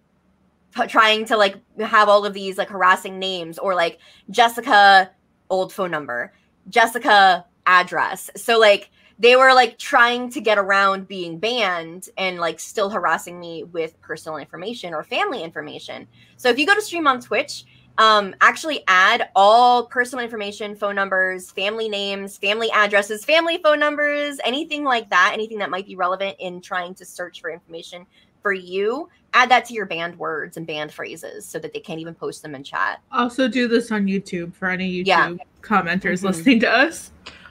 p- 0.74 0.86
trying 0.86 1.26
to 1.26 1.36
like 1.36 1.56
have 1.78 2.08
all 2.08 2.24
of 2.24 2.32
these 2.32 2.56
like 2.56 2.70
harassing 2.70 3.18
names 3.18 3.58
or 3.58 3.74
like 3.74 3.98
jessica 4.30 5.10
old 5.50 5.74
phone 5.74 5.90
number 5.90 6.32
jessica 6.68 7.44
address. 7.66 8.30
So 8.36 8.58
like 8.58 8.90
they 9.18 9.36
were 9.36 9.54
like 9.54 9.78
trying 9.78 10.28
to 10.30 10.40
get 10.40 10.58
around 10.58 11.06
being 11.06 11.38
banned 11.38 12.08
and 12.18 12.38
like 12.38 12.58
still 12.58 12.90
harassing 12.90 13.38
me 13.38 13.62
with 13.64 14.00
personal 14.00 14.38
information 14.38 14.92
or 14.94 15.02
family 15.04 15.42
information 15.42 16.06
so 16.36 16.48
if 16.48 16.58
you 16.58 16.66
go 16.66 16.74
to 16.74 16.82
stream 16.82 17.06
on 17.06 17.20
twitch 17.20 17.64
um 17.98 18.34
actually 18.40 18.82
add 18.88 19.28
all 19.36 19.86
personal 19.86 20.22
information 20.24 20.74
phone 20.74 20.96
numbers 20.96 21.50
family 21.52 21.88
names 21.88 22.36
family 22.38 22.70
addresses 22.72 23.24
family 23.24 23.58
phone 23.62 23.78
numbers 23.78 24.38
anything 24.44 24.82
like 24.84 25.08
that 25.10 25.30
anything 25.32 25.58
that 25.58 25.70
might 25.70 25.86
be 25.86 25.94
relevant 25.94 26.34
in 26.40 26.60
trying 26.60 26.94
to 26.94 27.04
search 27.04 27.40
for 27.40 27.50
information 27.50 28.04
for 28.42 28.52
you 28.52 29.08
add 29.32 29.48
that 29.48 29.64
to 29.64 29.74
your 29.74 29.86
banned 29.86 30.18
words 30.18 30.56
and 30.56 30.66
banned 30.66 30.92
phrases 30.92 31.46
so 31.46 31.58
that 31.58 31.72
they 31.72 31.80
can't 31.80 32.00
even 32.00 32.14
post 32.14 32.42
them 32.42 32.54
in 32.54 32.64
chat 32.64 33.00
Also, 33.12 33.48
do 33.48 33.68
this 33.68 33.90
on 33.92 34.06
YouTube 34.06 34.54
for 34.54 34.68
any 34.68 34.90
YouTube 34.92 35.06
Yeah. 35.06 35.30
commenters 35.62 36.20
Mhm. 36.20 36.24
listening 36.24 36.60
to 36.60 36.70
us. 36.70 37.10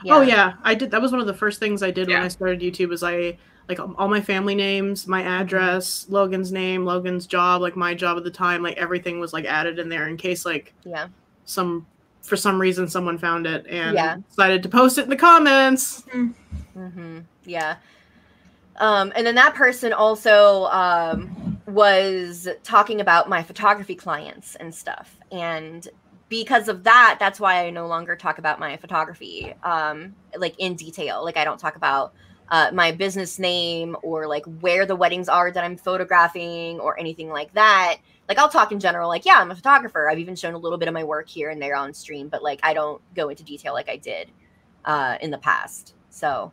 Oh 0.09 0.21
yeah, 0.21 0.53
I 0.63 0.75
did. 0.75 0.91
That 0.91 1.01
was 1.01 1.11
one 1.11 1.21
of 1.21 1.27
the 1.27 1.33
first 1.33 1.59
things 1.59 1.81
I 1.83 1.91
did 1.91 2.07
when 2.09 2.21
I 2.21 2.27
started 2.27 2.59
YouTube. 2.61 2.89
Was 2.89 3.03
I 3.03 3.37
like 3.69 3.79
all 3.79 4.07
my 4.09 4.21
family 4.21 4.55
names, 4.55 5.07
my 5.07 5.23
address, 5.23 6.05
Logan's 6.09 6.51
name, 6.51 6.85
Logan's 6.85 7.25
job, 7.27 7.61
like 7.61 7.75
my 7.75 7.93
job 7.93 8.17
at 8.17 8.23
the 8.23 8.31
time, 8.31 8.61
like 8.61 8.77
everything 8.77 9.19
was 9.19 9.33
like 9.33 9.45
added 9.45 9.79
in 9.79 9.89
there 9.89 10.07
in 10.07 10.17
case 10.17 10.45
like 10.45 10.73
yeah 10.85 11.07
some 11.45 11.85
for 12.23 12.35
some 12.37 12.59
reason 12.59 12.87
someone 12.87 13.17
found 13.17 13.45
it 13.45 13.65
and 13.67 13.95
Yeah. 13.95 14.15
decided 14.29 14.63
to 14.63 14.69
post 14.69 14.97
it 14.97 15.03
in 15.03 15.09
the 15.09 15.15
comments. 15.15 16.03
hmm 16.73 17.19
Yeah. 17.45 17.75
Um, 18.77 19.13
and 19.15 19.25
then 19.25 19.35
that 19.35 19.53
person 19.55 19.93
also 19.93 20.65
um, 20.65 21.29
was 21.67 22.47
talking 22.63 23.01
about 23.01 23.29
my 23.29 23.43
photography 23.43 23.95
clients 23.95 24.55
and 24.55 24.73
stuff. 24.73 25.15
And 25.31 25.87
because 26.33 26.67
of 26.67 26.83
that, 26.83 27.17
that's 27.19 27.39
why 27.39 27.63
I 27.63 27.69
no 27.69 27.85
longer 27.85 28.15
talk 28.15 28.39
about 28.39 28.59
my 28.59 28.75
photography 28.77 29.53
um, 29.61 30.15
like 30.35 30.55
in 30.57 30.73
detail. 30.73 31.23
Like 31.23 31.37
I 31.37 31.45
don't 31.45 31.59
talk 31.59 31.75
about 31.75 32.15
uh, 32.49 32.71
my 32.73 32.91
business 32.91 33.37
name 33.37 33.95
or 34.01 34.25
like 34.25 34.43
where 34.59 34.87
the 34.87 34.95
weddings 34.95 35.29
are 35.29 35.51
that 35.51 35.63
I'm 35.63 35.77
photographing 35.77 36.79
or 36.79 36.99
anything 36.99 37.29
like 37.29 37.53
that. 37.53 37.97
Like 38.27 38.39
I'll 38.39 38.49
talk 38.49 38.71
in 38.71 38.79
general, 38.79 39.09
like, 39.09 39.27
yeah, 39.27 39.35
I'm 39.37 39.51
a 39.51 39.55
photographer. 39.55 40.09
I've 40.09 40.17
even 40.17 40.35
shown 40.35 40.55
a 40.55 40.57
little 40.57 40.79
bit 40.79 40.87
of 40.87 40.95
my 40.95 41.03
work 41.03 41.29
here 41.29 41.51
and 41.51 41.61
there 41.61 41.75
on 41.75 41.93
stream, 41.93 42.29
but 42.29 42.41
like 42.41 42.59
I 42.63 42.73
don't 42.73 42.99
go 43.13 43.29
into 43.29 43.43
detail 43.43 43.73
like 43.73 43.87
I 43.87 43.97
did 43.97 44.31
uh, 44.85 45.17
in 45.21 45.29
the 45.29 45.37
past. 45.37 45.93
So 46.09 46.51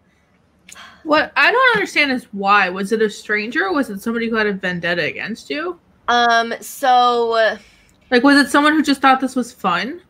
What 1.05 1.33
I 1.37 1.51
don't 1.51 1.77
understand 1.77 2.13
is 2.13 2.25
why. 2.33 2.69
Was 2.69 2.93
it 2.93 3.01
a 3.01 3.09
stranger 3.09 3.65
or 3.65 3.73
was 3.73 3.89
it 3.89 4.03
somebody 4.03 4.29
who 4.29 4.37
had 4.37 4.47
a 4.47 4.53
vendetta 4.53 5.05
against 5.05 5.49
you? 5.49 5.81
Um. 6.07 6.53
So, 6.61 7.33
uh, 7.33 7.57
Like, 8.11 8.23
was 8.23 8.37
it 8.37 8.51
someone 8.51 8.73
who 8.73 8.83
just 8.83 9.01
thought 9.01 9.21
this 9.21 9.37
was 9.37 9.53
fun? 9.53 10.03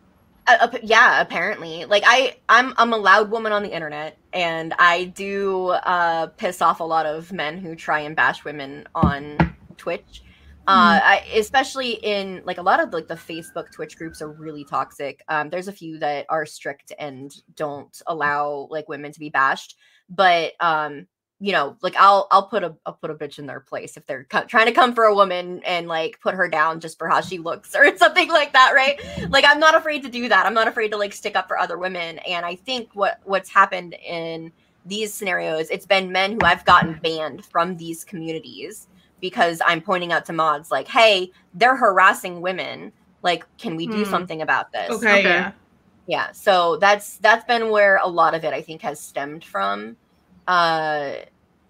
uh, 0.47 0.79
yeah. 0.83 1.21
Apparently, 1.21 1.85
like 1.85 2.03
I, 2.07 2.37
I'm, 2.49 2.75
I'm 2.77 2.93
a 2.93 2.97
loud 2.97 3.31
woman 3.31 3.53
on 3.53 3.63
the 3.63 3.73
internet, 3.73 4.19
and 4.33 4.75
I 4.79 5.05
do 5.05 5.69
uh 5.69 6.29
piss 6.29 6.63
off 6.63 6.81
a 6.81 6.85
lot 6.85 7.07
of 7.07 7.33
men 7.33 7.59
who 7.59 7.75
try 7.75 8.01
and 8.01 8.17
bash 8.17 8.45
women 8.45 8.89
on 8.95 9.57
Twitch. 9.77 10.23
Uh, 10.67 11.01
I, 11.03 11.27
especially 11.35 11.93
in 11.95 12.43
like 12.45 12.59
a 12.59 12.63
lot 12.63 12.81
of 12.81 12.93
like 12.93 13.09
the 13.09 13.15
Facebook 13.15 13.73
Twitch 13.73 13.97
groups 13.97 14.23
are 14.23 14.31
really 14.31 14.65
toxic. 14.65 15.21
Um, 15.27 15.51
there's 15.51 15.67
a 15.67 15.73
few 15.73 15.99
that 15.99 16.27
are 16.29 16.47
strict 16.47 16.93
and 16.97 17.35
don't 17.57 18.01
allow 18.07 18.69
like 18.71 18.89
women 18.89 19.11
to 19.11 19.19
be 19.19 19.31
bashed, 19.31 19.77
but 20.09 20.53
um, 20.61 21.09
you 21.43 21.53
know, 21.53 21.77
like 21.83 21.97
I'll 21.97 22.29
I'll 22.31 22.47
put 22.47 22.63
a 22.63 22.77
I'll 22.85 22.93
put 22.95 23.11
a 23.11 23.15
bitch 23.15 23.39
in 23.39 23.47
their 23.47 23.61
place 23.61 23.97
if 23.97 24.07
they're 24.07 24.25
co- 24.25 24.45
trying 24.45 24.67
to 24.67 24.73
come 24.73 24.95
for 24.95 25.05
a 25.05 25.15
woman 25.15 25.63
and 25.65 25.89
like 25.89 26.21
put 26.21 26.35
her 26.35 26.49
down 26.49 26.81
just 26.81 26.99
for 26.99 27.09
how 27.09 27.23
she 27.23 27.39
looks 27.39 27.75
or 27.77 27.97
something 27.97 28.29
like 28.29 28.53
that, 28.53 28.73
right? 28.75 29.01
Like 29.31 29.45
I'm 29.47 29.59
not 29.59 29.75
afraid 29.75 30.03
to 30.03 30.11
do 30.11 30.29
that. 30.29 30.45
I'm 30.47 30.55
not 30.55 30.69
afraid 30.69 30.91
to 30.93 30.99
like 30.99 31.13
stick 31.15 31.37
up 31.37 31.49
for 31.49 31.59
other 31.59 31.79
women. 31.79 32.19
And 32.21 32.45
I 32.45 32.57
think 32.57 32.91
what 32.95 33.21
what's 33.25 33.49
happened 33.49 33.97
in 34.07 34.53
these 34.85 35.15
scenarios, 35.15 35.71
it's 35.71 35.87
been 35.87 36.13
men 36.13 36.33
who 36.33 36.41
I've 36.43 36.65
gotten 36.67 36.99
banned 37.03 37.45
from 37.47 37.77
these 37.77 38.05
communities 38.05 38.89
because 39.21 39.61
I'm 39.67 39.81
pointing 39.83 40.13
out 40.13 40.25
to 40.27 40.33
mods 40.33 40.71
like, 40.71 40.89
hey, 40.89 41.31
they're 41.55 41.77
harassing 41.77 42.41
women. 42.43 42.93
Like, 43.23 43.45
can 43.59 43.77
we 43.77 43.87
do 43.87 44.05
Hmm. 44.05 44.11
something 44.11 44.43
about 44.43 44.73
this? 44.73 44.91
Okay, 44.91 45.21
Okay. 45.21 45.29
yeah. 45.29 45.53
yeah 46.07 46.33
so 46.33 46.77
that's 46.79 47.19
that's 47.19 47.45
been 47.45 47.71
where 47.71 47.97
a 48.03 48.09
lot 48.09 48.35
of 48.35 48.45
it 48.45 48.55
i 48.55 48.63
think 48.63 48.81
has 48.83 49.01
stemmed 49.03 49.45
from 49.45 49.97
uh 50.51 51.15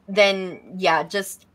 then 0.08 0.58
yeah 0.76 1.02
just 1.02 1.46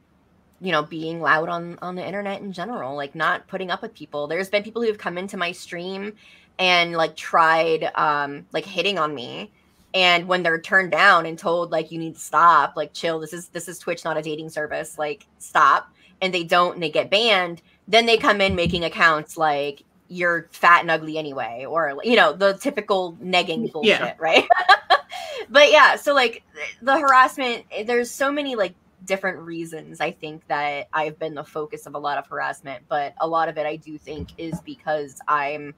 you 0.61 0.71
know 0.71 0.83
being 0.83 1.19
loud 1.19 1.49
on 1.49 1.77
on 1.81 1.95
the 1.95 2.05
internet 2.05 2.41
in 2.41 2.53
general 2.53 2.95
like 2.95 3.15
not 3.15 3.47
putting 3.47 3.71
up 3.71 3.81
with 3.81 3.93
people. 3.93 4.27
There's 4.27 4.49
been 4.49 4.63
people 4.63 4.81
who 4.81 4.87
have 4.87 4.97
come 4.97 5.17
into 5.17 5.35
my 5.37 5.51
stream 5.51 6.13
and 6.59 6.93
like 6.93 7.15
tried 7.15 7.91
um 7.95 8.45
like 8.53 8.65
hitting 8.65 8.99
on 8.99 9.15
me. 9.15 9.51
And 9.93 10.27
when 10.27 10.43
they're 10.43 10.61
turned 10.61 10.91
down 10.91 11.25
and 11.25 11.39
told 11.39 11.71
like 11.71 11.91
you 11.91 11.97
need 11.99 12.15
to 12.15 12.21
stop 12.21 12.75
like 12.75 12.93
chill. 12.93 13.19
This 13.19 13.33
is 13.33 13.49
this 13.49 13.67
is 13.67 13.79
twitch 13.79 14.05
not 14.05 14.17
a 14.17 14.21
dating 14.21 14.49
service. 14.49 14.97
Like 14.99 15.25
stop. 15.39 15.89
And 16.21 16.33
they 16.33 16.43
don't 16.43 16.75
and 16.75 16.83
they 16.83 16.91
get 16.91 17.09
banned 17.09 17.61
then 17.87 18.05
they 18.05 18.17
come 18.17 18.41
in 18.41 18.55
making 18.55 18.83
accounts 18.83 19.37
like 19.37 19.83
you're 20.07 20.47
fat 20.51 20.81
and 20.81 20.91
ugly 20.91 21.17
anyway 21.17 21.65
or 21.67 21.97
you 22.03 22.15
know 22.15 22.33
the 22.33 22.53
typical 22.53 23.13
negging 23.23 23.71
bullshit 23.71 23.99
Yeah. 23.99 24.13
right 24.19 24.45
but 25.49 25.71
yeah 25.71 25.95
so 25.95 26.13
like 26.13 26.43
the 26.81 26.97
harassment 26.97 27.65
eh, 27.71 27.83
there's 27.83 28.11
so 28.11 28.31
many 28.31 28.55
like 28.55 28.75
different 29.03 29.39
reasons 29.39 30.01
i 30.01 30.11
think 30.11 30.45
that 30.47 30.87
i've 30.93 31.17
been 31.19 31.35
the 31.35 31.43
focus 31.43 31.85
of 31.85 31.95
a 31.95 31.99
lot 31.99 32.17
of 32.17 32.27
harassment 32.27 32.83
but 32.87 33.13
a 33.19 33.27
lot 33.27 33.49
of 33.49 33.57
it 33.57 33.65
i 33.65 33.75
do 33.75 33.97
think 33.97 34.29
is 34.37 34.59
because 34.61 35.19
i'm 35.27 35.73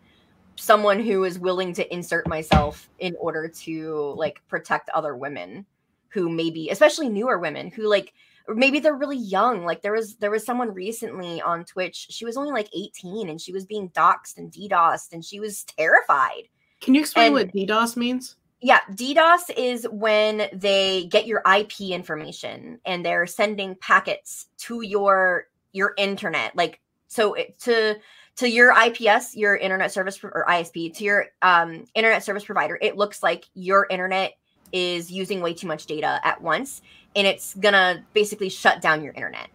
someone 0.55 0.99
who 0.99 1.23
is 1.23 1.37
willing 1.37 1.73
to 1.73 1.93
insert 1.93 2.27
myself 2.27 2.89
in 2.99 3.15
order 3.19 3.47
to 3.47 4.13
like 4.17 4.41
protect 4.47 4.89
other 4.89 5.15
women 5.15 5.65
who 6.11 6.29
maybe 6.29 6.69
especially 6.69 7.09
newer 7.09 7.37
women 7.39 7.69
who 7.71 7.87
like 7.87 8.13
maybe 8.47 8.79
they're 8.79 8.95
really 8.95 9.17
young 9.17 9.65
like 9.65 9.81
there 9.81 9.93
was 9.93 10.15
there 10.17 10.31
was 10.31 10.45
someone 10.45 10.73
recently 10.73 11.41
on 11.41 11.65
twitch 11.65 12.07
she 12.09 12.23
was 12.25 12.37
only 12.37 12.51
like 12.51 12.69
18 12.73 13.29
and 13.29 13.41
she 13.41 13.51
was 13.51 13.65
being 13.65 13.89
doxxed 13.89 14.37
and 14.37 14.51
ddosed 14.51 15.11
and 15.13 15.23
she 15.25 15.39
was 15.39 15.63
terrified 15.65 16.43
Can 16.79 16.93
you 16.95 17.01
explain 17.01 17.27
And- 17.27 17.33
what 17.35 17.51
DDoS 17.53 17.97
means? 17.97 18.35
yeah, 18.59 18.79
DDoS 18.91 19.51
is 19.55 19.85
when 19.91 20.47
they 20.51 21.05
get 21.11 21.27
your 21.27 21.43
IP 21.45 21.79
information 21.91 22.79
and 22.85 23.05
they're 23.05 23.27
sending 23.27 23.75
packets 23.75 24.47
to 24.65 24.81
your 24.81 25.45
your 25.73 25.93
internet. 25.97 26.55
Like 26.55 26.79
so 27.07 27.35
it, 27.35 27.59
to 27.59 27.97
to 28.37 28.49
your 28.49 28.73
IPS, 28.73 29.35
your 29.35 29.55
internet 29.57 29.91
service 29.91 30.19
or 30.23 30.43
ISP, 30.49 30.91
to 30.97 31.03
your 31.03 31.27
um, 31.43 31.85
internet 31.93 32.23
service 32.23 32.45
provider, 32.45 32.79
it 32.81 32.97
looks 32.97 33.21
like 33.21 33.45
your 33.53 33.85
internet 33.91 34.33
is 34.71 35.11
using 35.11 35.41
way 35.41 35.53
too 35.53 35.67
much 35.67 35.85
data 35.85 36.19
at 36.23 36.41
once, 36.41 36.81
and 37.15 37.27
it's 37.27 37.53
gonna 37.55 38.05
basically 38.13 38.49
shut 38.49 38.81
down 38.81 39.03
your 39.03 39.13
internet, 39.13 39.49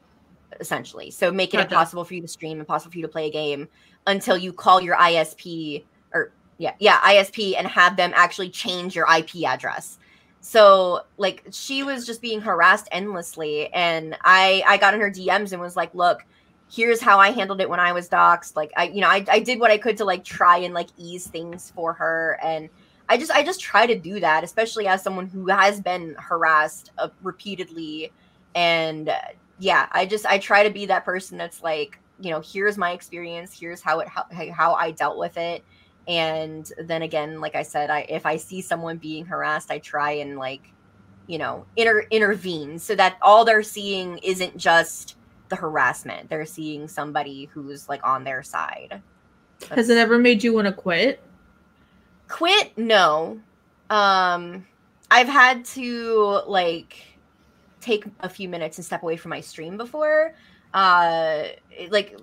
essentially. 0.60 1.10
So 1.10 1.30
make 1.30 1.54
it 1.54 1.58
Gotcha. 1.58 1.68
impossible 1.68 2.04
for 2.04 2.14
you 2.14 2.22
to 2.22 2.28
stream, 2.28 2.60
impossible 2.60 2.92
for 2.92 2.98
you 2.98 3.04
to 3.04 3.12
play 3.12 3.26
a 3.26 3.32
game 3.32 3.68
until 4.06 4.36
you 4.36 4.52
call 4.52 4.80
your 4.80 4.96
ISP 4.96 5.84
or 6.12 6.32
yeah, 6.58 6.74
yeah, 6.78 6.98
ISP 7.00 7.54
and 7.56 7.66
have 7.66 7.96
them 7.96 8.12
actually 8.14 8.50
change 8.50 8.94
your 8.94 9.06
IP 9.12 9.44
address. 9.44 9.98
So 10.40 11.02
like 11.18 11.44
she 11.50 11.82
was 11.82 12.04
just 12.04 12.20
being 12.20 12.40
harassed 12.40 12.88
endlessly 12.90 13.72
and 13.72 14.16
I 14.24 14.62
I 14.66 14.76
got 14.76 14.94
in 14.94 15.00
her 15.00 15.10
DMs 15.10 15.52
and 15.52 15.60
was 15.60 15.76
like, 15.76 15.94
"Look, 15.94 16.24
here's 16.72 17.00
how 17.00 17.18
I 17.18 17.30
handled 17.30 17.60
it 17.60 17.68
when 17.68 17.80
I 17.80 17.92
was 17.92 18.08
doxxed. 18.08 18.56
Like 18.56 18.72
I 18.76 18.84
you 18.84 19.00
know, 19.00 19.08
I 19.08 19.24
I 19.28 19.38
did 19.40 19.60
what 19.60 19.70
I 19.70 19.78
could 19.78 19.96
to 19.98 20.04
like 20.04 20.24
try 20.24 20.58
and 20.58 20.74
like 20.74 20.88
ease 20.96 21.26
things 21.26 21.70
for 21.74 21.92
her 21.94 22.38
and 22.42 22.68
I 23.08 23.16
just 23.18 23.30
I 23.30 23.42
just 23.42 23.60
try 23.60 23.86
to 23.86 23.98
do 23.98 24.20
that, 24.20 24.44
especially 24.44 24.86
as 24.86 25.02
someone 25.02 25.26
who 25.26 25.46
has 25.48 25.80
been 25.80 26.16
harassed 26.18 26.92
uh, 26.98 27.08
repeatedly. 27.22 28.12
And 28.54 29.08
uh, 29.08 29.18
yeah, 29.58 29.88
I 29.92 30.06
just 30.06 30.26
I 30.26 30.38
try 30.38 30.62
to 30.62 30.70
be 30.70 30.86
that 30.86 31.04
person 31.04 31.38
that's 31.38 31.62
like, 31.62 31.98
you 32.20 32.30
know, 32.30 32.40
here's 32.40 32.78
my 32.78 32.92
experience, 32.92 33.58
here's 33.58 33.82
how 33.82 34.00
it 34.00 34.08
how, 34.08 34.26
how 34.52 34.74
I 34.74 34.90
dealt 34.90 35.18
with 35.18 35.36
it. 35.36 35.64
And 36.08 36.70
then 36.78 37.02
again 37.02 37.40
like 37.40 37.54
i 37.54 37.62
said 37.62 37.88
i 37.88 38.00
if 38.08 38.26
i 38.26 38.36
see 38.36 38.60
someone 38.60 38.96
being 38.96 39.24
harassed 39.24 39.70
i 39.70 39.78
try 39.78 40.10
and 40.10 40.36
like 40.36 40.72
you 41.28 41.38
know 41.38 41.64
inter- 41.76 42.08
intervene 42.10 42.76
so 42.76 42.96
that 42.96 43.18
all 43.22 43.44
they're 43.44 43.62
seeing 43.62 44.18
isn't 44.18 44.56
just 44.56 45.14
the 45.52 45.56
harassment. 45.56 46.30
They're 46.30 46.46
seeing 46.46 46.88
somebody 46.88 47.44
who's 47.52 47.86
like 47.86 48.00
on 48.02 48.24
their 48.24 48.42
side. 48.42 49.02
Has 49.70 49.90
it 49.90 49.98
ever 49.98 50.18
made 50.18 50.42
you 50.42 50.54
want 50.54 50.66
to 50.66 50.72
quit? 50.72 51.22
Quit? 52.32 52.76
No. 52.76 53.40
Um 53.90 54.66
i've 55.10 55.28
had 55.28 55.64
to 55.66 56.40
like 56.46 56.96
take 57.80 58.04
a 58.20 58.28
few 58.28 58.48
minutes 58.48 58.78
and 58.78 58.84
step 58.84 59.02
away 59.02 59.16
from 59.16 59.30
my 59.30 59.40
stream 59.40 59.76
before. 59.76 60.34
Uh 60.74 61.44
like 61.90 62.18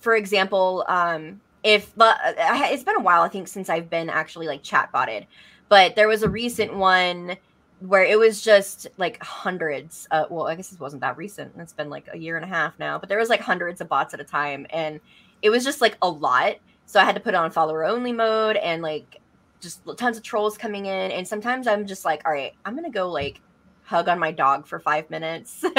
for 0.00 0.14
example 0.14 0.84
um 0.88 1.40
if 1.64 1.92
but 1.96 2.16
uh, 2.24 2.34
it's 2.70 2.84
been 2.84 2.96
a 2.96 3.00
while 3.00 3.22
i 3.22 3.28
think 3.28 3.48
since 3.48 3.68
i've 3.70 3.88
been 3.90 4.10
actually 4.10 4.46
like 4.46 4.62
chat 4.62 4.92
botted 4.92 5.26
but 5.68 5.96
there 5.96 6.06
was 6.06 6.22
a 6.22 6.28
recent 6.28 6.74
one 6.76 7.36
where 7.80 8.04
it 8.04 8.18
was 8.18 8.42
just 8.42 8.86
like 8.96 9.22
hundreds 9.22 10.06
uh, 10.10 10.24
well 10.30 10.46
i 10.46 10.54
guess 10.54 10.72
it 10.72 10.80
wasn't 10.80 11.00
that 11.00 11.16
recent. 11.16 11.52
It's 11.58 11.72
been 11.72 11.90
like 11.90 12.08
a 12.12 12.18
year 12.18 12.36
and 12.36 12.44
a 12.44 12.48
half 12.48 12.78
now. 12.78 12.98
But 12.98 13.08
there 13.08 13.18
was 13.18 13.28
like 13.28 13.40
hundreds 13.40 13.80
of 13.80 13.88
bots 13.88 14.14
at 14.14 14.20
a 14.20 14.24
time 14.24 14.66
and 14.70 15.00
it 15.42 15.50
was 15.50 15.64
just 15.64 15.80
like 15.80 15.96
a 16.02 16.08
lot. 16.08 16.56
So 16.86 17.00
i 17.00 17.04
had 17.04 17.14
to 17.14 17.20
put 17.20 17.34
it 17.34 17.36
on 17.36 17.50
follower 17.50 17.84
only 17.84 18.12
mode 18.12 18.56
and 18.56 18.82
like 18.82 19.20
just 19.60 19.80
tons 19.96 20.16
of 20.16 20.22
trolls 20.22 20.56
coming 20.58 20.86
in 20.86 21.10
and 21.12 21.26
sometimes 21.26 21.66
i'm 21.66 21.86
just 21.86 22.04
like 22.04 22.22
all 22.26 22.32
right 22.32 22.54
i'm 22.64 22.74
gonna 22.74 22.90
go 22.90 23.10
like 23.10 23.40
hug 23.82 24.08
on 24.08 24.18
my 24.18 24.30
dog 24.30 24.66
for 24.66 24.78
five 24.78 25.08
minutes. 25.10 25.64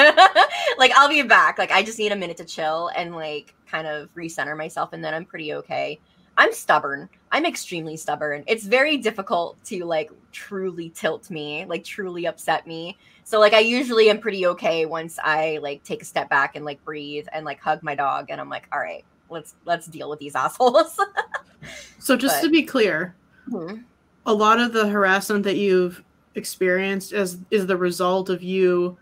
Like 0.78 0.92
i'll 0.96 1.08
be 1.08 1.22
back. 1.22 1.58
Like 1.58 1.70
i 1.72 1.82
just 1.82 1.98
need 1.98 2.10
a 2.12 2.16
minute 2.16 2.36
to 2.38 2.44
chill 2.44 2.90
and 2.96 3.14
like 3.14 3.54
kind 3.68 3.86
of 3.86 4.12
recenter 4.14 4.56
myself 4.56 4.92
and 4.92 5.04
then 5.04 5.12
i'm 5.14 5.24
pretty 5.24 5.52
okay. 5.54 6.00
I'm 6.38 6.52
stubborn. 6.54 7.08
I'm 7.32 7.44
extremely 7.44 7.96
stubborn. 7.96 8.44
It's 8.46 8.64
very 8.64 8.96
difficult 8.96 9.62
to 9.64 9.84
like 9.84 10.10
truly 10.32 10.88
tilt 10.90 11.28
me 11.30 11.66
like 11.66 11.84
truly 11.84 12.26
upset 12.26 12.66
me. 12.66 12.96
So 13.24 13.38
like 13.40 13.52
i 13.52 13.58
usually 13.58 14.08
am 14.10 14.18
pretty 14.18 14.46
okay 14.46 14.86
once 14.86 15.18
i 15.22 15.58
like 15.60 15.82
take 15.84 16.02
a 16.02 16.06
step 16.06 16.30
back 16.30 16.56
and 16.56 16.64
like 16.64 16.82
breathe 16.84 17.26
and 17.32 17.44
like 17.44 17.60
hug 17.60 17.82
my 17.82 17.94
dog 17.94 18.26
and 18.30 18.40
i'm 18.40 18.48
like 18.48 18.66
all 18.72 18.80
right 18.80 19.04
let's 19.28 19.54
let's 19.66 19.86
deal 19.86 20.08
with 20.08 20.18
these 20.18 20.34
assholes. 20.44 20.98
So 21.98 22.16
just 22.16 22.40
But- 22.40 22.46
to 22.46 22.50
be 22.50 22.62
clear, 22.62 23.14
Mhm. 23.50 23.84
a 24.26 24.32
lot 24.34 24.60
of 24.60 24.72
the 24.72 24.86
harassment 24.88 25.44
that 25.44 25.56
you've 25.56 26.02
experienced 26.34 27.12
is 27.12 27.38
is 27.50 27.66
the 27.66 27.76
result 27.76 28.28
of 28.30 28.42
you 28.42 28.96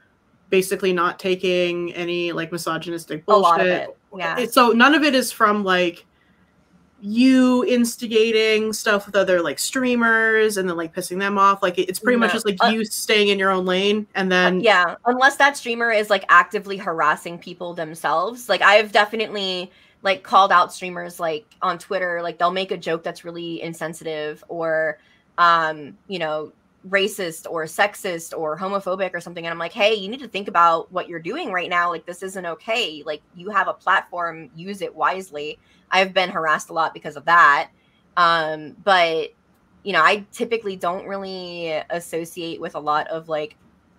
basically 0.51 0.93
not 0.93 1.19
taking 1.19 1.93
any 1.95 2.33
like 2.33 2.51
misogynistic 2.53 3.21
a 3.23 3.25
bullshit. 3.25 3.43
lot 3.43 3.61
of 3.61 3.67
it 3.67 3.97
yeah 4.17 4.39
It- 4.39 4.55
So 4.55 4.71
none 4.71 4.95
of 4.95 5.03
it 5.05 5.15
is 5.15 5.31
from 5.31 5.63
like 5.65 6.05
you 7.01 7.65
instigating 7.67 8.73
stuff 8.73 9.07
with 9.07 9.15
other 9.15 9.41
like 9.41 9.59
streamers 9.59 10.57
and 10.57 10.69
then 10.69 10.77
like 10.77 10.93
pissing 10.93 11.19
them 11.21 11.39
off. 11.39 11.63
Like 11.63 11.79
it- 11.79 11.89
it's 11.89 12.01
pretty 12.01 12.19
much 12.19 12.33
just 12.33 12.45
like 12.45 12.57
Uh, 12.61 12.69
you 12.69 12.85
staying 12.85 13.29
in 13.29 13.39
your 13.39 13.51
own 13.51 13.65
lane 13.67 14.07
and 14.17 14.33
then 14.33 14.59
yeah 14.61 14.97
unless 15.05 15.37
that 15.37 15.57
streamer 15.57 15.93
is 15.93 16.11
like 16.11 16.25
actively 16.29 16.77
harassing 16.77 17.39
people 17.39 17.73
themselves 17.73 18.49
like 18.49 18.63
i've 18.63 18.91
definitely 18.91 19.71
like 20.03 20.23
called 20.23 20.53
out 20.53 20.73
streamers 20.73 21.19
like 21.19 21.45
on 21.61 21.79
twitter 21.79 22.23
like 22.23 22.39
they'll 22.39 22.53
make 22.53 22.71
a 22.71 22.77
joke 22.77 23.03
that's 23.03 23.25
really 23.25 23.61
insensitive 23.63 24.45
or 24.49 24.99
um 25.39 25.97
you 26.07 26.19
know 26.19 26.53
racist 26.89 27.51
or 27.51 27.65
sexist 27.65 28.37
or 28.37 28.57
homophobic 28.57 29.13
or 29.13 29.21
something. 29.21 29.47
And 29.47 29.53
i'm 29.53 29.59
like 29.59 29.73
hey 29.73 29.95
you 29.95 30.09
need 30.09 30.21
to 30.21 30.29
think 30.29 30.49
about 30.49 30.91
what 30.93 31.09
you're 31.09 31.19
doing 31.21 31.53
right 31.53 31.69
now. 31.69 31.91
Like 31.91 32.07
this 32.07 32.23
isn't 32.23 32.47
okay. 32.47 33.03
Like 33.05 33.23
you 33.35 33.51
have 33.51 33.69
a 33.69 33.75
platform. 33.75 34.51
Use 34.55 34.81
it 34.81 34.95
wisely. 34.95 35.59
I've 35.91 36.15
been 36.15 36.31
harassed 36.31 36.71
a 36.71 36.73
lot 36.73 36.95
because 36.95 37.17
of 37.17 37.25
that. 37.27 37.71
Um 38.17 38.77
but 38.85 39.31
you 39.85 39.93
know 39.93 40.03
i 40.03 40.27
typically 40.33 40.75
don't 40.75 41.07
really 41.07 41.69
associate 41.91 42.61
with 42.61 42.75
a 42.75 42.81
lot 42.81 43.07
of 43.09 43.29
like 43.29 43.57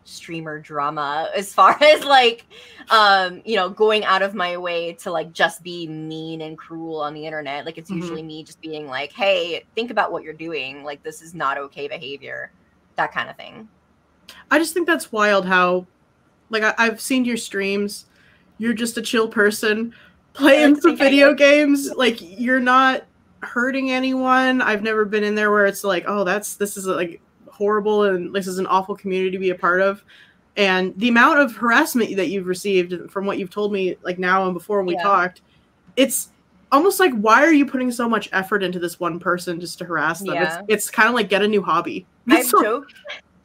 streamer 0.09 0.59
drama 0.59 1.29
as 1.35 1.53
far 1.53 1.77
as 1.83 2.03
like 2.03 2.45
um 2.89 3.41
you 3.45 3.55
know 3.55 3.69
going 3.69 4.03
out 4.05 4.21
of 4.21 4.33
my 4.33 4.57
way 4.57 4.93
to 4.93 5.11
like 5.11 5.31
just 5.31 5.61
be 5.63 5.87
mean 5.87 6.41
and 6.41 6.57
cruel 6.57 6.99
on 7.01 7.13
the 7.13 7.25
internet 7.25 7.65
like 7.65 7.77
it's 7.77 7.89
Mhm. 7.91 7.97
usually 7.97 8.23
me 8.23 8.43
just 8.43 8.59
being 8.61 8.87
like 8.87 9.11
hey 9.13 9.63
think 9.75 9.91
about 9.91 10.11
what 10.11 10.23
you're 10.23 10.33
doing 10.33 10.83
like 10.83 11.03
this 11.03 11.21
is 11.21 11.33
not 11.33 11.57
okay 11.57 11.87
behavior 11.87 12.51
that 12.95 13.11
kind 13.11 13.29
of 13.29 13.35
thing 13.37 13.67
I 14.51 14.59
just 14.59 14.73
think 14.75 14.85
that's 14.85 15.11
wild 15.11 15.45
how, 15.47 15.87
like, 16.51 16.61
I, 16.61 16.73
I've 16.77 17.01
seen 17.01 17.25
your 17.25 17.37
streams. 17.37 18.05
You're 18.59 18.73
just 18.73 18.97
a 18.97 19.01
chill 19.01 19.27
person 19.27 19.93
playing 20.33 20.79
some 20.81 20.95
video 20.95 21.33
games. 21.33 21.89
Like, 21.95 22.17
you're 22.21 22.59
not 22.59 23.05
hurting 23.41 23.89
anyone. 23.91 24.61
I've 24.61 24.83
never 24.83 25.05
been 25.05 25.23
in 25.23 25.33
there 25.33 25.49
where 25.49 25.65
it's 25.65 25.83
like, 25.83 26.03
oh, 26.07 26.23
that's 26.23 26.55
this 26.55 26.77
is 26.77 26.85
like 26.85 27.21
horrible 27.59 28.03
and 28.05 28.33
this 28.33 28.47
is 28.47 28.57
an 28.57 28.65
awful 28.65 28.95
community 28.95 29.29
to 29.31 29.37
be 29.37 29.51
a 29.51 29.55
part 29.55 29.81
of. 29.81 30.03
And 30.57 30.93
the 30.97 31.09
amount 31.09 31.39
of 31.39 31.55
harassment 31.55 32.15
that 32.15 32.29
you've 32.29 32.47
received 32.47 33.11
from 33.11 33.25
what 33.25 33.37
you've 33.37 33.51
told 33.51 33.71
me, 33.71 33.97
like 34.01 34.17
now 34.17 34.45
and 34.45 34.53
before 34.53 34.77
when 34.77 34.87
we 34.87 34.93
Yeah. 34.95 35.03
talked, 35.03 35.41
it's 35.95 36.29
almost 36.71 36.99
like 36.99 37.13
why 37.15 37.43
are 37.43 37.51
you 37.53 37.65
putting 37.65 37.91
so 37.91 38.07
much 38.09 38.29
effort 38.31 38.63
into 38.63 38.79
this 38.79 38.99
one 38.99 39.19
person 39.19 39.59
just 39.59 39.77
to 39.79 39.85
harass 39.85 40.19
them? 40.21 40.33
Yeah. 40.35 40.59
It's 40.61 40.85
it's 40.85 40.89
kind 40.89 41.09
of 41.09 41.15
like 41.15 41.29
get 41.29 41.43
a 41.43 41.47
new 41.47 41.61
hobby. 41.61 42.05
I've 42.29 42.45
So- 42.47 42.63
joked 42.63 42.93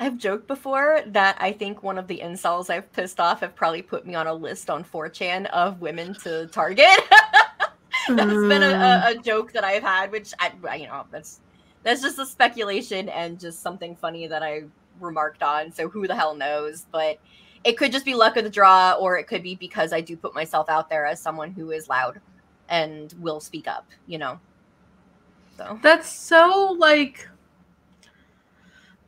I've 0.00 0.16
joked 0.18 0.46
before 0.48 1.00
that 1.06 1.36
I 1.40 1.52
think 1.52 1.82
one 1.82 1.98
of 1.98 2.06
the 2.08 2.20
insults 2.20 2.68
I've 2.70 2.90
pissed 2.92 3.20
off 3.20 3.40
have 3.40 3.54
probably 3.54 3.82
put 3.82 4.06
me 4.06 4.14
on 4.14 4.26
a 4.26 4.34
list 4.34 4.70
on 4.70 4.82
4chan 4.84 5.46
of 5.50 5.80
women 5.80 6.14
to 6.24 6.46
target. 6.48 6.88
that's 8.08 8.16
been 8.30 8.62
a, 8.62 8.72
Mm. 8.74 9.10
a, 9.10 9.22
joke 9.22 9.52
that 9.52 9.64
I've 9.64 9.82
had, 9.84 10.10
which 10.12 10.32
I- 10.40 10.52
you 10.76 10.86
know, 10.88 11.04
that's 11.10 11.40
That's 11.84 12.02
just 12.02 12.18
a 12.18 12.26
speculation 12.26 13.08
and 13.08 13.38
just 13.38 13.62
something 13.62 13.94
funny 13.94 14.26
that 14.26 14.42
I 14.42 14.64
remarked 15.00 15.42
on. 15.42 15.70
So 15.70 15.88
who 15.88 16.06
the 16.08 16.16
hell 16.16 16.34
knows? 16.34 16.86
But 16.90 17.18
it 17.62 17.78
could 17.78 17.92
just 17.92 18.04
be 18.04 18.14
luck 18.14 18.36
of 18.36 18.44
the 18.44 18.50
draw, 18.50 18.92
or 18.92 19.18
it 19.18 19.26
could 19.26 19.42
be 19.42 19.54
because 19.54 19.92
I 19.92 20.00
do 20.00 20.16
put 20.16 20.34
myself 20.34 20.68
out 20.68 20.90
there 20.90 21.06
as 21.06 21.20
someone 21.20 21.52
who 21.52 21.70
is 21.70 21.88
loud 21.88 22.20
and 22.68 23.14
will 23.20 23.40
speak 23.40 23.68
up, 23.68 23.86
you 24.06 24.18
know. 24.18 24.40
So 25.56 25.78
That's 25.82 26.08
so 26.10 26.76
like 26.78 27.28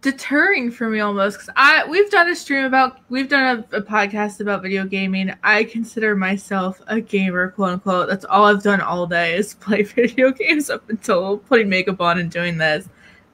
deterring 0.06 0.70
for 0.70 0.88
me 0.88 1.00
almost 1.00 1.36
because 1.36 1.52
I 1.56 1.84
we've 1.88 2.08
done 2.12 2.28
a 2.28 2.36
stream 2.36 2.64
about 2.64 3.00
we've 3.08 3.28
done 3.28 3.66
a, 3.72 3.78
a 3.78 3.82
podcast 3.82 4.38
about 4.38 4.62
video 4.62 4.84
gaming. 4.84 5.34
I 5.42 5.64
consider 5.64 6.14
myself 6.14 6.80
a 6.86 7.00
gamer, 7.00 7.50
quote 7.50 7.70
unquote. 7.70 8.08
That's 8.08 8.24
all 8.24 8.44
I've 8.44 8.62
done 8.62 8.80
all 8.80 9.08
day 9.08 9.34
is 9.34 9.54
play 9.60 9.82
video 9.96 10.30
games 10.30 10.70
up 10.70 10.88
until 10.90 11.38
putting 11.38 11.68
makeup 11.68 12.00
on 12.00 12.20
and 12.20 12.30
doing 12.30 12.56
this. 12.56 12.88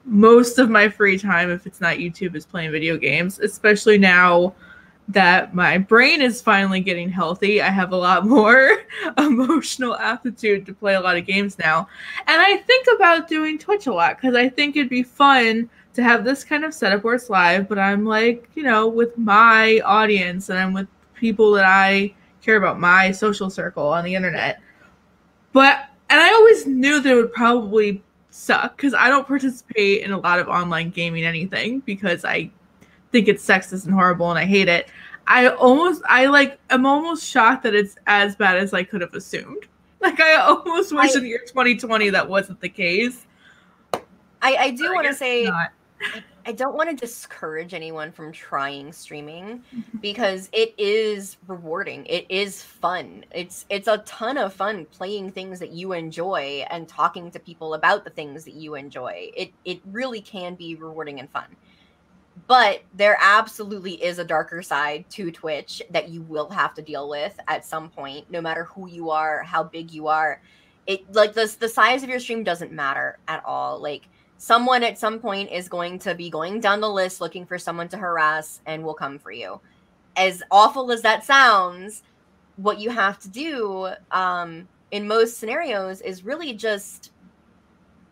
Most 0.05 0.57
of 0.57 0.71
my 0.71 0.89
free 0.89 1.19
time, 1.19 1.51
if 1.51 1.67
it's 1.67 1.79
not 1.79 1.97
YouTube, 1.97 2.33
is 2.33 2.43
playing 2.43 2.71
video 2.71 2.97
games, 2.97 3.37
especially 3.37 3.99
now 3.99 4.55
that 5.09 5.53
my 5.53 5.77
brain 5.77 6.23
is 6.23 6.41
finally 6.41 6.79
getting 6.79 7.07
healthy. 7.07 7.61
I 7.61 7.69
have 7.69 7.91
a 7.91 7.97
lot 7.97 8.25
more 8.37 8.79
emotional 9.19 9.95
aptitude 9.95 10.65
to 10.65 10.73
play 10.73 10.95
a 10.95 11.01
lot 11.01 11.17
of 11.17 11.27
games 11.27 11.59
now. 11.59 11.87
And 12.25 12.41
I 12.41 12.57
think 12.57 12.87
about 12.95 13.27
doing 13.27 13.59
Twitch 13.59 13.85
a 13.85 13.93
lot 13.93 14.19
because 14.19 14.35
I 14.35 14.49
think 14.49 14.75
it'd 14.75 14.89
be 14.89 15.03
fun 15.03 15.69
to 15.93 16.03
have 16.03 16.23
this 16.23 16.43
kind 16.43 16.63
of 16.65 16.73
setup 16.73 17.03
where 17.03 17.15
it's 17.15 17.29
live, 17.29 17.69
but 17.69 17.77
I'm 17.77 18.05
like, 18.05 18.49
you 18.55 18.63
know, 18.63 18.87
with 18.87 19.17
my 19.17 19.79
audience 19.85 20.49
and 20.49 20.57
I'm 20.57 20.73
with 20.73 20.87
people 21.13 21.51
that 21.53 21.65
I 21.65 22.13
care 22.41 22.57
about, 22.57 22.79
my 22.79 23.11
social 23.11 23.49
circle 23.49 23.87
on 23.87 24.03
the 24.03 24.15
internet. 24.15 24.59
But, 25.51 25.85
and 26.09 26.19
I 26.19 26.29
always 26.31 26.65
knew 26.65 26.99
that 26.99 27.11
it 27.11 27.15
would 27.15 27.33
probably 27.33 28.03
suck 28.31 28.75
because 28.75 28.95
I 28.95 29.09
don't 29.09 29.27
participate 29.27 30.01
in 30.01 30.11
a 30.11 30.17
lot 30.17 30.39
of 30.39 30.47
online 30.47 30.89
gaming 30.89 31.23
anything 31.23 31.81
because 31.81 32.25
I 32.25 32.49
think 33.11 33.27
it's 33.27 33.45
sexist 33.45 33.85
and 33.85 33.93
horrible 33.93 34.31
and 34.31 34.39
I 34.39 34.45
hate 34.45 34.67
it. 34.67 34.89
I 35.27 35.49
almost 35.49 36.01
I 36.09 36.25
like 36.25 36.59
I'm 36.69 36.85
almost 36.85 37.23
shocked 37.23 37.63
that 37.63 37.75
it's 37.75 37.95
as 38.07 38.35
bad 38.35 38.57
as 38.57 38.73
I 38.73 38.83
could 38.83 39.01
have 39.01 39.13
assumed. 39.13 39.67
Like 40.01 40.19
I 40.19 40.35
almost 40.35 40.91
wish 40.91 41.11
I- 41.15 41.17
in 41.17 41.23
the 41.23 41.29
year 41.29 41.43
2020 41.47 42.09
that 42.09 42.27
wasn't 42.27 42.59
the 42.59 42.67
case. 42.67 43.25
I, 44.41 44.55
I 44.57 44.71
do 44.71 44.91
want 44.93 45.07
to 45.07 45.13
say 45.13 45.45
not. 45.45 45.71
I 46.45 46.51
don't 46.51 46.75
want 46.75 46.89
to 46.89 46.95
discourage 46.95 47.73
anyone 47.73 48.11
from 48.11 48.31
trying 48.31 48.91
streaming 48.91 49.63
mm-hmm. 49.73 49.97
because 49.99 50.49
it 50.51 50.73
is 50.77 51.37
rewarding. 51.47 52.05
It 52.05 52.25
is 52.29 52.61
fun. 52.61 53.23
It's 53.33 53.65
it's 53.69 53.87
a 53.87 53.99
ton 53.99 54.37
of 54.37 54.53
fun 54.53 54.85
playing 54.85 55.31
things 55.31 55.59
that 55.59 55.71
you 55.71 55.93
enjoy 55.93 56.65
and 56.69 56.87
talking 56.87 57.31
to 57.31 57.39
people 57.39 57.75
about 57.75 58.03
the 58.03 58.09
things 58.09 58.43
that 58.43 58.55
you 58.55 58.75
enjoy. 58.75 59.31
It 59.35 59.53
it 59.63 59.79
really 59.91 60.21
can 60.21 60.55
be 60.55 60.75
rewarding 60.75 61.19
and 61.19 61.29
fun. 61.29 61.55
But 62.47 62.81
there 62.93 63.17
absolutely 63.21 64.03
is 64.03 64.19
a 64.19 64.25
darker 64.25 64.61
side 64.61 65.05
to 65.11 65.31
Twitch 65.31 65.81
that 65.91 66.09
you 66.09 66.23
will 66.23 66.49
have 66.49 66.73
to 66.73 66.81
deal 66.81 67.07
with 67.07 67.39
at 67.47 67.65
some 67.65 67.89
point, 67.89 68.29
no 68.29 68.41
matter 68.41 68.65
who 68.65 68.89
you 68.89 69.11
are, 69.11 69.43
how 69.43 69.63
big 69.63 69.91
you 69.91 70.07
are. 70.07 70.41
It 70.87 71.09
like 71.13 71.33
the 71.33 71.55
the 71.59 71.69
size 71.69 72.03
of 72.03 72.09
your 72.09 72.19
stream 72.19 72.43
doesn't 72.43 72.73
matter 72.73 73.19
at 73.29 73.45
all. 73.45 73.79
Like 73.79 74.09
someone 74.43 74.83
at 74.83 74.99
some 74.99 75.19
point 75.19 75.49
is 75.53 75.69
going 75.69 75.97
to 75.97 76.13
be 76.13 76.29
going 76.29 76.59
down 76.59 76.81
the 76.81 76.89
list 76.89 77.21
looking 77.21 77.45
for 77.45 77.57
someone 77.57 77.87
to 77.87 77.95
harass 77.95 78.59
and 78.65 78.83
will 78.83 78.93
come 78.93 79.17
for 79.17 79.31
you. 79.31 79.57
As 80.17 80.43
awful 80.51 80.91
as 80.91 81.01
that 81.03 81.23
sounds, 81.23 82.03
what 82.57 82.77
you 82.77 82.89
have 82.89 83.17
to 83.19 83.29
do 83.29 83.93
um, 84.11 84.67
in 84.91 85.07
most 85.07 85.37
scenarios 85.37 86.01
is 86.01 86.25
really 86.25 86.51
just 86.51 87.13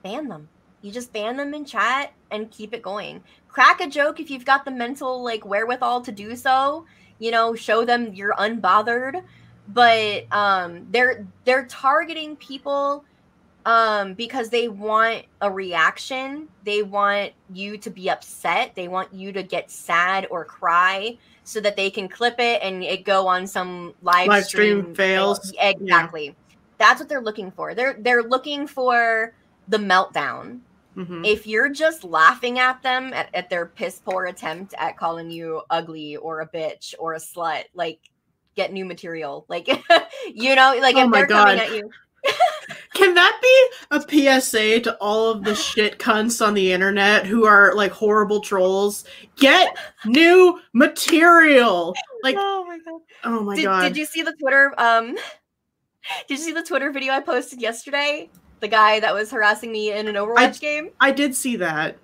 ban 0.04 0.30
them. 0.30 0.48
You 0.82 0.94
just 0.94 1.12
ban 1.12 1.36
them 1.36 1.54
in 1.54 1.66
chat 1.66 2.14
and 2.32 2.50
keep 2.50 2.74
it 2.74 2.82
going. 2.82 3.22
Crack 3.50 3.82
a 3.82 3.88
joke 3.88 4.22
if 4.22 4.32
you've 4.32 4.46
got 4.46 4.64
the 4.64 4.72
mental 4.72 5.22
like 5.22 5.46
wherewithal 5.46 6.00
to 6.00 6.14
do 6.14 6.38
so. 6.38 6.86
You 7.20 7.32
know, 7.32 7.56
show 7.56 7.84
them 7.84 8.14
you're 8.14 8.36
unbothered. 8.36 9.22
But 9.68 10.32
um, 10.32 10.88
they're 10.92 11.28
they're 11.44 11.66
targeting 11.66 12.38
people 12.38 13.04
um 13.66 14.14
because 14.16 14.50
they 14.50 14.68
want 14.68 15.26
a 15.42 15.52
reaction. 15.52 16.48
They 16.64 16.84
want 16.84 17.34
you 17.54 17.78
to 17.78 17.90
be 17.90 18.10
upset. 18.10 18.74
They 18.76 18.88
want 18.88 19.14
you 19.14 19.32
to 19.34 19.44
get 19.44 19.70
sad 19.72 20.28
or 20.32 20.46
cry 20.46 21.18
so 21.44 21.60
that 21.62 21.76
they 21.76 21.90
can 21.90 22.08
clip 22.08 22.36
it 22.40 22.62
and 22.64 22.84
it 22.84 23.04
go 23.04 23.28
on 23.28 23.46
some 23.48 23.94
live, 24.02 24.28
Live 24.28 24.46
stream 24.46 24.94
fails. 24.96 25.52
exactly. 25.60 26.36
That's 26.78 27.00
what 27.00 27.10
they're 27.10 27.22
looking 27.22 27.52
for. 27.52 27.76
They're 27.76 27.98
they're 28.00 28.24
looking 28.24 28.68
for 28.68 29.34
the 29.68 29.78
meltdown. 29.78 30.62
Mhm. 30.98 31.26
if 31.26 31.48
you're 31.48 31.70
just 31.70 32.04
laughing 32.04 32.60
at 32.60 32.84
them 32.84 33.14
at, 33.14 33.30
at 33.34 33.50
their 33.50 33.66
piss 33.66 34.02
poor 34.04 34.26
attempt 34.26 34.74
at 34.78 34.98
calling 34.98 35.32
you 35.32 35.62
ugly 35.70 36.18
or 36.18 36.42
a 36.42 36.48
bitch 36.50 36.94
or 37.00 37.14
a 37.14 37.18
slut 37.18 37.64
like 37.74 38.00
get 38.58 38.74
new 38.74 38.84
material. 38.84 39.46
Like 39.48 39.68
you 40.34 40.54
know 40.54 40.78
like 40.82 40.98
Oh 40.98 41.06
if 41.06 41.12
they're 41.14 41.28
coming 41.28 41.60
at 41.60 41.74
you 41.74 41.90
Can 42.94 43.16
that 43.16 43.40
be 43.42 43.68
a 43.92 44.40
PSA 44.40 44.82
to 44.82 44.96
all 44.98 45.32
of 45.32 45.44
the 45.44 45.56
shit 45.56 45.98
cunts 45.98 46.46
on 46.46 46.54
the 46.54 46.72
internet 46.72 47.26
who 47.26 47.46
are 47.46 47.74
like 47.74 47.92
horrible 47.92 48.42
trolls? 48.42 49.06
Get 49.38 49.76
new 50.06 50.60
material. 50.74 51.96
Like, 52.24 52.36
oh 52.38 52.66
my 52.68 52.78
god 52.86 53.02
oh 53.24 53.44
my 53.44 53.56
did, 53.56 53.64
god. 53.64 53.82
did 53.82 53.98
you 53.98 54.06
see 54.06 54.22
the 54.22 54.34
Twitter? 54.34 54.74
Um, 54.78 55.16
did 56.28 56.30
you 56.30 56.38
see 56.38 56.52
the 56.52 56.64
Twitter 56.64 56.92
video 56.92 57.14
I 57.14 57.22
posted 57.22 57.62
yesterday? 57.62 58.30
The 58.60 58.68
guy 58.68 59.00
that 59.00 59.14
was 59.14 59.32
harassing 59.32 59.72
me 59.72 59.92
in 59.92 60.08
an 60.08 60.16
Overwatch 60.16 60.60
game. 60.60 60.92
I 61.00 61.12
did 61.12 61.36
see 61.36 61.56
that. 61.58 61.98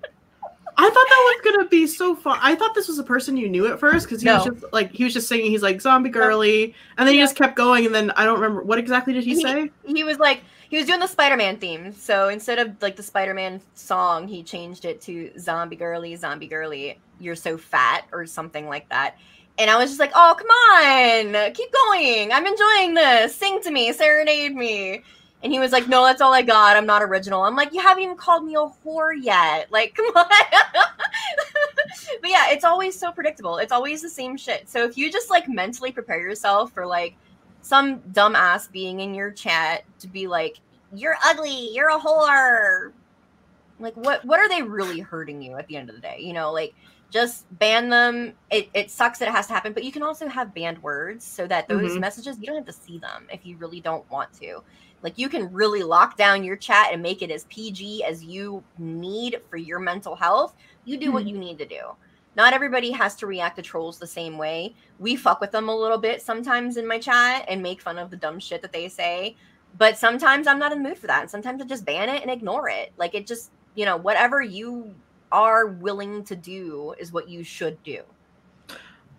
I 0.80 0.84
thought 0.84 0.92
that 0.94 1.42
was 1.44 1.56
gonna 1.56 1.68
be 1.68 1.86
so 1.88 2.14
fun. 2.14 2.38
I 2.40 2.54
thought 2.54 2.74
this 2.74 2.86
was 2.86 2.98
a 3.00 3.02
person 3.02 3.36
you 3.36 3.48
knew 3.48 3.66
at 3.66 3.80
first 3.80 4.06
because 4.06 4.22
he 4.22 4.28
was 4.28 4.44
just 4.44 4.72
like 4.72 4.92
he 4.92 5.02
was 5.04 5.12
just 5.12 5.26
singing. 5.28 5.50
He's 5.50 5.62
like 5.62 5.80
Zombie 5.80 6.08
Girlie, 6.10 6.72
and 6.96 7.06
then 7.06 7.14
he 7.14 7.18
Yeah. 7.18 7.24
just 7.24 7.36
kept 7.36 7.56
going. 7.56 7.84
And 7.86 7.94
then 7.94 8.12
I 8.12 8.24
don't 8.24 8.36
remember 8.40 8.62
what 8.62 8.78
exactly 8.78 9.12
did 9.12 9.24
he 9.24 9.34
He- 9.34 9.42
say. 9.42 9.70
He 9.84 10.04
was 10.04 10.18
like, 10.18 10.42
he 10.70 10.76
was 10.76 10.86
doing 10.86 11.00
the 11.00 11.08
Spider-Man 11.08 11.56
theme. 11.56 11.92
So 11.92 12.28
instead 12.28 12.58
of 12.60 12.80
like 12.80 12.94
the 12.94 13.02
Spider-Man 13.02 13.60
song, 13.74 14.28
he 14.28 14.42
changed 14.44 14.84
it 14.84 15.00
to 15.02 15.30
"Zombie 15.38 15.74
Girlie, 15.76 16.14
Zombie 16.14 16.46
Girlie, 16.46 16.98
You're 17.18 17.34
So 17.34 17.58
Fat" 17.58 18.04
or 18.12 18.24
something 18.26 18.68
like 18.68 18.88
that. 18.90 19.16
And 19.58 19.68
I 19.68 19.76
was 19.76 19.90
just 19.90 19.98
like, 19.98 20.12
oh 20.14 20.36
come 20.38 21.34
on, 21.34 21.52
keep 21.54 21.72
going. 21.72 22.30
I'm 22.32 22.46
enjoying 22.46 22.94
this. 22.94 23.34
Sing 23.34 23.60
to 23.62 23.72
me, 23.72 23.92
serenade 23.92 24.54
me. 24.54 25.02
And 25.42 25.52
he 25.52 25.60
was 25.60 25.70
like, 25.72 25.86
no, 25.88 26.04
that's 26.04 26.20
all 26.20 26.34
I 26.34 26.42
got. 26.42 26.76
I'm 26.76 26.86
not 26.86 27.02
original. 27.02 27.42
I'm 27.42 27.54
like, 27.56 27.72
you 27.72 27.80
haven't 27.80 28.02
even 28.02 28.16
called 28.16 28.44
me 28.44 28.54
a 28.54 28.58
whore 28.58 29.12
yet. 29.20 29.68
Like, 29.72 29.94
come 29.94 30.06
on. 30.06 30.26
but 32.20 32.30
yeah, 32.30 32.50
it's 32.50 32.64
always 32.64 32.98
so 32.98 33.12
predictable. 33.12 33.58
It's 33.58 33.72
always 33.72 34.02
the 34.02 34.10
same 34.10 34.36
shit. 34.36 34.68
So 34.68 34.84
if 34.84 34.96
you 34.96 35.10
just 35.12 35.30
like 35.30 35.48
mentally 35.48 35.92
prepare 35.92 36.20
yourself 36.20 36.72
for 36.72 36.86
like 36.86 37.16
some 37.60 38.00
dumbass 38.00 38.70
being 38.70 39.00
in 39.00 39.14
your 39.14 39.30
chat 39.30 39.82
to 40.00 40.08
be 40.08 40.26
like, 40.26 40.60
you're 40.90 41.16
ugly, 41.24 41.70
you're 41.72 41.90
a 41.90 41.98
whore. 42.00 42.92
Like 43.78 43.96
what 43.96 44.24
what 44.24 44.40
are 44.40 44.48
they 44.48 44.62
really 44.62 45.00
hurting 45.00 45.40
you 45.42 45.56
at 45.56 45.66
the 45.68 45.76
end 45.76 45.88
of 45.88 45.94
the 45.96 46.02
day? 46.02 46.18
You 46.20 46.32
know, 46.32 46.52
like 46.52 46.74
just 47.10 47.46
ban 47.58 47.88
them. 47.88 48.34
It, 48.50 48.70
it 48.74 48.90
sucks 48.90 49.18
that 49.20 49.28
it 49.28 49.32
has 49.32 49.46
to 49.48 49.52
happen, 49.54 49.72
but 49.72 49.84
you 49.84 49.92
can 49.92 50.02
also 50.02 50.28
have 50.28 50.54
banned 50.54 50.82
words 50.82 51.24
so 51.26 51.46
that 51.46 51.68
those 51.68 51.96
Mhm. 51.96 52.00
messages 52.00 52.38
you 52.40 52.46
don't 52.46 52.56
have 52.56 52.66
to 52.66 52.72
see 52.72 52.98
them 52.98 53.26
if 53.30 53.46
you 53.46 53.56
really 53.58 53.80
don't 53.80 54.08
want 54.10 54.32
to. 54.40 54.60
Like 55.02 55.18
you 55.18 55.28
can 55.28 55.52
really 55.52 55.82
lock 55.82 56.16
down 56.16 56.44
your 56.44 56.56
chat 56.56 56.88
and 56.92 57.02
make 57.02 57.22
it 57.22 57.30
as 57.30 57.44
PG 57.44 58.04
as 58.04 58.24
you 58.24 58.62
need 58.78 59.40
for 59.48 59.56
your 59.56 59.78
mental 59.78 60.16
health. 60.16 60.54
You 60.84 60.96
do 60.98 61.12
what 61.12 61.24
mm-hmm. 61.24 61.34
you 61.34 61.38
need 61.38 61.58
to 61.58 61.66
do. 61.66 61.80
Not 62.36 62.52
everybody 62.52 62.90
has 62.92 63.16
to 63.16 63.26
react 63.26 63.56
to 63.56 63.62
trolls 63.62 63.98
the 63.98 64.06
same 64.06 64.38
way. 64.38 64.74
We 64.98 65.16
fuck 65.16 65.40
with 65.40 65.50
them 65.50 65.68
a 65.68 65.76
little 65.76 65.98
bit 65.98 66.22
sometimes 66.22 66.76
in 66.76 66.86
my 66.86 66.98
chat 66.98 67.44
and 67.48 67.62
make 67.62 67.82
fun 67.82 67.98
of 67.98 68.10
the 68.10 68.16
dumb 68.16 68.38
shit 68.38 68.62
that 68.62 68.72
they 68.72 68.88
say. 68.88 69.36
But 69.76 69.98
sometimes 69.98 70.46
I'm 70.46 70.58
not 70.58 70.72
in 70.72 70.82
the 70.82 70.88
mood 70.88 70.98
for 70.98 71.08
that. 71.08 71.22
And 71.22 71.30
sometimes 71.30 71.60
I 71.62 71.66
just 71.66 71.84
ban 71.84 72.08
it 72.08 72.22
and 72.22 72.30
ignore 72.30 72.68
it. 72.68 72.92
Like 72.96 73.14
it 73.14 73.26
just, 73.26 73.50
you 73.74 73.84
know, 73.84 73.96
whatever 73.96 74.40
you 74.40 74.94
are 75.32 75.66
willing 75.66 76.24
to 76.24 76.36
do 76.36 76.94
is 76.98 77.12
what 77.12 77.28
you 77.28 77.42
should 77.42 77.82
do. 77.82 78.02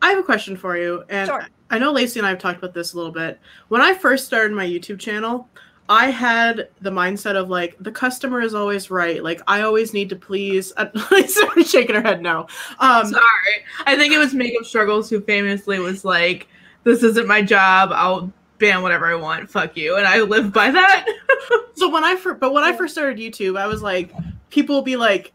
I 0.02 0.12
have 0.12 0.20
a 0.20 0.24
question 0.24 0.56
for 0.56 0.78
you, 0.78 1.04
and 1.10 1.28
Sure. 1.28 1.46
I 1.70 1.78
know 1.78 1.94
Lacie 1.94 2.18
and 2.18 2.26
I 2.26 2.30
have 2.30 2.40
talked 2.40 2.58
about 2.58 2.74
this 2.74 2.94
a 2.94 2.98
little 2.98 3.12
bit. 3.12 3.40
When 3.68 3.82
I 3.82 3.94
first 3.94 4.26
started 4.26 4.56
my 4.56 4.66
YouTube 4.66 5.00
channel, 5.00 5.50
I 5.90 6.12
had 6.12 6.70
the 6.82 6.92
mindset 6.92 7.36
of 7.36 7.50
like 7.50 7.76
the 7.80 7.92
customer 7.92 8.42
is 8.42 8.54
always 8.54 8.92
right. 8.92 9.24
Like 9.24 9.42
I 9.48 9.62
always 9.62 9.92
need 9.92 10.10
to 10.10 10.16
please. 10.16 10.72
Lacie's 11.12 11.70
shaking 11.70 11.96
her 11.96 12.02
head 12.02 12.22
no. 12.22 12.48
Um, 12.80 13.08
Sorry. 13.08 13.64
I 13.86 13.98
think 13.98 14.14
it 14.14 14.20
was 14.20 14.36
Makeup 14.36 14.66
Struggles 14.66 15.10
who 15.10 15.20
famously 15.22 15.80
was 15.80 16.06
like, 16.06 16.48
This 16.84 17.02
isn't 17.02 17.28
my 17.28 17.42
job. 17.42 17.90
I'll 17.92 18.32
ban 18.60 18.84
whatever 18.84 19.08
I 19.08 19.16
want. 19.16 19.50
Fuck 19.50 19.76
you. 19.76 19.98
And 19.98 20.06
I 20.06 20.22
live 20.22 20.54
by 20.54 20.70
that. 20.70 21.08
so 21.74 21.90
when 21.90 22.04
I 22.04 22.16
first, 22.16 22.40
but 22.40 22.54
when 22.54 22.64
I 22.64 22.74
first 22.74 22.94
started 22.94 23.18
YouTube, 23.18 23.58
I 23.58 23.66
was 23.66 23.82
like, 23.82 24.14
people 24.52 24.76
will 24.76 24.84
be 24.84 24.96
like, 24.96 25.34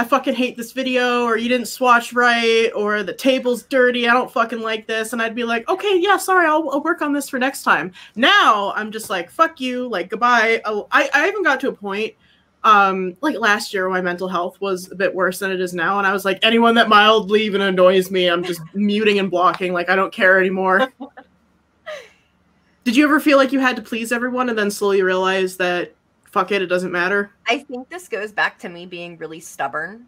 I 0.00 0.04
fucking 0.04 0.34
hate 0.34 0.56
this 0.56 0.72
video, 0.72 1.24
or 1.24 1.36
you 1.36 1.50
didn't 1.50 1.68
swatch 1.68 2.14
right, 2.14 2.70
or 2.74 3.02
the 3.02 3.12
table's 3.12 3.64
dirty. 3.64 4.08
I 4.08 4.14
don't 4.14 4.32
fucking 4.32 4.60
like 4.62 4.86
this, 4.86 5.12
and 5.12 5.20
I'd 5.20 5.34
be 5.34 5.44
like, 5.44 5.68
okay, 5.68 5.98
yeah, 5.98 6.16
sorry, 6.16 6.46
I'll, 6.46 6.70
I'll 6.70 6.82
work 6.82 7.02
on 7.02 7.12
this 7.12 7.28
for 7.28 7.38
next 7.38 7.64
time. 7.64 7.92
Now 8.16 8.72
I'm 8.74 8.92
just 8.92 9.10
like, 9.10 9.30
fuck 9.30 9.60
you, 9.60 9.88
like 9.88 10.08
goodbye. 10.08 10.62
Oh, 10.64 10.88
I 10.90 11.10
I 11.12 11.28
even 11.28 11.42
got 11.42 11.60
to 11.60 11.68
a 11.68 11.72
point 11.74 12.14
um 12.62 13.16
like 13.22 13.38
last 13.38 13.72
year 13.72 13.88
my 13.88 14.02
mental 14.02 14.28
health 14.28 14.60
was 14.60 14.90
a 14.90 14.94
bit 14.94 15.14
worse 15.14 15.38
than 15.38 15.50
it 15.50 15.62
is 15.62 15.72
now 15.72 15.96
and 15.96 16.06
i 16.06 16.12
was 16.12 16.26
like 16.26 16.38
anyone 16.42 16.74
that 16.74 16.90
mildly 16.90 17.40
even 17.42 17.62
annoys 17.62 18.10
me 18.10 18.26
i'm 18.28 18.44
just 18.44 18.60
muting 18.74 19.18
and 19.18 19.30
blocking 19.30 19.72
like 19.72 19.88
i 19.88 19.96
don't 19.96 20.12
care 20.12 20.38
anymore 20.38 20.92
did 22.84 22.94
you 22.94 23.02
ever 23.02 23.18
feel 23.18 23.38
like 23.38 23.50
you 23.50 23.60
had 23.60 23.76
to 23.76 23.80
please 23.80 24.12
everyone 24.12 24.50
and 24.50 24.58
then 24.58 24.70
slowly 24.70 25.00
realize 25.00 25.56
that 25.56 25.94
fuck 26.30 26.52
it 26.52 26.62
it 26.62 26.66
doesn't 26.66 26.92
matter 26.92 27.32
I 27.48 27.58
think 27.58 27.88
this 27.88 28.08
goes 28.08 28.32
back 28.32 28.58
to 28.60 28.68
me 28.68 28.86
being 28.86 29.16
really 29.18 29.40
stubborn 29.40 30.06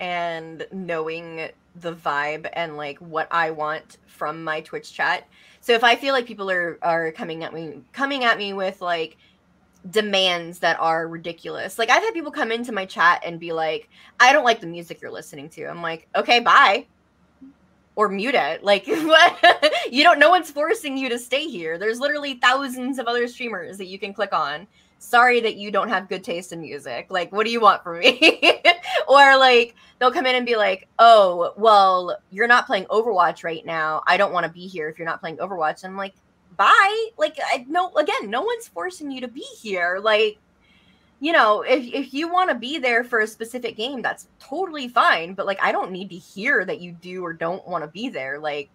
and 0.00 0.66
knowing 0.72 1.50
the 1.76 1.94
vibe 1.94 2.48
and 2.54 2.76
like 2.76 2.98
what 2.98 3.28
I 3.30 3.50
want 3.50 3.98
from 4.06 4.42
my 4.42 4.60
Twitch 4.60 4.92
chat. 4.92 5.28
So 5.60 5.72
if 5.74 5.84
I 5.84 5.94
feel 5.94 6.14
like 6.14 6.26
people 6.26 6.50
are 6.50 6.78
are 6.82 7.12
coming 7.12 7.44
at 7.44 7.54
me 7.54 7.82
coming 7.92 8.24
at 8.24 8.38
me 8.38 8.52
with 8.52 8.80
like 8.80 9.18
demands 9.90 10.58
that 10.58 10.78
are 10.80 11.08
ridiculous. 11.08 11.78
Like 11.78 11.90
I've 11.90 12.02
had 12.02 12.12
people 12.12 12.32
come 12.32 12.52
into 12.52 12.72
my 12.72 12.84
chat 12.84 13.22
and 13.24 13.38
be 13.38 13.52
like, 13.52 13.88
"I 14.18 14.32
don't 14.32 14.44
like 14.44 14.60
the 14.60 14.66
music 14.66 15.00
you're 15.00 15.10
listening 15.10 15.48
to." 15.50 15.64
I'm 15.66 15.82
like, 15.82 16.08
"Okay, 16.16 16.40
bye." 16.40 16.86
Or 17.96 18.08
mute 18.08 18.34
it. 18.34 18.64
Like 18.64 18.86
what? 18.86 19.72
you 19.90 20.02
don't 20.02 20.18
no 20.18 20.30
one's 20.30 20.50
forcing 20.50 20.96
you 20.96 21.08
to 21.10 21.18
stay 21.18 21.46
here. 21.46 21.78
There's 21.78 22.00
literally 22.00 22.34
thousands 22.34 22.98
of 22.98 23.06
other 23.06 23.28
streamers 23.28 23.78
that 23.78 23.86
you 23.86 23.98
can 23.98 24.12
click 24.14 24.32
on 24.32 24.66
sorry 25.00 25.40
that 25.40 25.56
you 25.56 25.72
don't 25.72 25.88
have 25.88 26.08
good 26.08 26.22
taste 26.22 26.52
in 26.52 26.60
music. 26.60 27.06
Like, 27.10 27.32
what 27.32 27.44
do 27.44 27.50
you 27.50 27.60
want 27.60 27.82
from 27.82 27.98
me? 27.98 28.62
or 29.08 29.36
like 29.38 29.74
they'll 29.98 30.12
come 30.12 30.26
in 30.26 30.36
and 30.36 30.46
be 30.46 30.56
like, 30.56 30.86
oh, 30.98 31.52
well, 31.56 32.16
you're 32.30 32.46
not 32.46 32.66
playing 32.66 32.84
Overwatch 32.84 33.42
right 33.42 33.64
now. 33.66 34.02
I 34.06 34.16
don't 34.16 34.32
want 34.32 34.46
to 34.46 34.52
be 34.52 34.68
here 34.68 34.88
if 34.88 34.98
you're 34.98 35.08
not 35.08 35.20
playing 35.20 35.38
Overwatch. 35.38 35.82
And 35.82 35.92
I'm 35.92 35.96
like, 35.96 36.14
bye. 36.56 37.08
Like, 37.18 37.36
I 37.44 37.64
no 37.68 37.92
again, 37.96 38.30
no 38.30 38.42
one's 38.42 38.68
forcing 38.68 39.10
you 39.10 39.22
to 39.22 39.28
be 39.28 39.44
here. 39.60 39.98
Like, 40.00 40.38
you 41.18 41.32
know, 41.32 41.62
if 41.62 41.84
if 41.92 42.14
you 42.14 42.30
want 42.30 42.50
to 42.50 42.54
be 42.54 42.78
there 42.78 43.02
for 43.02 43.20
a 43.20 43.26
specific 43.26 43.76
game, 43.76 44.02
that's 44.02 44.28
totally 44.38 44.86
fine. 44.86 45.34
But 45.34 45.46
like, 45.46 45.62
I 45.62 45.72
don't 45.72 45.92
need 45.92 46.10
to 46.10 46.16
hear 46.16 46.64
that 46.64 46.80
you 46.80 46.92
do 46.92 47.24
or 47.24 47.32
don't 47.32 47.66
want 47.66 47.82
to 47.84 47.88
be 47.88 48.10
there. 48.10 48.38
Like, 48.38 48.68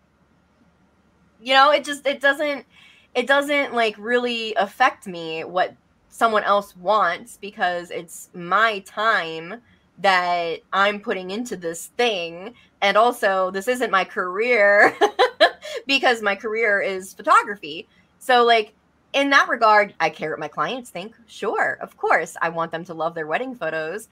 you 1.39 1.53
know, 1.53 1.71
it 1.71 1.83
just 1.83 2.05
it 2.07 2.19
doesn't 2.19 2.65
it 3.13 3.27
doesn't 3.27 3.73
like 3.73 3.95
really 3.99 4.55
affect 4.55 5.07
me 5.07 5.43
what 5.43 5.75
someone 6.15 6.45
else 6.45 6.77
wants 6.77 7.37
because 7.41 7.91
it's 7.91 8.29
my 8.33 8.79
time 8.79 9.61
that 9.97 10.61
I'm 10.71 11.01
putting 11.01 11.31
into 11.31 11.57
this 11.57 11.87
thing. 11.97 12.53
And 12.81 12.95
also, 12.95 13.51
this 13.51 13.67
isn't 13.67 13.91
my 13.91 14.05
career 14.05 14.97
because 15.87 16.21
my 16.21 16.33
career 16.33 16.79
is 16.79 17.13
photography. 17.13 17.85
So, 18.19 18.45
like, 18.45 18.73
in 19.11 19.29
that 19.31 19.49
regard, 19.49 19.93
I 19.99 20.09
care 20.09 20.29
what 20.29 20.39
my 20.39 20.47
clients 20.47 20.89
think. 20.89 21.15
Sure, 21.27 21.77
of 21.81 21.97
course, 21.97 22.37
I 22.41 22.47
want 22.47 22.71
them 22.71 22.85
to 22.85 22.93
love 22.93 23.13
their 23.13 23.27
wedding 23.27 23.53
photos. 23.53 24.07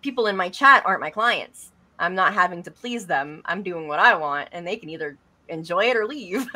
People 0.00 0.28
in 0.28 0.36
my 0.36 0.48
chat 0.48 0.84
aren't 0.86 1.00
my 1.00 1.10
clients. 1.10 1.72
I'm 1.98 2.14
not 2.14 2.34
having 2.34 2.62
to 2.62 2.70
please 2.70 3.04
them. 3.04 3.42
I'm 3.46 3.64
doing 3.64 3.88
what 3.88 3.98
I 3.98 4.14
want, 4.14 4.48
and 4.52 4.64
they 4.64 4.76
can 4.76 4.90
either 4.90 5.16
enjoy 5.48 5.86
it 5.86 5.96
or 5.96 6.06
leave. 6.06 6.46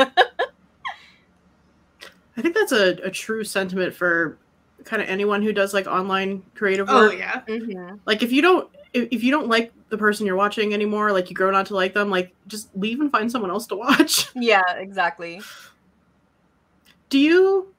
i 2.34 2.40
think 2.40 2.54
that's 2.54 2.72
a, 2.72 2.92
a 3.04 3.10
true 3.10 3.44
sentiment 3.44 3.94
for 3.94 4.38
kind 4.84 5.00
of 5.02 5.08
anyone 5.08 5.42
who 5.42 5.52
does 5.52 5.72
like 5.74 5.86
online 5.86 6.42
creative 6.54 6.88
work. 6.88 6.96
Oh 6.96 7.06
work 7.08 7.18
yeah. 7.18 7.42
Mhm. 7.48 8.00
like 8.06 8.22
if 8.22 8.32
you 8.32 8.42
don't 8.42 8.68
if, 8.92 9.08
if 9.10 9.22
you 9.24 9.30
don't 9.30 9.48
like 9.48 9.72
the 9.88 9.98
person 9.98 10.26
you're 10.26 10.36
watching 10.36 10.72
anymore 10.74 11.12
like 11.12 11.28
you 11.30 11.36
grow 11.36 11.50
not 11.50 11.66
to 11.66 11.74
like 11.74 11.94
them 11.94 12.10
like 12.10 12.34
just 12.46 12.68
leave 12.76 13.00
and 13.00 13.10
find 13.10 13.30
someone 13.30 13.50
else 13.50 13.66
to 13.68 13.76
watch 13.76 14.28
Yeah, 14.34 14.62
exactly. 14.76 15.40
do 17.08 17.18
you 17.18 17.72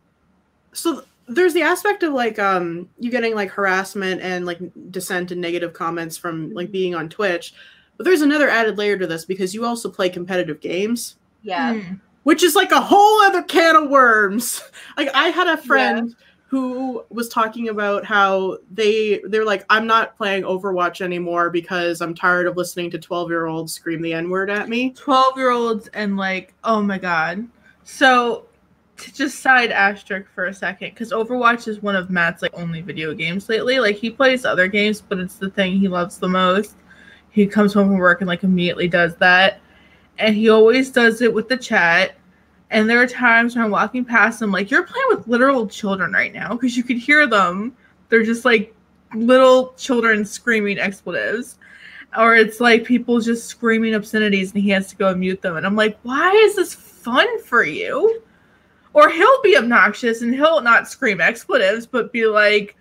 so 0.74 1.04
there's 1.28 1.54
the 1.54 1.62
aspect 1.62 2.04
of 2.04 2.14
like 2.14 2.38
um 2.40 2.90
you 3.00 3.10
getting 3.10 3.34
like 3.36 3.50
harassment 3.52 4.22
and 4.22 4.46
like 4.46 4.60
dissent 4.92 5.32
and 5.32 5.40
negative 5.42 5.74
comments 5.74 6.18
from 6.18 6.54
like 6.54 6.72
being 6.72 6.94
on 6.96 7.10
twitch 7.10 7.54
but 7.98 8.04
there's 8.06 8.22
another 8.22 8.50
added 8.50 8.78
layer 8.78 8.98
to 8.98 9.08
this 9.08 9.24
because 9.26 9.54
you 9.54 9.66
also 9.66 9.90
play 9.90 10.10
competitive 10.10 10.60
games 10.60 11.16
Yeah. 11.42 11.76
Mm. 11.76 12.00
which 12.24 12.44
is 12.44 12.56
like 12.56 12.72
a 12.72 12.82
whole 12.82 13.22
other 13.22 13.42
can 13.44 13.76
of 13.76 13.90
worms 13.90 14.62
like 14.98 15.10
i 15.14 15.30
had 15.30 15.48
a 15.48 15.58
friend 15.58 16.16
who 16.54 17.04
was 17.10 17.30
talking 17.30 17.70
about 17.70 18.06
how 18.06 18.60
they 18.70 19.20
they're 19.30 19.44
like 19.44 19.66
i'm 19.72 19.88
not 19.88 20.16
playing 20.16 20.44
overwatch 20.44 21.02
anymore 21.02 21.50
because 21.50 22.00
i'm 22.00 22.14
tired 22.14 22.46
of 22.46 22.56
listening 22.56 22.92
to 22.92 23.00
12 23.00 23.32
year 23.32 23.48
olds 23.48 23.74
scream 23.74 24.04
the 24.04 24.14
n-word 24.14 24.52
at 24.52 24.70
me. 24.70 24.92
12 24.92 25.36
year 25.36 25.50
olds 25.50 25.88
and 25.96 26.16
like 26.16 26.54
oh 26.64 26.80
my 26.80 27.00
god. 27.00 27.48
So 27.86 28.46
to 28.98 29.12
just 29.12 29.40
side 29.40 29.72
asterisk 29.72 30.30
for 30.36 30.46
a 30.46 30.54
second 30.54 30.92
because 30.92 31.12
overwatch 31.12 31.68
is 31.68 31.82
one 31.82 31.96
of 31.96 32.12
matt's 32.12 32.44
like 32.44 32.54
only 32.54 32.82
video 32.82 33.16
games 33.16 33.50
lately. 33.50 33.80
Like 33.80 33.96
he 33.96 34.12
plays 34.12 34.46
other 34.46 34.68
games 34.68 35.02
but 35.02 35.18
it's 35.18 35.38
the 35.38 35.50
thing 35.50 35.80
he 35.80 35.88
loves 35.88 36.20
the 36.20 36.30
most. 36.30 36.76
He 37.32 37.48
comes 37.48 37.74
home 37.74 37.88
from 37.88 37.98
work 37.98 38.22
and 38.22 38.28
like 38.28 38.44
immediately 38.44 38.88
does 38.88 39.16
that. 39.16 39.60
And 40.20 40.36
he 40.36 40.50
always 40.50 40.92
does 40.92 41.24
it 41.24 41.34
with 41.34 41.50
the 41.50 41.58
chat 41.58 42.14
and 42.74 42.90
there 42.90 43.00
are 43.00 43.08
times 43.08 43.56
when 43.56 43.64
i'm 43.64 43.72
walking 43.72 44.04
past 44.04 44.40
them, 44.40 44.52
like 44.52 44.72
you're 44.72 44.84
playing 44.84 45.06
with 45.10 45.28
literal 45.28 45.68
children 45.68 46.12
right 46.12 46.34
now 46.34 46.50
because 46.50 46.76
you 46.76 46.84
could 46.84 46.98
hear 46.98 47.28
them. 47.28 47.78
They're 48.10 48.24
just 48.24 48.46
like 48.46 48.76
little 49.14 49.74
children 49.78 50.26
screaming 50.26 50.80
expletives. 50.80 51.60
Or 52.18 52.36
it's 52.36 52.60
like 52.60 52.84
people 52.84 53.22
just 53.22 53.48
screaming 53.48 53.96
obscenities 53.96 54.54
and 54.54 54.62
he 54.62 54.70
has 54.72 54.88
to 54.90 54.96
go 54.96 55.10
and 55.10 55.20
mute 55.20 55.42
them. 55.42 55.56
And 55.56 55.66
i'm 55.66 55.76
like 55.76 56.00
why 56.02 56.32
is 56.32 56.56
this 56.56 56.74
fun 56.74 57.42
for 57.44 57.64
you? 57.64 58.24
Or 58.94 59.10
he'll 59.10 59.42
be 59.42 59.58
obnoxious 59.58 60.22
and 60.22 60.34
he'll 60.34 60.62
not 60.62 60.90
scream 60.90 61.22
expletives 61.22 61.86
but 61.86 62.12
be 62.12 62.26
like 62.26 62.76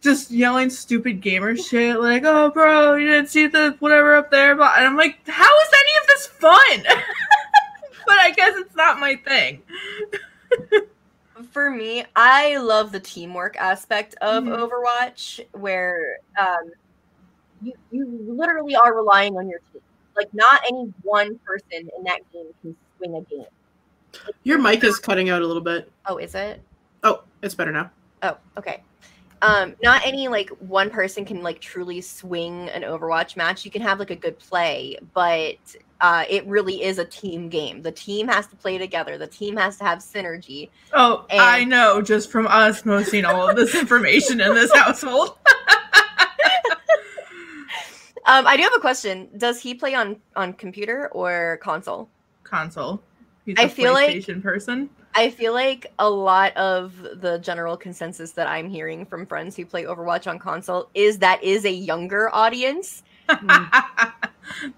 just 0.00 0.30
yelling 0.30 0.68
stupid 0.68 1.22
gamer 1.22 1.56
shit 1.56 1.98
like 1.98 2.24
oh 2.26 2.50
bro 2.50 2.94
you 2.94 3.08
didn't 3.08 3.30
see 3.30 3.46
the 3.46 3.74
whatever 3.78 4.14
up 4.16 4.30
there 4.30 4.52
and 4.52 4.62
i'm 4.62 4.98
like 4.98 5.16
how 5.26 5.60
is 5.60 5.68
any 5.72 6.02
of 6.02 6.06
this 6.08 6.26
fun 6.26 7.00
but 8.06 8.18
i 8.18 8.30
guess 8.30 8.54
it's 8.56 8.74
not 8.76 8.98
my 9.00 9.16
thing 9.16 9.62
For 11.52 11.68
me, 11.68 12.04
I 12.14 12.58
love 12.58 12.92
the 12.92 13.00
teamwork 13.00 13.56
aspect 13.56 14.14
of 14.22 14.44
Mhm. 14.44 14.56
Overwatch, 14.56 15.40
where 15.52 16.16
um, 16.38 16.70
you 17.60 17.72
you 17.90 18.06
literally 18.38 18.76
are 18.76 18.94
relying 18.94 19.36
on 19.36 19.48
your 19.48 19.58
team. 19.72 19.82
Like, 20.16 20.28
not 20.32 20.60
any 20.68 20.92
one 21.02 21.36
person 21.44 21.88
in 21.98 22.04
that 22.04 22.20
game 22.32 22.46
can 22.62 22.76
win 23.00 23.16
a 23.16 23.22
game. 23.34 24.32
your 24.44 24.58
mic 24.60 24.84
is 24.84 25.00
cutting 25.00 25.28
out 25.28 25.42
a 25.42 25.46
little 25.46 25.62
bit 25.62 25.90
Oh, 26.06 26.18
is 26.18 26.36
it? 26.36 26.62
oh 27.02 27.22
it's 27.42 27.54
better 27.56 27.72
now 27.72 27.90
Oh, 28.22 28.36
okay. 28.56 28.84
Um, 29.46 29.74
not 29.82 30.00
any 30.06 30.28
like 30.28 30.48
one 30.60 30.88
person 30.90 31.24
can 31.26 31.42
like 31.42 31.60
truly 31.60 32.00
swing 32.00 32.70
an 32.70 32.82
Overwatch 32.82 33.36
match. 33.36 33.64
You 33.64 33.70
can 33.70 33.82
have 33.82 33.98
like 33.98 34.10
a 34.10 34.16
good 34.16 34.38
play, 34.38 34.96
but 35.12 35.56
uh, 36.00 36.24
it 36.30 36.46
really 36.46 36.82
is 36.82 36.98
a 36.98 37.04
team 37.04 37.48
game. 37.48 37.82
The 37.82 37.92
team 37.92 38.26
has 38.28 38.46
to 38.46 38.56
play 38.56 38.78
together. 38.78 39.18
The 39.18 39.26
team 39.26 39.56
has 39.58 39.76
to 39.78 39.84
have 39.84 39.98
synergy. 39.98 40.70
oh 40.94 41.26
And- 41.30 41.40
i 41.42 41.64
know 41.64 42.00
just 42.00 42.30
from 42.30 42.46
osmosing 42.46 43.24
all 43.28 43.48
of 43.50 43.56
this 43.56 43.74
information 43.82 44.40
in 44.40 44.54
this 44.54 44.72
household 44.74 45.36
Um, 48.26 48.46
I 48.46 48.56
do 48.56 48.62
have 48.62 48.72
a 48.74 48.80
question. 48.80 49.28
Does 49.36 49.60
he 49.60 49.74
play 49.74 49.94
on 49.94 50.16
on 50.34 50.54
computer 50.54 51.08
or 51.12 51.58
console? 51.62 52.08
console 52.42 53.02
he's 53.44 53.56
I 53.58 53.64
a 53.64 53.68
feel 53.68 53.92
like- 53.92 54.24
person 54.42 54.88
I 55.14 55.30
feel 55.30 55.52
like 55.52 55.86
a 55.98 56.10
lot 56.10 56.56
of 56.56 57.20
the 57.20 57.38
general 57.38 57.76
consensus 57.76 58.32
that 58.32 58.48
I'm 58.48 58.68
hearing 58.68 59.06
from 59.06 59.26
friends 59.26 59.54
who 59.56 59.64
play 59.64 59.84
Overwatch 59.84 60.26
on 60.26 60.38
console 60.38 60.88
is 60.94 61.18
that 61.18 61.42
is 61.42 61.64
a 61.64 61.70
younger 61.70 62.34
audience. 62.34 63.02
that 63.28 64.12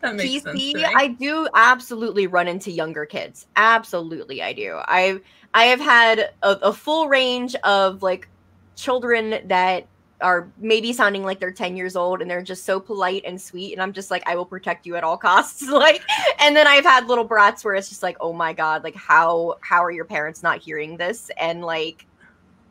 makes. 0.02 0.44
PC, 0.44 0.74
me. 0.74 0.84
I 0.84 1.08
do 1.08 1.48
absolutely 1.54 2.26
run 2.26 2.48
into 2.48 2.70
younger 2.70 3.06
kids. 3.06 3.46
Absolutely, 3.56 4.42
I 4.42 4.52
do. 4.52 4.76
I 4.76 5.20
I 5.54 5.64
have 5.64 5.80
had 5.80 6.30
a, 6.42 6.50
a 6.62 6.72
full 6.72 7.08
range 7.08 7.54
of 7.56 8.02
like 8.02 8.28
children 8.76 9.40
that 9.46 9.86
are 10.20 10.48
maybe 10.58 10.92
sounding 10.92 11.24
like 11.24 11.40
they're 11.40 11.52
10 11.52 11.76
years 11.76 11.94
old 11.94 12.22
and 12.22 12.30
they're 12.30 12.42
just 12.42 12.64
so 12.64 12.80
polite 12.80 13.22
and 13.26 13.40
sweet 13.40 13.74
and 13.74 13.82
I'm 13.82 13.92
just 13.92 14.10
like 14.10 14.22
I 14.26 14.34
will 14.34 14.46
protect 14.46 14.86
you 14.86 14.96
at 14.96 15.04
all 15.04 15.16
costs. 15.16 15.62
Like 15.76 16.02
and 16.38 16.56
then 16.56 16.66
I've 16.66 16.84
had 16.84 17.06
little 17.06 17.24
brats 17.24 17.62
where 17.62 17.74
it's 17.74 17.88
just 17.88 18.02
like 18.02 18.16
oh 18.20 18.32
my 18.32 18.54
god 18.54 18.82
like 18.82 18.94
how 18.94 19.56
how 19.60 19.84
are 19.84 19.90
your 19.90 20.06
parents 20.06 20.42
not 20.42 20.58
hearing 20.60 20.96
this? 20.96 21.30
And 21.38 21.62
like 21.62 22.06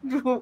who, 0.09 0.39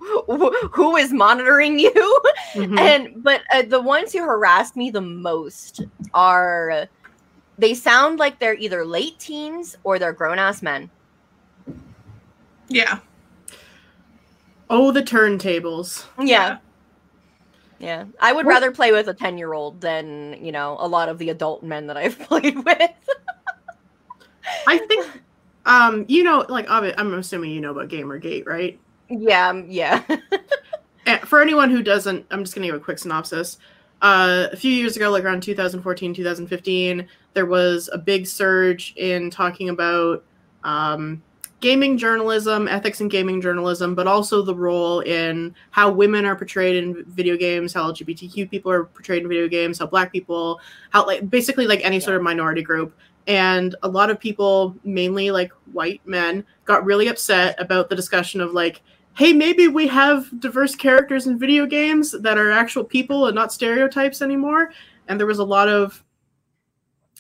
who 0.72 0.96
is 0.96 1.12
monitoring 1.12 1.78
you? 1.78 2.22
Mhm. 2.54 2.80
and 2.80 3.24
but 3.24 3.42
uh, 3.54 3.64
the 3.64 3.82
ones 3.82 4.14
who 4.14 4.24
harassed 4.24 4.76
me 4.78 4.92
the 4.92 5.02
most 5.02 5.82
are 6.14 6.88
they 7.58 7.74
sound 7.74 8.18
like 8.20 8.40
they're 8.40 8.56
either 8.56 8.86
late 8.86 9.20
teens 9.20 9.76
or 9.84 10.00
they're 10.00 10.14
grown-ass 10.14 10.62
men. 10.62 10.90
Yeah. 12.70 13.00
Oh 14.70 14.92
the 14.92 15.04
turntables. 15.04 16.06
Yeah. 16.18 16.26
Yeah 16.26 16.58
i 18.20 18.32
would 18.32 18.46
rather 18.46 18.72
play 18.72 18.92
with 18.92 19.08
a 19.08 19.14
10 19.14 19.38
year 19.38 19.54
old 19.54 19.82
than 19.82 20.38
you 20.44 20.52
know 20.52 20.78
a 20.80 20.88
lot 20.88 21.10
of 21.10 21.18
the 21.18 21.30
adult 21.30 21.64
men 21.64 21.88
that 21.88 21.98
i've 21.98 22.18
played 22.28 22.64
with. 22.64 22.92
I 24.68 24.78
think 24.78 25.08
um 25.66 26.06
you 26.08 26.24
know 26.24 26.46
like 26.50 26.66
i'm 26.70 27.14
assuming 27.14 27.52
you 27.52 27.62
know 27.62 27.72
about 27.72 27.90
gamergate 27.90 28.46
right? 28.46 28.80
Yeah 29.10 29.50
um, 29.50 29.66
yeah. 29.70 30.04
Eh, 31.06 31.18
for 31.20 31.42
anyone 31.42 31.70
who 31.70 31.84
doesn't, 31.84 32.26
I'm 32.32 32.44
just 32.44 32.56
going 32.56 32.66
to 32.66 32.72
give 32.72 32.82
a 32.82 32.84
quick 32.84 32.98
synopsis. 32.98 33.58
Uh, 34.02 34.48
a 34.52 34.56
few 34.56 34.72
years 34.72 34.96
ago, 34.96 35.10
like 35.10 35.24
around 35.24 35.44
2014, 35.44 36.14
2015, 36.14 37.08
there 37.34 37.46
was 37.46 37.90
a 37.92 37.98
big 37.98 38.28
surge 38.28 38.94
in 38.96 39.30
talking 39.30 39.70
about 39.70 40.24
um, 40.64 41.22
gaming 41.64 41.98
journalism, 41.98 42.68
ethics 42.68 43.00
in 43.00 43.08
gaming 43.08 43.40
journalism, 43.40 43.96
but 43.96 44.06
also 44.06 44.42
the 44.42 44.54
role 44.54 45.00
in 45.00 45.56
how 45.72 45.90
women 45.90 46.26
are 46.26 46.36
portrayed 46.36 46.76
in 46.76 47.06
video 47.06 47.38
games, 47.38 47.74
how 47.74 47.90
LGBTQ 47.90 48.52
people 48.52 48.70
are 48.70 48.84
portrayed 48.84 49.24
in 49.24 49.30
video 49.30 49.48
games, 49.48 49.80
how 49.80 49.86
black 49.86 50.12
people, 50.12 50.60
how 50.90 51.06
like 51.08 51.30
basically 51.30 51.66
like 51.66 51.80
any 51.82 52.02
sort 52.02 52.18
of 52.18 52.22
minority 52.22 52.62
group. 52.62 52.94
And 53.28 53.78
a 53.82 53.88
lot 53.88 54.10
of 54.10 54.20
people, 54.20 54.76
mainly 54.84 55.32
like 55.32 55.54
white 55.72 56.02
men, 56.06 56.46
got 56.66 56.84
really 56.84 57.08
upset 57.08 57.56
about 57.62 57.90
the 57.90 57.96
discussion 57.96 58.42
of 58.42 58.52
like, 58.52 58.82
hey, 59.14 59.32
maybe 59.32 59.70
we 59.70 59.88
have 59.88 60.38
diverse 60.42 60.76
characters 60.76 61.28
in 61.28 61.40
video 61.40 61.66
games 61.66 62.12
that 62.12 62.38
are 62.38 62.52
actual 62.52 62.84
people 62.84 63.28
and 63.28 63.36
not 63.36 63.54
stereotypes 63.54 64.22
anymore. 64.22 64.74
And 65.08 65.18
there 65.18 65.28
was 65.28 65.40
a 65.40 65.46
lot 65.46 65.70
of 65.70 66.04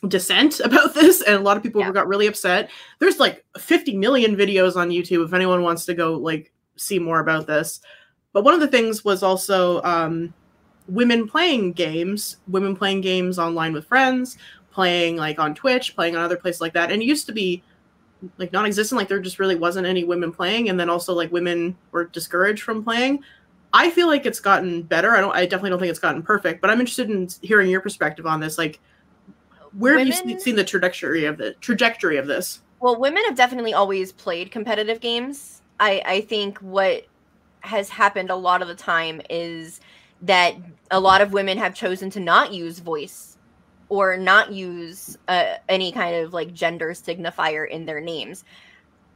dissent 0.07 0.59
about 0.59 0.93
this 0.95 1.21
and 1.21 1.35
a 1.35 1.39
lot 1.39 1.57
of 1.57 1.63
people 1.63 1.81
yeah. 1.81 1.91
got 1.91 2.07
really 2.07 2.27
upset. 2.27 2.69
There's 2.99 3.19
like 3.19 3.45
50 3.57 3.97
million 3.97 4.35
videos 4.35 4.75
on 4.75 4.89
youtube 4.89 5.25
if 5.25 5.33
anyone 5.33 5.63
wants 5.63 5.85
to 5.85 5.93
go 5.93 6.13
like 6.13 6.51
see 6.75 6.99
more 6.99 7.19
about 7.19 7.47
this. 7.47 7.81
But 8.33 8.43
one 8.43 8.53
of 8.53 8.59
the 8.59 8.67
things 8.67 9.05
was 9.05 9.21
also 9.21 9.81
um, 9.83 10.33
women 10.87 11.27
playing 11.27 11.73
games 11.73 12.37
women 12.47 12.75
playing 12.75 13.01
games 13.01 13.39
online 13.39 13.73
with 13.73 13.85
friends 13.85 14.37
playing 14.71 15.17
like 15.17 15.39
on 15.39 15.53
twitch 15.53 15.95
playing 15.95 16.15
on 16.15 16.23
other 16.23 16.37
places 16.37 16.61
like 16.61 16.73
that. 16.73 16.91
And 16.91 17.01
it 17.01 17.05
used 17.05 17.25
to 17.27 17.33
be 17.33 17.63
like 18.37 18.53
non-existent 18.53 18.97
like 18.97 19.07
there 19.07 19.19
just 19.19 19.39
really 19.39 19.55
wasn't 19.55 19.85
any 19.85 20.03
women 20.03 20.31
playing 20.31 20.69
and 20.69 20.79
then 20.79 20.89
also 20.89 21.13
like 21.13 21.31
women 21.31 21.75
were 21.91 22.05
discouraged 22.05 22.63
from 22.63 22.83
playing. 22.83 23.23
I 23.75 23.89
feel 23.89 24.05
like 24.07 24.27
it's 24.27 24.39
gotten 24.39 24.83
better. 24.83 25.11
I 25.11 25.21
don't 25.21 25.35
i 25.35 25.45
definitely 25.45 25.69
don't 25.71 25.79
think 25.79 25.91
it's 25.91 25.99
gotten 25.99 26.23
perfect 26.23 26.61
but 26.61 26.69
i'm 26.69 26.79
interested 26.79 27.09
in 27.09 27.29
hearing 27.41 27.69
your 27.69 27.81
perspective 27.81 28.25
on 28.25 28.39
this. 28.39 28.57
Like 28.57 28.79
where 29.77 29.95
women, 29.95 30.13
have 30.13 30.29
you 30.29 30.39
seen 30.39 30.55
the 30.55 30.63
trajectory 30.63 31.25
of 31.25 31.37
the 31.37 31.53
trajectory 31.55 32.17
of 32.17 32.27
this? 32.27 32.61
Well, 32.79 32.99
women 32.99 33.23
have 33.25 33.35
definitely 33.35 33.73
always 33.73 34.11
played 34.11 34.51
competitive 34.51 34.99
games. 34.99 35.61
I 35.79 36.01
I 36.05 36.21
think 36.21 36.59
what 36.59 37.05
has 37.61 37.89
happened 37.89 38.29
a 38.29 38.35
lot 38.35 38.61
of 38.61 38.67
the 38.67 38.75
time 38.75 39.21
is 39.29 39.79
that 40.21 40.55
a 40.91 40.99
lot 40.99 41.21
of 41.21 41.33
women 41.33 41.57
have 41.57 41.73
chosen 41.73 42.09
to 42.11 42.19
not 42.19 42.53
use 42.53 42.79
voice 42.79 43.37
or 43.89 44.17
not 44.17 44.51
use 44.51 45.17
uh, 45.27 45.55
any 45.69 45.91
kind 45.91 46.15
of 46.15 46.33
like 46.33 46.53
gender 46.53 46.91
signifier 46.91 47.69
in 47.69 47.85
their 47.85 48.01
names. 48.01 48.43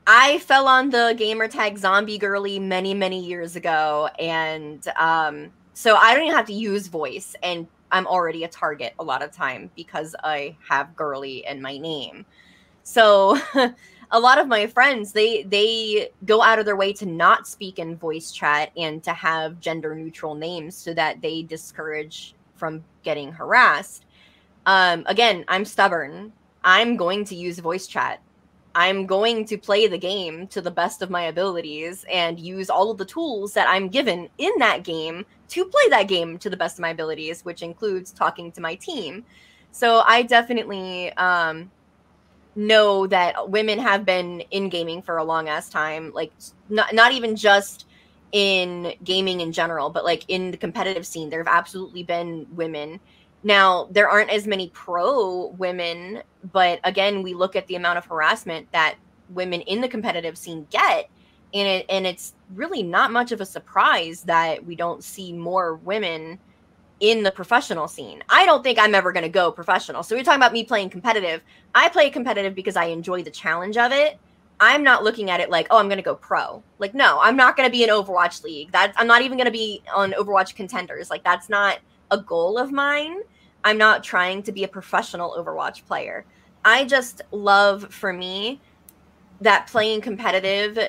I 0.06 0.40
fell 0.40 0.68
on 0.68 0.90
the 0.90 1.16
gamer 1.18 1.48
tag 1.48 1.78
Zombie 1.78 2.18
Girlie 2.18 2.60
many, 2.60 2.94
many 2.94 3.24
years 3.24 3.56
ago. 3.56 4.10
And 4.20 4.88
um, 4.98 5.52
so 5.74 5.96
I 5.96 6.14
don't 6.14 6.24
even 6.24 6.36
have 6.36 6.48
to 6.48 6.54
use 6.54 6.88
voice. 6.88 7.36
And 7.44 7.68
I'm 7.92 8.08
already 8.08 8.44
a 8.44 8.48
target 8.48 8.94
a 9.00 9.04
lot 9.04 9.24
of 9.24 9.32
time 9.32 9.72
because 9.76 10.16
I 10.24 10.56
have 10.70 10.96
girlie 10.96 11.46
in 11.48 11.62
my 11.62 11.78
name. 11.78 12.26
So 12.84 13.38
a 14.12 14.20
lot 14.20 14.40
of 14.40 14.48
my 14.48 14.68
friends 14.68 15.12
they 15.12 15.44
they 15.44 16.10
go 16.26 16.42
out 16.42 16.60
of 16.60 16.66
their 16.66 16.76
way 16.76 16.94
to 16.94 17.06
not 17.06 17.48
speak 17.48 17.80
in 17.80 17.98
voice 17.98 18.32
chat 18.32 18.72
and 18.78 19.04
to 19.04 19.12
have 19.12 19.60
gender 19.60 19.96
neutral 19.96 20.36
names 20.36 20.76
so 20.76 20.94
that 20.94 21.22
they 21.22 21.44
discourage 21.44 22.34
from 22.56 22.84
getting 23.04 23.32
harassed. 23.32 24.06
Um, 24.66 25.04
again, 25.08 25.46
I'm 25.48 25.66
stubborn. 25.66 26.34
I'm 26.64 26.98
going 26.98 27.24
to 27.26 27.36
use 27.36 27.60
voice 27.60 27.88
chat. 27.88 28.22
I'm 28.76 29.06
going 29.08 29.46
to 29.46 29.58
play 29.58 29.88
the 29.88 29.98
game 29.98 30.48
to 30.48 30.62
the 30.62 30.70
best 30.70 31.02
of 31.02 31.10
my 31.10 31.24
abilities 31.24 32.06
and 32.12 32.40
use 32.40 32.70
all 32.70 32.92
of 32.92 32.98
the 32.98 33.06
tools 33.06 33.54
that 33.54 33.68
I'm 33.68 33.90
given 33.90 34.30
in 34.38 34.52
that 34.60 34.84
game 34.84 35.26
to 35.50 35.66
play 35.66 35.90
that 35.90 36.08
game 36.08 36.38
to 36.40 36.50
the 36.50 36.58
best 36.58 36.78
of 36.78 36.82
my 36.82 36.90
abilities, 36.90 37.46
which 37.46 37.62
includes 37.62 38.12
talking 38.12 38.52
to 38.54 38.62
my 38.62 38.76
team. 38.76 39.24
So 39.72 40.02
I 40.06 40.24
definitely 40.24 41.14
um, 41.14 41.72
know 42.56 43.08
that 43.08 43.50
women 43.50 43.80
have 43.80 44.06
been 44.06 44.42
in 44.52 44.70
gaming 44.70 45.02
for 45.02 45.18
a 45.18 45.24
long 45.24 45.48
ass 45.48 45.70
time, 45.70 46.12
like 46.14 46.32
not 46.70 46.94
not 46.94 47.12
even 47.12 47.36
just 47.36 47.86
in 48.32 48.94
gaming 49.04 49.42
in 49.42 49.52
general, 49.52 49.90
but 49.90 50.04
like 50.04 50.26
in 50.28 50.52
the 50.52 50.58
competitive 50.58 51.06
scene, 51.06 51.30
there 51.30 51.40
have 51.40 51.54
absolutely 51.54 52.04
been 52.04 52.46
women. 52.52 53.00
Now, 53.44 53.88
there 53.92 54.10
aren't 54.10 54.32
as 54.32 54.48
many 54.48 54.70
pro 54.74 55.48
women, 55.58 56.24
but 56.52 56.80
again, 56.84 57.24
we 57.24 57.34
look 57.34 57.56
at 57.56 57.68
the 57.68 57.76
amount 57.76 58.00
of 58.00 58.06
harassment 58.06 58.70
that 58.72 58.96
women 59.30 59.62
in 59.62 59.80
the 59.80 59.88
competitive 59.88 60.38
scene 60.38 60.68
get 60.70 61.10
and 61.54 61.68
it 61.68 61.86
and 61.90 62.06
it's 62.06 62.34
really 62.56 62.84
not 62.84 63.12
much 63.12 63.32
of 63.32 63.42
a 63.42 63.46
surprise 63.46 64.24
that 64.24 64.66
we 64.66 64.76
don't 64.76 65.04
see 65.04 65.34
more 65.34 65.76
women 65.76 66.40
in 67.00 67.24
the 67.24 67.32
professional 67.32 67.88
scene. 67.88 68.24
I 68.30 68.46
don't 68.46 68.64
think 68.64 68.80
I'm 68.80 68.96
ever 68.96 69.12
going 69.12 69.24
to 69.24 69.30
go 69.30 69.52
professional. 69.52 70.04
So 70.04 70.16
you're 70.16 70.24
talking 70.24 70.40
about 70.40 70.54
me 70.54 70.64
playing 70.64 70.90
competitive. 70.90 71.42
I 71.76 71.90
play 71.90 72.10
competitive 72.10 72.56
because 72.56 72.76
I 72.76 72.86
enjoy 72.86 73.24
the 73.24 73.32
challenge 73.32 73.78
of 73.78 73.92
it. 73.92 74.18
I'm 74.60 74.84
not 74.84 75.04
looking 75.04 75.30
at 75.30 75.40
it 75.40 75.52
like, 75.52 75.68
oh, 75.70 75.78
I'm 75.78 75.88
going 75.88 75.98
to 75.98 76.04
go 76.04 76.16
pro. 76.16 76.64
Like, 76.80 76.96
no, 76.96 77.20
I'm 77.22 77.36
not 77.36 77.56
going 77.56 77.70
to 77.70 77.72
be 77.72 77.84
in 77.84 77.90
Overwatch 77.90 78.44
League. 78.44 78.72
That 78.72 78.94
I'm 78.98 79.06
not 79.06 79.22
even 79.22 79.38
going 79.38 79.46
to 79.46 79.52
be 79.52 79.84
on 79.94 80.14
Overwatch 80.14 80.56
contenders. 80.56 81.12
Like, 81.12 81.24
that's 81.24 81.50
not 81.50 81.78
a 82.10 82.18
goal 82.18 82.58
of 82.58 82.72
mine. 82.72 83.18
I'm 83.64 83.78
not 83.78 84.04
trying 84.04 84.42
to 84.44 84.52
be 84.52 84.64
a 84.64 84.68
professional 84.68 85.36
Overwatch 85.38 85.86
player. 85.86 86.26
I 86.66 86.86
just 86.86 87.22
love 87.32 87.94
for 87.94 88.12
me 88.12 88.60
that 89.42 89.68
playing 89.68 90.02
competitive 90.02 90.80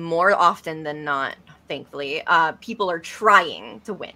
more 0.00 0.32
often 0.34 0.82
than 0.82 1.04
not, 1.04 1.36
thankfully, 1.68 2.22
uh, 2.26 2.52
people 2.60 2.90
are 2.90 2.98
trying 2.98 3.80
to 3.80 3.94
win. 3.94 4.14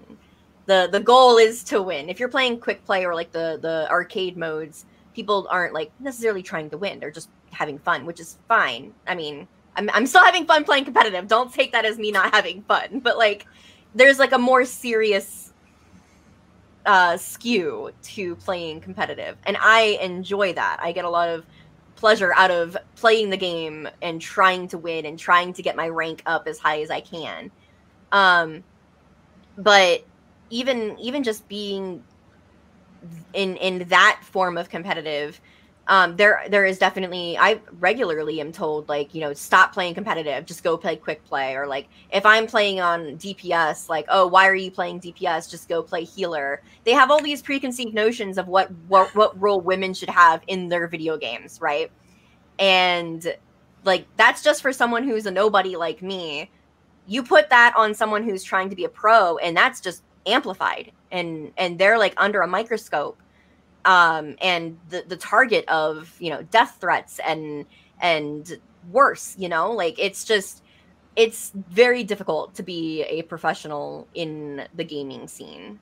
the 0.67 0.89
The 0.91 1.01
goal 1.01 1.39
is 1.39 1.65
to 1.65 1.83
win. 1.83 2.09
If 2.09 2.21
you're 2.21 2.29
playing 2.29 2.61
quick 2.61 2.85
play 2.85 3.05
or 3.05 3.15
like 3.15 3.33
the 3.33 3.59
the 3.61 3.89
arcade 3.91 4.37
modes, 4.37 4.85
people 5.15 5.47
aren't 5.51 5.75
like 5.75 5.91
necessarily 6.01 6.43
trying 6.43 6.71
to 6.71 6.79
win. 6.79 7.01
They're 7.01 7.11
just 7.11 7.31
having 7.51 7.79
fun, 7.79 8.07
which 8.07 8.21
is 8.21 8.39
fine. 8.49 8.93
I 9.07 9.15
mean, 9.15 9.49
I'm 9.77 9.91
I'm 9.91 10.07
still 10.07 10.25
having 10.25 10.47
fun 10.47 10.65
playing 10.65 10.85
competitive. 10.85 11.27
Don't 11.29 11.53
take 11.53 11.73
that 11.73 11.85
as 11.85 11.99
me 11.99 12.13
not 12.13 12.35
having 12.35 12.63
fun. 12.63 13.01
But 13.01 13.17
like, 13.19 13.47
there's 13.95 14.19
like 14.19 14.33
a 14.33 14.39
more 14.39 14.65
serious 14.65 15.53
uh, 16.87 17.17
skew 17.17 17.91
to 18.03 18.37
playing 18.37 18.81
competitive, 18.81 19.37
and 19.47 19.57
I 19.61 19.99
enjoy 20.01 20.53
that. 20.55 20.79
I 20.81 20.93
get 20.93 21.05
a 21.05 21.11
lot 21.11 21.29
of 21.29 21.45
pleasure 21.99 22.33
out 22.35 22.53
of 22.53 22.77
playing 22.95 23.29
the 23.29 23.37
game 23.37 23.89
and 24.01 24.21
trying 24.21 24.69
to 24.69 24.79
win 24.79 25.05
and 25.05 25.19
trying 25.19 25.53
to 25.53 25.63
get 25.63 25.75
my 25.75 25.89
rank 25.89 26.23
up 26.27 26.47
as 26.47 26.57
high 26.59 26.81
as 26.81 26.91
I 26.91 27.01
can. 27.01 27.51
Um, 28.13 28.63
but 29.57 30.05
even 30.49 30.97
even 31.01 31.25
just 31.25 31.47
being 31.49 32.03
in 33.35 33.57
in 33.57 33.89
that 33.89 34.21
form 34.23 34.57
of 34.57 34.71
competitive 34.71 35.41
um, 35.89 36.17
there 36.17 36.45
there 36.51 36.67
is 36.67 36.79
definitely 36.79 37.39
I 37.39 37.61
regularly 37.81 38.41
am 38.43 38.53
told 38.53 38.89
like 38.91 39.15
you 39.15 39.23
know 39.23 39.33
stop 39.33 39.73
playing 39.73 39.95
competitive 39.95 40.45
just 40.45 40.63
go 40.63 40.77
play 40.77 40.97
quick 40.97 41.25
play 41.25 41.57
or 41.57 41.67
like 41.67 41.89
if 42.13 42.27
I'm 42.27 42.47
playing 42.47 42.79
on 42.81 43.17
DPS 43.17 43.89
like 43.89 44.05
oh 44.11 44.27
why 44.27 44.47
are 44.47 44.55
you 44.55 44.71
playing 44.71 45.01
DPS 45.01 45.51
just 45.51 45.69
go 45.69 45.83
play 45.83 46.05
healer. 46.05 46.63
They 46.85 46.93
have 46.93 47.11
all 47.11 47.23
these 47.23 47.41
preconceived 47.41 47.95
notions 47.95 48.37
of 48.37 48.49
what 48.49 48.71
what, 48.89 49.15
what 49.15 49.41
role 49.41 49.63
women 49.63 49.95
should 49.95 50.11
have 50.11 50.43
in 50.47 50.69
their 50.69 50.89
video 50.89 51.17
games 51.17 51.59
right? 51.61 51.91
And 52.59 53.35
like 53.85 54.07
that's 54.17 54.43
just 54.43 54.61
for 54.61 54.75
someone 54.75 55.05
who's 55.05 55.25
a 55.25 55.31
nobody 55.31 55.77
like 55.77 56.03
me. 56.03 56.51
You 57.07 57.23
put 57.23 57.49
that 57.49 57.73
on 57.77 57.95
someone 57.95 58.25
who's 58.25 58.45
trying 58.45 58.69
to 58.69 58.77
be 58.77 58.85
a 58.85 58.91
pro 58.91 59.39
and 59.39 59.57
that's 59.57 59.81
just 59.81 60.03
amplified 60.27 60.93
and 61.11 61.51
and 61.57 61.79
they're 61.79 61.97
like 61.97 62.13
under 62.19 62.43
a 62.43 62.47
microscope 62.47 63.19
um, 63.89 64.37
and 64.43 64.79
the 64.91 65.03
the 65.09 65.17
target 65.17 65.65
of 65.67 66.15
you 66.21 66.31
know 66.31 66.43
death 66.43 66.77
threats 66.81 67.19
and 67.27 67.65
and 68.01 68.61
worse. 68.93 69.35
You 69.39 69.49
know, 69.49 69.73
like 69.73 69.99
it's 69.99 70.25
just 70.25 70.63
it's 71.17 71.53
very 71.71 72.05
difficult 72.05 72.55
to 72.57 72.63
be 72.63 73.03
a 73.05 73.23
professional 73.23 74.07
in 74.15 74.69
the 74.77 74.85
gaming 74.85 75.27
scene. 75.27 75.81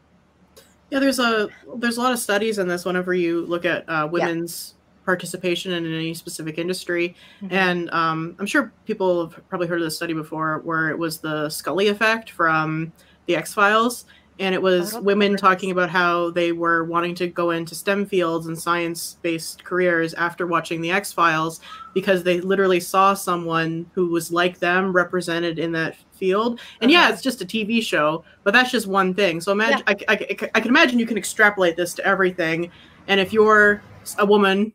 Yeah, 0.90 1.00
there's 1.00 1.18
a 1.18 1.48
there's 1.74 1.96
a 1.96 2.00
lot 2.00 2.12
of 2.12 2.20
studies 2.20 2.59
in 2.59 2.68
this. 2.68 2.84
Whenever 2.84 3.12
you 3.12 3.44
look 3.44 3.64
at 3.64 3.88
uh, 3.88 4.09
women's 4.11 4.74
yeah. 4.76 5.04
participation 5.04 5.72
in 5.72 5.84
any 5.84 6.14
specific 6.14 6.59
industry, 6.59 7.16
mm-hmm. 7.42 7.52
and 7.52 7.90
um, 7.90 8.36
I'm 8.38 8.46
sure 8.46 8.72
people 8.84 9.28
have 9.28 9.48
probably 9.48 9.66
heard 9.66 9.80
of 9.80 9.84
this 9.84 9.96
study 9.96 10.14
before, 10.14 10.61
where 10.61 10.90
it 10.90 10.98
was 10.98 11.18
the 11.18 11.50
Scully 11.50 11.88
effect 11.88 12.30
from 12.30 12.92
the 13.26 13.34
X 13.34 13.52
Files, 13.52 14.04
and 14.39 14.55
it 14.55 14.61
was 14.61 14.95
women 14.99 15.37
talking 15.37 15.70
about 15.70 15.89
how 15.89 16.30
they 16.30 16.53
were 16.53 16.84
wanting 16.84 17.14
to 17.16 17.26
go 17.26 17.51
into 17.51 17.74
STEM 17.74 18.05
fields 18.05 18.47
and 18.47 18.59
science 18.59 19.16
based 19.22 19.64
careers 19.64 20.12
after 20.14 20.47
watching 20.47 20.80
the 20.82 20.91
X 20.91 21.12
Files 21.12 21.61
because 21.95 22.22
they 22.22 22.41
literally 22.41 22.80
saw 22.80 23.14
someone 23.14 23.91
who 23.95 24.09
was 24.09 24.30
like 24.30 24.59
them 24.59 24.93
represented 24.93 25.59
in 25.59 25.72
that 25.72 25.97
field. 26.12 26.61
And 26.82 26.91
yeah, 26.91 27.05
uh-huh. 27.05 27.12
it's 27.14 27.22
just 27.22 27.41
a 27.41 27.47
TV 27.47 27.82
show, 27.82 28.24
but 28.45 28.53
that's 28.53 28.70
just 28.70 28.87
one 28.87 29.14
thing. 29.14 29.41
So 29.41 29.53
imagine, 29.53 29.82
yeah. 29.89 29.95
I, 30.09 30.12
I, 30.12 30.51
I 30.55 30.61
can 30.61 30.68
imagine 30.68 30.99
you 30.99 31.07
can 31.07 31.18
extrapolate 31.18 31.76
this 31.76 31.95
to 31.95 32.07
everything. 32.07 32.70
And 33.09 33.20
if 33.20 33.32
you're 33.32 33.82
a 34.18 34.26
woman 34.26 34.72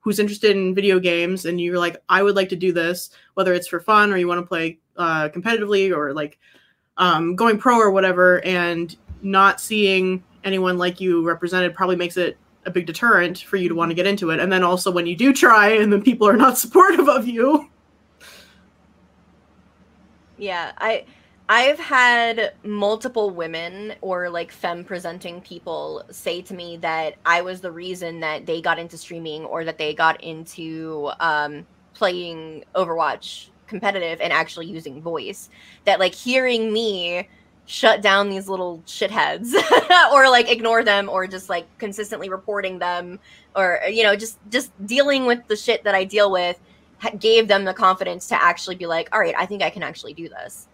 who's 0.00 0.18
interested 0.18 0.56
in 0.56 0.74
video 0.74 0.98
games 0.98 1.44
and 1.44 1.60
you're 1.60 1.78
like, 1.78 1.96
I 2.08 2.22
would 2.22 2.34
like 2.34 2.48
to 2.48 2.56
do 2.56 2.72
this, 2.72 3.10
whether 3.34 3.52
it's 3.52 3.68
for 3.68 3.78
fun 3.78 4.10
or 4.10 4.16
you 4.16 4.26
want 4.26 4.40
to 4.40 4.46
play 4.46 4.78
uh, 4.96 5.28
competitively 5.28 5.94
or 5.94 6.14
like 6.14 6.38
um, 6.96 7.36
going 7.36 7.58
pro 7.58 7.78
or 7.78 7.90
whatever, 7.90 8.44
and 8.44 8.96
not 9.22 9.60
seeing 9.60 10.22
anyone 10.44 10.78
like 10.78 11.00
you 11.00 11.26
represented 11.26 11.74
probably 11.74 11.96
makes 11.96 12.16
it 12.16 12.36
a 12.64 12.70
big 12.70 12.86
deterrent 12.86 13.38
for 13.38 13.56
you 13.56 13.68
to 13.68 13.74
want 13.74 13.90
to 13.90 13.94
get 13.94 14.06
into 14.06 14.30
it. 14.30 14.40
And 14.40 14.52
then 14.52 14.62
also 14.62 14.90
when 14.90 15.06
you 15.06 15.16
do 15.16 15.32
try 15.32 15.70
and 15.70 15.92
then 15.92 16.02
people 16.02 16.28
are 16.28 16.36
not 16.36 16.58
supportive 16.58 17.08
of 17.08 17.26
you. 17.26 17.68
Yeah, 20.38 20.72
I 20.78 21.04
I've 21.48 21.78
had 21.78 22.54
multiple 22.64 23.30
women 23.30 23.94
or 24.00 24.30
like 24.30 24.50
femme 24.50 24.84
presenting 24.84 25.40
people 25.40 26.02
say 26.10 26.40
to 26.42 26.54
me 26.54 26.78
that 26.78 27.16
I 27.26 27.42
was 27.42 27.60
the 27.60 27.70
reason 27.70 28.20
that 28.20 28.46
they 28.46 28.62
got 28.62 28.78
into 28.78 28.96
streaming 28.96 29.44
or 29.44 29.64
that 29.64 29.76
they 29.76 29.92
got 29.92 30.22
into 30.22 31.10
um, 31.20 31.66
playing 31.94 32.64
Overwatch 32.74 33.48
competitive 33.66 34.20
and 34.20 34.32
actually 34.32 34.66
using 34.66 35.02
voice. 35.02 35.50
That 35.84 35.98
like 36.00 36.14
hearing 36.14 36.72
me 36.72 37.28
shut 37.66 38.02
down 38.02 38.28
these 38.28 38.48
little 38.48 38.82
shitheads 38.86 39.54
or 40.12 40.28
like 40.28 40.50
ignore 40.50 40.82
them 40.82 41.08
or 41.08 41.26
just 41.26 41.48
like 41.48 41.66
consistently 41.78 42.28
reporting 42.28 42.78
them 42.78 43.18
or 43.54 43.80
you 43.88 44.02
know 44.02 44.16
just 44.16 44.38
just 44.50 44.70
dealing 44.86 45.26
with 45.26 45.46
the 45.46 45.56
shit 45.56 45.84
that 45.84 45.94
I 45.94 46.04
deal 46.04 46.30
with 46.30 46.58
gave 47.18 47.48
them 47.48 47.64
the 47.64 47.74
confidence 47.74 48.28
to 48.28 48.42
actually 48.42 48.76
be 48.76 48.86
like 48.86 49.08
all 49.12 49.20
right 49.20 49.34
I 49.36 49.46
think 49.46 49.62
I 49.62 49.70
can 49.70 49.82
actually 49.82 50.14
do 50.14 50.28
this. 50.28 50.68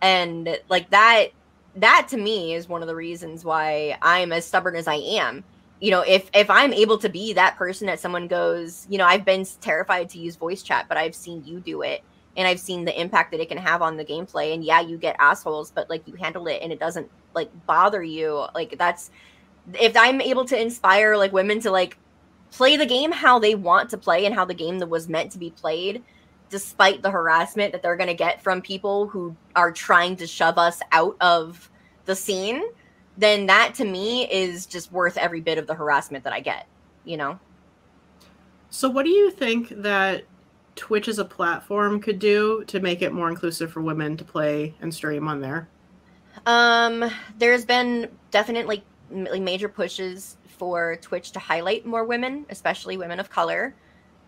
And 0.00 0.58
like 0.68 0.90
that 0.90 1.28
that 1.76 2.08
to 2.10 2.16
me 2.16 2.54
is 2.54 2.68
one 2.68 2.82
of 2.82 2.88
the 2.88 2.96
reasons 2.96 3.44
why 3.44 3.96
I'm 4.02 4.32
as 4.32 4.44
stubborn 4.44 4.76
as 4.76 4.88
I 4.88 4.96
am. 4.96 5.44
You 5.80 5.92
know 5.92 6.02
if 6.02 6.28
if 6.34 6.50
I'm 6.50 6.72
able 6.72 6.98
to 6.98 7.08
be 7.08 7.32
that 7.34 7.56
person 7.56 7.86
that 7.86 8.00
someone 8.00 8.26
goes 8.26 8.86
you 8.90 8.98
know 8.98 9.06
I've 9.06 9.24
been 9.24 9.46
terrified 9.60 10.08
to 10.10 10.18
use 10.18 10.34
voice 10.36 10.62
chat 10.62 10.86
but 10.88 10.98
I've 10.98 11.14
seen 11.14 11.44
you 11.44 11.60
do 11.60 11.82
it 11.82 12.02
and 12.36 12.48
I've 12.48 12.60
seen 12.60 12.84
the 12.84 12.98
impact 12.98 13.30
that 13.32 13.40
it 13.40 13.48
can 13.48 13.58
have 13.58 13.82
on 13.82 13.96
the 13.96 14.04
gameplay. 14.04 14.54
And 14.54 14.64
yeah, 14.64 14.80
you 14.80 14.96
get 14.96 15.16
assholes, 15.18 15.70
but 15.70 15.90
like 15.90 16.06
you 16.06 16.14
handle 16.14 16.46
it 16.46 16.60
and 16.62 16.72
it 16.72 16.78
doesn't 16.78 17.10
like 17.34 17.50
bother 17.66 18.02
you. 18.02 18.46
Like 18.54 18.76
that's 18.78 19.10
if 19.74 19.96
I'm 19.96 20.20
able 20.20 20.44
to 20.46 20.60
inspire 20.60 21.16
like 21.16 21.32
women 21.32 21.60
to 21.60 21.70
like 21.70 21.98
play 22.50 22.76
the 22.76 22.86
game 22.86 23.12
how 23.12 23.38
they 23.38 23.54
want 23.54 23.90
to 23.90 23.98
play 23.98 24.26
and 24.26 24.34
how 24.34 24.44
the 24.44 24.54
game 24.54 24.78
that 24.78 24.88
was 24.88 25.08
meant 25.08 25.32
to 25.32 25.38
be 25.38 25.50
played, 25.50 26.02
despite 26.50 27.02
the 27.02 27.10
harassment 27.10 27.72
that 27.72 27.82
they're 27.82 27.96
gonna 27.96 28.14
get 28.14 28.42
from 28.42 28.60
people 28.60 29.08
who 29.08 29.34
are 29.56 29.72
trying 29.72 30.16
to 30.16 30.26
shove 30.26 30.58
us 30.58 30.80
out 30.92 31.16
of 31.20 31.70
the 32.04 32.16
scene, 32.16 32.62
then 33.16 33.46
that 33.46 33.74
to 33.74 33.84
me 33.84 34.30
is 34.30 34.66
just 34.66 34.90
worth 34.90 35.16
every 35.16 35.40
bit 35.40 35.58
of 35.58 35.66
the 35.66 35.74
harassment 35.74 36.24
that 36.24 36.32
I 36.32 36.40
get, 36.40 36.66
you 37.04 37.16
know? 37.16 37.38
So 38.70 38.88
what 38.88 39.04
do 39.04 39.10
you 39.10 39.30
think 39.30 39.68
that 39.82 40.24
Twitch 40.74 41.08
as 41.08 41.18
a 41.18 41.24
platform 41.24 42.00
could 42.00 42.18
do 42.18 42.64
to 42.66 42.80
make 42.80 43.02
it 43.02 43.12
more 43.12 43.28
inclusive 43.28 43.72
for 43.72 43.82
women 43.82 44.16
to 44.16 44.24
play 44.24 44.74
and 44.80 44.92
stream 44.92 45.28
on 45.28 45.40
there? 45.40 45.68
Um, 46.46 47.10
there's 47.38 47.64
been 47.64 48.08
definitely 48.30 48.82
major 49.10 49.68
pushes 49.68 50.36
for 50.48 50.96
Twitch 51.02 51.32
to 51.32 51.38
highlight 51.38 51.84
more 51.84 52.04
women, 52.04 52.46
especially 52.50 52.96
women 52.96 53.20
of 53.20 53.28
color. 53.30 53.74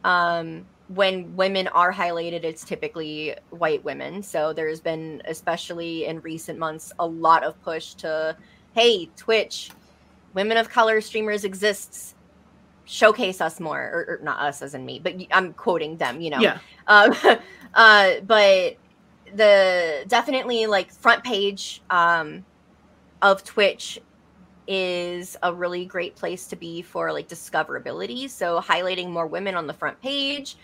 Um, 0.04 0.66
when 0.88 1.34
women 1.34 1.66
are 1.68 1.92
highlighted, 1.92 2.44
it's 2.44 2.64
typically 2.64 3.34
white 3.50 3.82
women. 3.84 4.22
So 4.22 4.52
there's 4.52 4.80
been, 4.80 5.22
especially 5.24 6.04
in 6.04 6.20
recent 6.20 6.58
months, 6.58 6.92
a 6.98 7.06
lot 7.06 7.42
of 7.42 7.60
push 7.62 7.94
to, 7.94 8.36
hey, 8.74 9.08
Twitch, 9.16 9.70
women 10.34 10.58
of 10.58 10.68
color 10.68 11.00
streamers 11.00 11.44
exists 11.44 12.13
showcase 12.84 13.40
us 13.40 13.60
more 13.60 13.80
or, 13.80 14.14
or, 14.14 14.20
not 14.22 14.38
us 14.40 14.60
as 14.62 14.74
in 14.74 14.84
me 14.84 14.98
but 14.98 15.14
i'm 15.30 15.52
quoting 15.54 15.96
them 15.96 16.20
you 16.20 16.30
know. 16.30 16.40
Yeah. 16.40 16.58
Um, 16.86 17.14
uh 17.74 18.20
but 18.26 18.76
the 19.34 20.04
definitely 20.06 20.66
like 20.66 20.92
front 20.92 21.24
page 21.24 21.80
um 21.88 22.44
of 23.22 23.42
twitch 23.42 23.98
is 24.68 25.36
a 25.42 25.52
really 25.52 25.86
great 25.86 26.14
place 26.14 26.46
to 26.48 26.56
be 26.56 26.82
for 26.82 27.12
like 27.12 27.28
discoverability. 27.28 28.28
So 28.30 28.60
highlighting 28.60 29.10
more 29.10 29.26
women 29.26 29.54
on 29.54 29.66
the 29.66 29.72
front 29.72 30.00
page 30.02 30.56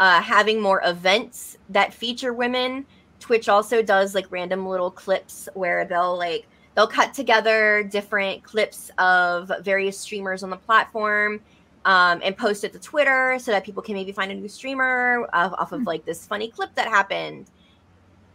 uh 0.00 0.20
having 0.20 0.60
more 0.60 0.82
events 0.84 1.58
that 1.68 1.94
feature 1.94 2.32
women. 2.32 2.86
Twitch 3.20 3.48
also 3.48 3.82
does 3.82 4.16
like 4.16 4.26
random 4.30 4.66
little 4.66 4.90
clips 4.90 5.48
where 5.54 5.84
they'll 5.84 6.18
like 6.18 6.48
they'll 6.74 6.88
cut 6.88 7.14
together 7.14 7.84
different 7.84 8.42
clips 8.42 8.90
of 8.98 9.50
various 9.62 9.98
streamers 9.98 10.42
on 10.42 10.50
the 10.50 10.56
platform 10.56 11.40
um, 11.84 12.20
and 12.24 12.36
post 12.36 12.64
it 12.64 12.72
to 12.72 12.78
Twitter 12.78 13.38
so 13.38 13.50
that 13.50 13.64
people 13.64 13.82
can 13.82 13.94
maybe 13.94 14.12
find 14.12 14.30
a 14.30 14.34
new 14.34 14.48
streamer 14.48 15.28
off, 15.32 15.52
off 15.58 15.72
of 15.72 15.80
hmm. 15.80 15.86
like 15.86 16.04
this 16.04 16.26
funny 16.26 16.48
clip 16.48 16.74
that 16.74 16.88
happened. 16.88 17.50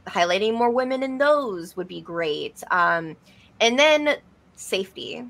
Highlighting 0.08 0.54
more 0.54 0.70
women 0.70 1.04
in 1.04 1.18
those 1.18 1.78
would 1.78 1.88
be 1.88 2.02
great. 2.02 2.62
Um, 2.72 3.16
and 3.62 3.80
then 3.80 4.18
safety. 4.56 5.26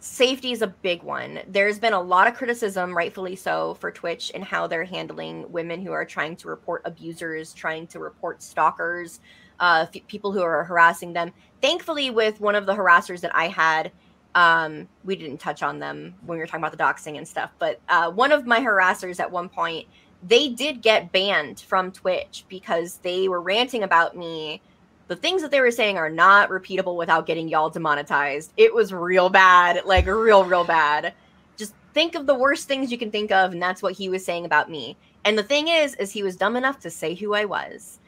Safety 0.00 0.52
is 0.52 0.60
a 0.60 0.66
big 0.66 1.02
one. 1.02 1.40
There's 1.48 1.78
been 1.78 1.94
a 1.94 2.00
lot 2.00 2.28
of 2.28 2.34
criticism, 2.34 2.94
rightfully 2.94 3.36
so, 3.36 3.74
for 3.80 3.90
Twitch 3.90 4.30
and 4.34 4.44
how 4.44 4.66
they're 4.66 4.84
handling 4.84 5.50
women 5.50 5.80
who 5.80 5.92
are 5.92 6.04
trying 6.04 6.36
to 6.36 6.48
report 6.48 6.82
abusers, 6.84 7.54
trying 7.54 7.86
to 7.86 7.98
report 7.98 8.42
stalkers, 8.42 9.20
uh, 9.60 9.86
f- 9.94 10.06
people 10.06 10.30
who 10.30 10.42
are 10.42 10.62
harassing 10.64 11.14
them. 11.14 11.32
Thankfully, 11.62 12.10
with 12.10 12.38
one 12.38 12.54
of 12.54 12.66
the 12.66 12.74
harassers 12.74 13.22
that 13.22 13.34
I 13.34 13.48
had, 13.48 13.92
um, 14.34 14.88
we 15.04 15.16
didn't 15.16 15.38
touch 15.38 15.62
on 15.62 15.78
them 15.78 16.14
when 16.26 16.36
we 16.36 16.40
were 16.40 16.46
talking 16.46 16.64
about 16.64 16.76
the 16.76 16.82
doxing 16.82 17.18
and 17.18 17.26
stuff, 17.26 17.50
but 17.58 17.80
uh, 17.88 18.10
one 18.10 18.32
of 18.32 18.46
my 18.46 18.60
harassers 18.60 19.20
at 19.20 19.30
one 19.30 19.48
point, 19.48 19.86
they 20.26 20.48
did 20.48 20.82
get 20.82 21.12
banned 21.12 21.60
from 21.60 21.92
Twitch 21.92 22.44
because 22.48 22.98
they 22.98 23.28
were 23.28 23.40
ranting 23.40 23.82
about 23.82 24.16
me. 24.16 24.60
The 25.06 25.16
things 25.16 25.42
that 25.42 25.50
they 25.50 25.60
were 25.60 25.70
saying 25.70 25.98
are 25.98 26.08
not 26.08 26.48
repeatable 26.48 26.96
without 26.96 27.26
getting 27.26 27.48
y'all 27.48 27.68
demonetized. 27.68 28.52
It 28.56 28.74
was 28.74 28.92
real 28.92 29.28
bad, 29.28 29.84
like 29.84 30.06
real, 30.06 30.44
real 30.44 30.64
bad. 30.64 31.12
Just 31.56 31.74
think 31.92 32.14
of 32.14 32.26
the 32.26 32.34
worst 32.34 32.66
things 32.66 32.90
you 32.90 32.98
can 32.98 33.10
think 33.10 33.30
of, 33.30 33.52
and 33.52 33.62
that's 33.62 33.82
what 33.82 33.92
he 33.92 34.08
was 34.08 34.24
saying 34.24 34.46
about 34.46 34.70
me. 34.70 34.96
And 35.24 35.38
the 35.38 35.42
thing 35.42 35.68
is, 35.68 35.94
is 35.96 36.10
he 36.10 36.22
was 36.22 36.36
dumb 36.36 36.56
enough 36.56 36.80
to 36.80 36.90
say 36.90 37.14
who 37.14 37.34
I 37.34 37.44
was. 37.44 37.98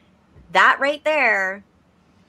That 0.51 0.77
right 0.79 1.03
there 1.03 1.63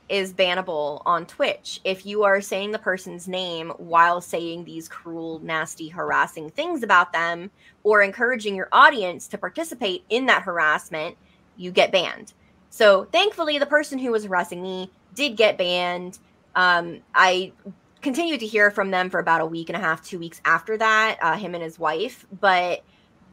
is 0.08 0.32
bannable 0.32 1.02
on 1.04 1.26
Twitch 1.26 1.80
if 1.84 2.06
you 2.06 2.22
are 2.22 2.40
saying 2.40 2.70
the 2.70 2.78
person's 2.78 3.28
name 3.28 3.70
while 3.76 4.20
saying 4.20 4.64
these 4.64 4.88
cruel, 4.88 5.38
nasty, 5.40 5.88
harassing 5.88 6.50
things 6.50 6.82
about 6.82 7.12
them 7.12 7.50
or 7.82 8.02
encouraging 8.02 8.54
your 8.54 8.68
audience 8.72 9.28
to 9.28 9.38
participate 9.38 10.04
in 10.08 10.26
that 10.26 10.42
harassment, 10.42 11.16
you 11.56 11.70
get 11.70 11.92
banned. 11.92 12.32
So 12.70 13.04
thankfully, 13.04 13.58
the 13.58 13.66
person 13.66 13.98
who 13.98 14.12
was 14.12 14.24
harassing 14.24 14.62
me 14.62 14.90
did 15.14 15.36
get 15.36 15.58
banned. 15.58 16.18
Um, 16.54 17.00
I 17.14 17.52
continued 18.00 18.40
to 18.40 18.46
hear 18.46 18.70
from 18.70 18.90
them 18.90 19.10
for 19.10 19.20
about 19.20 19.40
a 19.40 19.46
week 19.46 19.68
and 19.68 19.76
a 19.76 19.80
half, 19.80 20.04
two 20.04 20.18
weeks 20.18 20.40
after 20.44 20.76
that, 20.76 21.18
uh, 21.20 21.36
him 21.36 21.54
and 21.54 21.62
his 21.62 21.78
wife. 21.78 22.26
But 22.40 22.82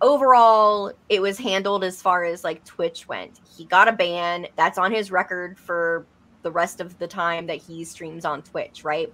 overall, 0.02 0.92
it 1.10 1.22
was 1.22 1.38
handled 1.38 1.84
as 1.84 2.02
far 2.02 2.24
as 2.24 2.44
like 2.44 2.64
Twitch 2.66 3.08
went. 3.08 3.40
He 3.56 3.66
got 3.66 3.88
a 3.88 3.94
ban. 3.94 4.48
That's 4.56 4.78
on 4.78 4.92
his 4.92 5.12
record 5.12 5.58
for 5.58 6.06
the 6.46 6.52
rest 6.52 6.80
of 6.80 6.98
the 7.00 7.08
time 7.08 7.48
that 7.48 7.58
he 7.58 7.84
streams 7.84 8.24
on 8.24 8.43
Twitch, 8.43 8.86
right? 8.86 9.12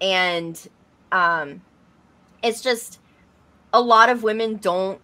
And 0.00 0.60
um 1.12 1.62
it's 2.42 2.60
just 2.60 2.98
a 3.72 3.80
lot 3.80 4.10
of 4.10 4.24
women 4.24 4.56
don't 4.56 5.00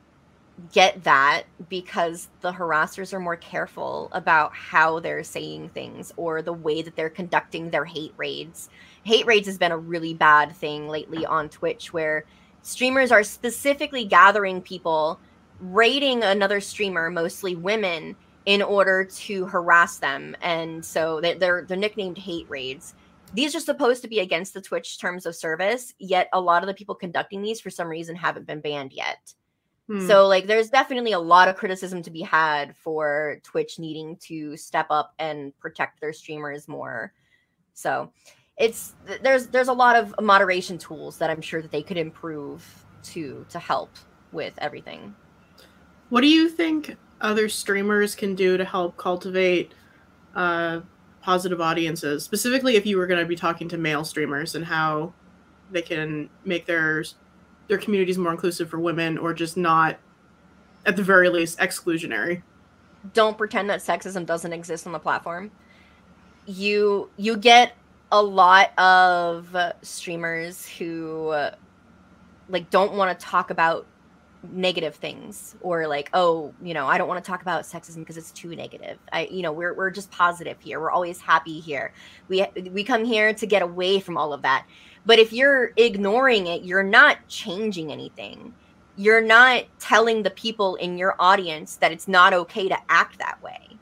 get 0.73 1.05
that 1.05 1.45
because 1.69 2.29
the 2.41 2.53
harassers 2.53 3.13
are 3.13 3.21
more 3.21 3.37
careful 3.37 4.09
about 4.11 4.53
how 4.53 4.99
they're 4.99 5.23
saying 5.23 5.69
things 5.69 6.13
or 6.17 6.43
the 6.43 6.53
way 6.53 6.83
that 6.83 6.97
they're 6.97 7.09
conducting 7.09 7.71
their 7.71 7.85
hate 7.85 8.13
raids. 8.17 8.69
Hate 9.05 9.25
raids 9.25 9.47
has 9.47 9.59
been 9.59 9.71
a 9.71 9.79
really 9.79 10.15
bad 10.15 10.57
thing 10.57 10.89
lately 10.89 11.25
on 11.25 11.49
Twitch 11.49 11.93
where 11.93 12.25
streamers 12.63 13.13
are 13.13 13.23
specifically 13.23 14.05
gathering 14.05 14.61
people, 14.61 15.21
raiding 15.61 16.25
another 16.25 16.61
streamer, 16.61 17.09
mostly 17.09 17.55
women, 17.55 18.17
in 18.49 18.63
order 18.63 19.05
to 19.05 19.45
harass 19.45 19.99
them. 19.99 20.35
And 20.41 20.83
so 20.83 21.21
they're, 21.21 21.67
they're, 21.69 21.77
nicknamed 21.77 22.17
hate 22.17 22.49
raids. 22.49 22.95
These 23.35 23.55
are 23.55 23.61
supposed 23.61 24.01
to 24.01 24.09
be 24.09 24.21
against 24.21 24.55
the 24.55 24.63
Twitch 24.63 24.99
terms 24.99 25.27
of 25.27 25.37
service, 25.37 25.93
yet 25.99 26.31
a 26.33 26.41
lot 26.41 26.63
of 26.63 26.67
the 26.67 26.73
people 26.73 26.95
conducting 26.95 27.43
these 27.43 27.61
for 27.61 27.69
some 27.69 27.89
reason 27.89 28.17
haven't 28.17 28.47
been 28.47 28.63
banned 28.63 28.95
yet. 28.95 29.35
Hmm. 29.87 30.07
So 30.07 30.27
like 30.27 30.47
there's 30.47 30.71
definitely 30.71 31.13
a 31.13 31.19
lot 31.19 31.49
of 31.49 31.57
criticism 31.57 32.01
to 32.05 32.11
be 32.11 32.23
had 32.23 32.75
for 32.75 33.39
Twitch 33.43 33.79
needing 33.79 34.17
to 34.29 34.57
step 34.57 34.87
up 34.89 35.13
and 35.19 35.53
protect 35.59 36.01
their 36.01 36.15
streamers 36.15 36.69
more. 36.69 37.13
So 37.75 38.11
it's 38.57 38.95
there's 39.23 39.49
there's 39.49 39.69
a 39.69 39.75
lot 39.75 39.95
of 39.95 40.15
moderation 40.23 40.79
tools 40.79 41.19
that 41.19 41.29
I'm 41.29 41.43
sure 41.43 41.61
that 41.61 41.71
they 41.71 41.83
could 41.83 41.99
improve 41.99 42.65
to 43.13 43.45
to 43.51 43.59
help 43.59 43.91
with 44.33 44.55
everything. 44.57 45.15
What 46.09 46.23
do 46.23 46.29
you 46.29 46.49
think 46.49 46.97
other 47.21 47.49
streamers 47.49 48.15
can 48.15 48.35
do 48.35 48.57
to 48.57 48.65
help 48.65 48.97
cultivate 48.97 49.73
uh, 50.35 50.81
positive 51.23 51.61
audiences, 51.61 52.25
specifically 52.25 52.77
if 52.77 52.87
you 52.87 52.97
were 52.97 53.07
going 53.07 53.21
to 53.21 53.27
be 53.27 53.37
talking 53.37 53.69
to 53.69 53.79
male 53.79 54.05
streamers 54.05 54.55
and 54.55 54.65
how 54.65 55.13
they 55.71 55.83
can 55.83 56.31
make 56.45 56.67
their 56.67 57.05
their 57.69 57.79
communities 57.79 58.17
more 58.17 58.33
inclusive 58.33 58.71
for 58.71 58.79
women 58.79 59.19
or 59.19 59.35
just 59.35 59.57
not 59.57 59.99
at 60.87 60.97
the 60.97 61.03
very 61.03 61.29
least 61.29 61.59
exclusionary. 61.59 62.43
Don't 63.13 63.37
pretend 63.37 63.69
that 63.69 63.81
sexism 63.81 64.25
doesn't 64.25 64.53
exist 64.53 64.87
on 64.87 64.93
the 64.93 64.99
platform. 64.99 65.51
You 66.47 67.11
you 67.17 67.37
get 67.37 67.75
a 68.11 68.23
lot 68.23 68.79
of 68.79 69.55
streamers 69.83 70.67
who 70.67 71.29
uh, 71.29 71.55
like 72.49 72.71
don't 72.71 72.95
want 72.95 73.19
to 73.19 73.27
talk 73.27 73.51
about 73.51 73.87
negative 74.53 74.95
things 74.95 75.57
or 75.61 75.89
like 75.89 76.09
oh 76.15 76.55
you 76.63 76.73
know 76.73 76.87
i 76.87 76.97
don't 76.97 77.09
want 77.09 77.23
to 77.23 77.29
talk 77.29 77.43
about 77.43 77.65
sexism 77.65 77.99
because 77.99 78.17
it's 78.17 78.31
too 78.31 78.55
negative. 78.55 78.99
I 79.13 79.29
you 79.31 79.43
know 79.43 79.53
we're, 79.53 79.75
we're 79.75 79.91
just 79.91 80.11
positive 80.11 80.61
here. 80.61 80.81
We're 80.81 80.93
always 80.93 81.21
happy 81.21 81.59
here. 81.61 81.93
We 82.29 82.47
we 82.71 82.85
come 82.85 83.05
here 83.05 83.35
to 83.35 83.47
get 83.47 83.63
away 83.63 84.01
from 84.01 84.17
all 84.17 84.33
of 84.33 84.43
that. 84.43 84.67
But 85.05 85.19
if 85.19 85.33
you're 85.33 85.73
ignoring 85.77 86.47
it 86.47 86.63
you're 86.63 86.85
not 86.85 87.27
changing 87.29 87.91
anything. 87.91 88.55
You're 88.97 89.23
not 89.23 89.65
telling 89.79 90.23
the 90.25 90.31
people 90.31 90.75
in 90.77 90.99
your 90.99 91.15
audience 91.21 91.77
that 91.77 91.93
it's 91.93 92.09
not 92.09 92.33
okay 92.33 92.69
to 92.69 92.77
act 92.89 93.19
that 93.19 93.41
way. 93.43 93.79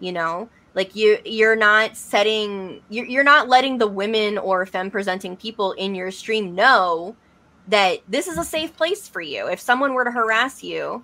You 0.00 0.12
know? 0.12 0.48
Like 0.74 0.96
you 0.96 1.18
you're 1.24 1.56
not 1.56 1.96
setting 1.96 2.82
you're, 2.88 3.06
you're 3.06 3.24
not 3.24 3.48
letting 3.48 3.78
the 3.78 3.86
women 3.86 4.38
or 4.38 4.66
femme 4.66 4.90
presenting 4.90 5.36
people 5.36 5.72
in 5.72 5.94
your 5.94 6.10
stream 6.10 6.54
know 6.54 7.16
that 7.68 8.00
this 8.08 8.26
is 8.26 8.38
a 8.38 8.44
safe 8.44 8.76
place 8.76 9.08
for 9.08 9.20
you. 9.20 9.48
If 9.48 9.60
someone 9.60 9.94
were 9.94 10.04
to 10.04 10.10
harass 10.10 10.62
you, 10.62 11.02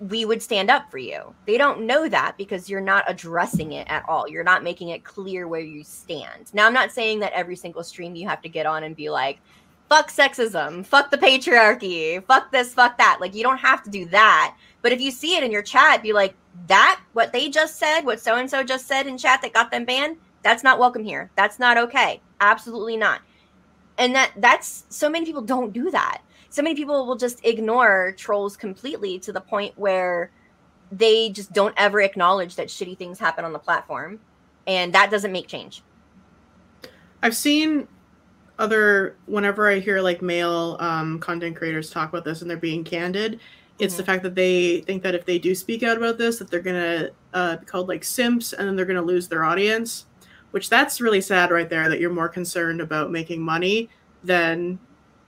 we 0.00 0.24
would 0.24 0.42
stand 0.42 0.70
up 0.70 0.90
for 0.90 0.98
you. 0.98 1.34
They 1.46 1.56
don't 1.56 1.86
know 1.86 2.08
that 2.08 2.36
because 2.36 2.68
you're 2.68 2.80
not 2.80 3.04
addressing 3.08 3.72
it 3.72 3.86
at 3.88 4.06
all. 4.08 4.28
You're 4.28 4.44
not 4.44 4.62
making 4.62 4.90
it 4.90 5.04
clear 5.04 5.48
where 5.48 5.60
you 5.60 5.82
stand. 5.84 6.52
Now, 6.52 6.66
I'm 6.66 6.74
not 6.74 6.92
saying 6.92 7.20
that 7.20 7.32
every 7.32 7.56
single 7.56 7.82
stream 7.82 8.14
you 8.14 8.28
have 8.28 8.42
to 8.42 8.48
get 8.48 8.66
on 8.66 8.84
and 8.84 8.94
be 8.94 9.08
like, 9.08 9.40
fuck 9.88 10.10
sexism, 10.10 10.84
fuck 10.84 11.10
the 11.10 11.18
patriarchy, 11.18 12.22
fuck 12.26 12.52
this, 12.52 12.74
fuck 12.74 12.98
that. 12.98 13.18
Like, 13.20 13.34
you 13.34 13.42
don't 13.42 13.58
have 13.58 13.82
to 13.84 13.90
do 13.90 14.04
that. 14.06 14.54
But 14.82 14.92
if 14.92 15.00
you 15.00 15.10
see 15.10 15.36
it 15.36 15.42
in 15.42 15.50
your 15.50 15.62
chat, 15.62 16.02
be 16.02 16.12
like, 16.12 16.34
that, 16.66 17.00
what 17.14 17.32
they 17.32 17.48
just 17.48 17.78
said, 17.78 18.02
what 18.02 18.20
so 18.20 18.36
and 18.36 18.50
so 18.50 18.62
just 18.62 18.86
said 18.86 19.06
in 19.06 19.16
chat 19.16 19.40
that 19.42 19.54
got 19.54 19.70
them 19.70 19.84
banned, 19.84 20.18
that's 20.42 20.62
not 20.62 20.78
welcome 20.78 21.04
here. 21.04 21.30
That's 21.36 21.58
not 21.58 21.78
okay. 21.78 22.20
Absolutely 22.40 22.96
not 22.96 23.22
and 24.00 24.14
that 24.14 24.32
that's 24.36 24.86
so 24.88 25.08
many 25.08 25.26
people 25.26 25.42
don't 25.42 25.72
do 25.72 25.90
that. 25.90 26.22
So 26.48 26.62
many 26.62 26.74
people 26.74 27.06
will 27.06 27.16
just 27.16 27.44
ignore 27.44 28.14
trolls 28.16 28.56
completely 28.56 29.20
to 29.20 29.32
the 29.32 29.40
point 29.40 29.78
where 29.78 30.32
they 30.90 31.28
just 31.28 31.52
don't 31.52 31.74
ever 31.76 32.00
acknowledge 32.00 32.56
that 32.56 32.66
shitty 32.66 32.98
things 32.98 33.20
happen 33.20 33.44
on 33.44 33.52
the 33.52 33.58
platform. 33.58 34.18
And 34.66 34.92
that 34.94 35.10
doesn't 35.10 35.30
make 35.30 35.46
change. 35.46 35.82
I've 37.22 37.36
seen 37.36 37.86
other 38.58 39.16
whenever 39.24 39.70
i 39.70 39.78
hear 39.78 40.02
like 40.02 40.20
male 40.20 40.76
um, 40.80 41.18
content 41.18 41.56
creators 41.56 41.88
talk 41.88 42.10
about 42.10 42.26
this 42.26 42.42
and 42.42 42.50
they're 42.50 42.58
being 42.58 42.84
candid 42.84 43.40
it's 43.78 43.94
mm-hmm. 43.94 44.02
the 44.02 44.04
fact 44.04 44.22
that 44.22 44.34
they 44.34 44.82
think 44.82 45.02
that 45.02 45.14
if 45.14 45.24
they 45.24 45.38
do 45.38 45.54
speak 45.54 45.82
out 45.82 45.96
about 45.96 46.18
this 46.18 46.38
that 46.38 46.50
they're 46.50 46.60
gonna 46.60 47.08
uh, 47.32 47.56
be 47.56 47.64
called 47.64 47.88
like 47.88 48.04
simps 48.04 48.52
and 48.52 48.68
then 48.68 48.76
they're 48.76 48.84
gonna 48.84 49.00
lose 49.00 49.28
their 49.28 49.44
audience 49.44 50.04
which 50.50 50.68
that's 50.68 51.00
really 51.00 51.20
sad 51.20 51.50
right 51.50 51.68
there 51.68 51.88
that 51.88 52.00
you're 52.00 52.10
more 52.10 52.28
concerned 52.28 52.80
about 52.80 53.10
making 53.10 53.40
money 53.40 53.88
than 54.24 54.78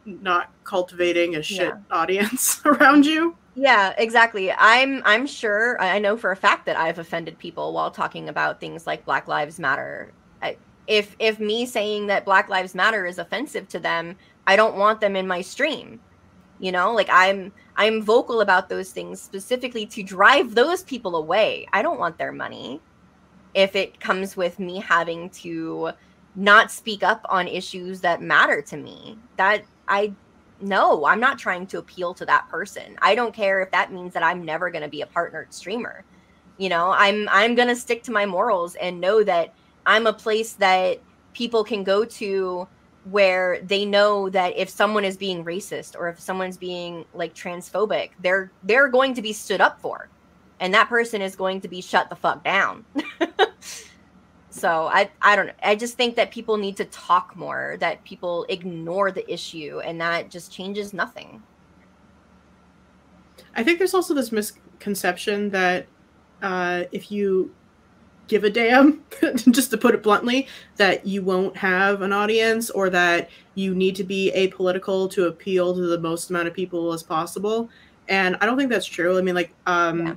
not 0.04 0.50
cultivating 0.64 1.36
a 1.36 1.42
shit 1.42 1.68
yeah. 1.68 1.78
audience 1.90 2.60
around 2.64 3.06
you. 3.06 3.36
Yeah 3.54 3.94
exactly. 3.98 4.50
I'm 4.52 5.02
i'm 5.04 5.26
sure 5.26 5.80
i 5.80 5.98
know 5.98 6.16
for 6.16 6.32
a 6.32 6.36
fact 6.36 6.66
that 6.66 6.76
i've 6.76 6.98
offended 6.98 7.38
people 7.38 7.72
while 7.72 7.90
talking 7.90 8.28
about 8.28 8.60
things 8.60 8.86
like 8.86 9.04
black 9.04 9.28
lives 9.28 9.58
matter. 9.58 10.12
I, 10.40 10.56
if 10.86 11.14
if 11.18 11.38
me 11.38 11.66
saying 11.66 12.06
that 12.08 12.24
black 12.24 12.48
lives 12.48 12.74
matter 12.74 13.06
is 13.06 13.18
offensive 13.18 13.68
to 13.68 13.78
them 13.78 14.16
i 14.46 14.56
don't 14.56 14.76
want 14.76 15.00
them 15.00 15.16
in 15.16 15.26
my 15.26 15.40
stream. 15.40 16.00
You 16.58 16.72
know 16.72 16.92
like 16.92 17.08
i'm 17.10 17.52
i'm 17.76 18.02
vocal 18.02 18.40
about 18.40 18.68
those 18.68 18.90
things 18.90 19.20
specifically 19.20 19.86
to 19.86 20.02
drive 20.02 20.54
those 20.54 20.82
people 20.82 21.16
away. 21.16 21.66
I 21.72 21.82
don't 21.82 22.00
want 22.00 22.18
their 22.18 22.32
money 22.32 22.80
if 23.54 23.76
it 23.76 24.00
comes 24.00 24.36
with 24.36 24.58
me 24.58 24.80
having 24.80 25.30
to 25.30 25.92
not 26.34 26.70
speak 26.70 27.02
up 27.02 27.24
on 27.28 27.46
issues 27.46 28.00
that 28.00 28.22
matter 28.22 28.62
to 28.62 28.76
me. 28.76 29.18
That 29.36 29.64
I 29.88 30.14
no, 30.60 31.04
I'm 31.06 31.20
not 31.20 31.38
trying 31.38 31.66
to 31.68 31.78
appeal 31.78 32.14
to 32.14 32.24
that 32.26 32.48
person. 32.48 32.96
I 33.02 33.14
don't 33.14 33.34
care 33.34 33.62
if 33.62 33.70
that 33.72 33.92
means 33.92 34.14
that 34.14 34.22
I'm 34.22 34.44
never 34.44 34.70
going 34.70 34.82
to 34.82 34.88
be 34.88 35.02
a 35.02 35.06
partnered 35.06 35.52
streamer. 35.52 36.04
You 36.58 36.68
know, 36.68 36.92
I'm 36.92 37.28
I'm 37.30 37.54
going 37.54 37.68
to 37.68 37.76
stick 37.76 38.02
to 38.04 38.12
my 38.12 38.26
morals 38.26 38.74
and 38.76 39.00
know 39.00 39.24
that 39.24 39.54
I'm 39.84 40.06
a 40.06 40.12
place 40.12 40.54
that 40.54 41.00
people 41.34 41.64
can 41.64 41.82
go 41.82 42.04
to 42.04 42.68
where 43.10 43.60
they 43.62 43.84
know 43.84 44.28
that 44.30 44.56
if 44.56 44.68
someone 44.68 45.04
is 45.04 45.16
being 45.16 45.44
racist 45.44 45.96
or 45.98 46.08
if 46.08 46.20
someone's 46.20 46.56
being 46.56 47.04
like 47.14 47.34
transphobic, 47.34 48.10
they're 48.20 48.52
they're 48.62 48.88
going 48.88 49.14
to 49.14 49.22
be 49.22 49.32
stood 49.32 49.60
up 49.60 49.80
for 49.80 50.08
and 50.62 50.72
that 50.72 50.88
person 50.88 51.20
is 51.20 51.34
going 51.34 51.60
to 51.60 51.68
be 51.68 51.82
shut 51.82 52.08
the 52.08 52.14
fuck 52.14 52.44
down. 52.44 52.84
so 54.50 54.86
I 54.86 55.10
I 55.20 55.34
don't 55.34 55.48
know. 55.48 55.52
I 55.60 55.74
just 55.74 55.96
think 55.96 56.14
that 56.14 56.30
people 56.30 56.56
need 56.56 56.76
to 56.76 56.84
talk 56.86 57.36
more, 57.36 57.76
that 57.80 58.02
people 58.04 58.46
ignore 58.48 59.10
the 59.10 59.30
issue 59.30 59.80
and 59.84 60.00
that 60.00 60.30
just 60.30 60.52
changes 60.52 60.94
nothing. 60.94 61.42
I 63.56 63.64
think 63.64 63.78
there's 63.78 63.92
also 63.92 64.14
this 64.14 64.30
misconception 64.30 65.50
that 65.50 65.86
uh, 66.42 66.84
if 66.92 67.10
you 67.10 67.52
give 68.28 68.44
a 68.44 68.50
damn, 68.50 69.02
just 69.50 69.72
to 69.72 69.76
put 69.76 69.96
it 69.96 70.02
bluntly, 70.02 70.46
that 70.76 71.04
you 71.04 71.22
won't 71.22 71.56
have 71.56 72.02
an 72.02 72.12
audience 72.12 72.70
or 72.70 72.88
that 72.88 73.30
you 73.56 73.74
need 73.74 73.96
to 73.96 74.04
be 74.04 74.32
apolitical 74.36 75.10
to 75.10 75.26
appeal 75.26 75.74
to 75.74 75.88
the 75.88 75.98
most 75.98 76.30
amount 76.30 76.46
of 76.46 76.54
people 76.54 76.92
as 76.92 77.02
possible. 77.02 77.68
And 78.08 78.36
I 78.40 78.46
don't 78.46 78.56
think 78.56 78.70
that's 78.70 78.86
true. 78.86 79.18
I 79.18 79.22
mean, 79.22 79.34
like, 79.34 79.52
um, 79.66 80.06
yeah. 80.06 80.14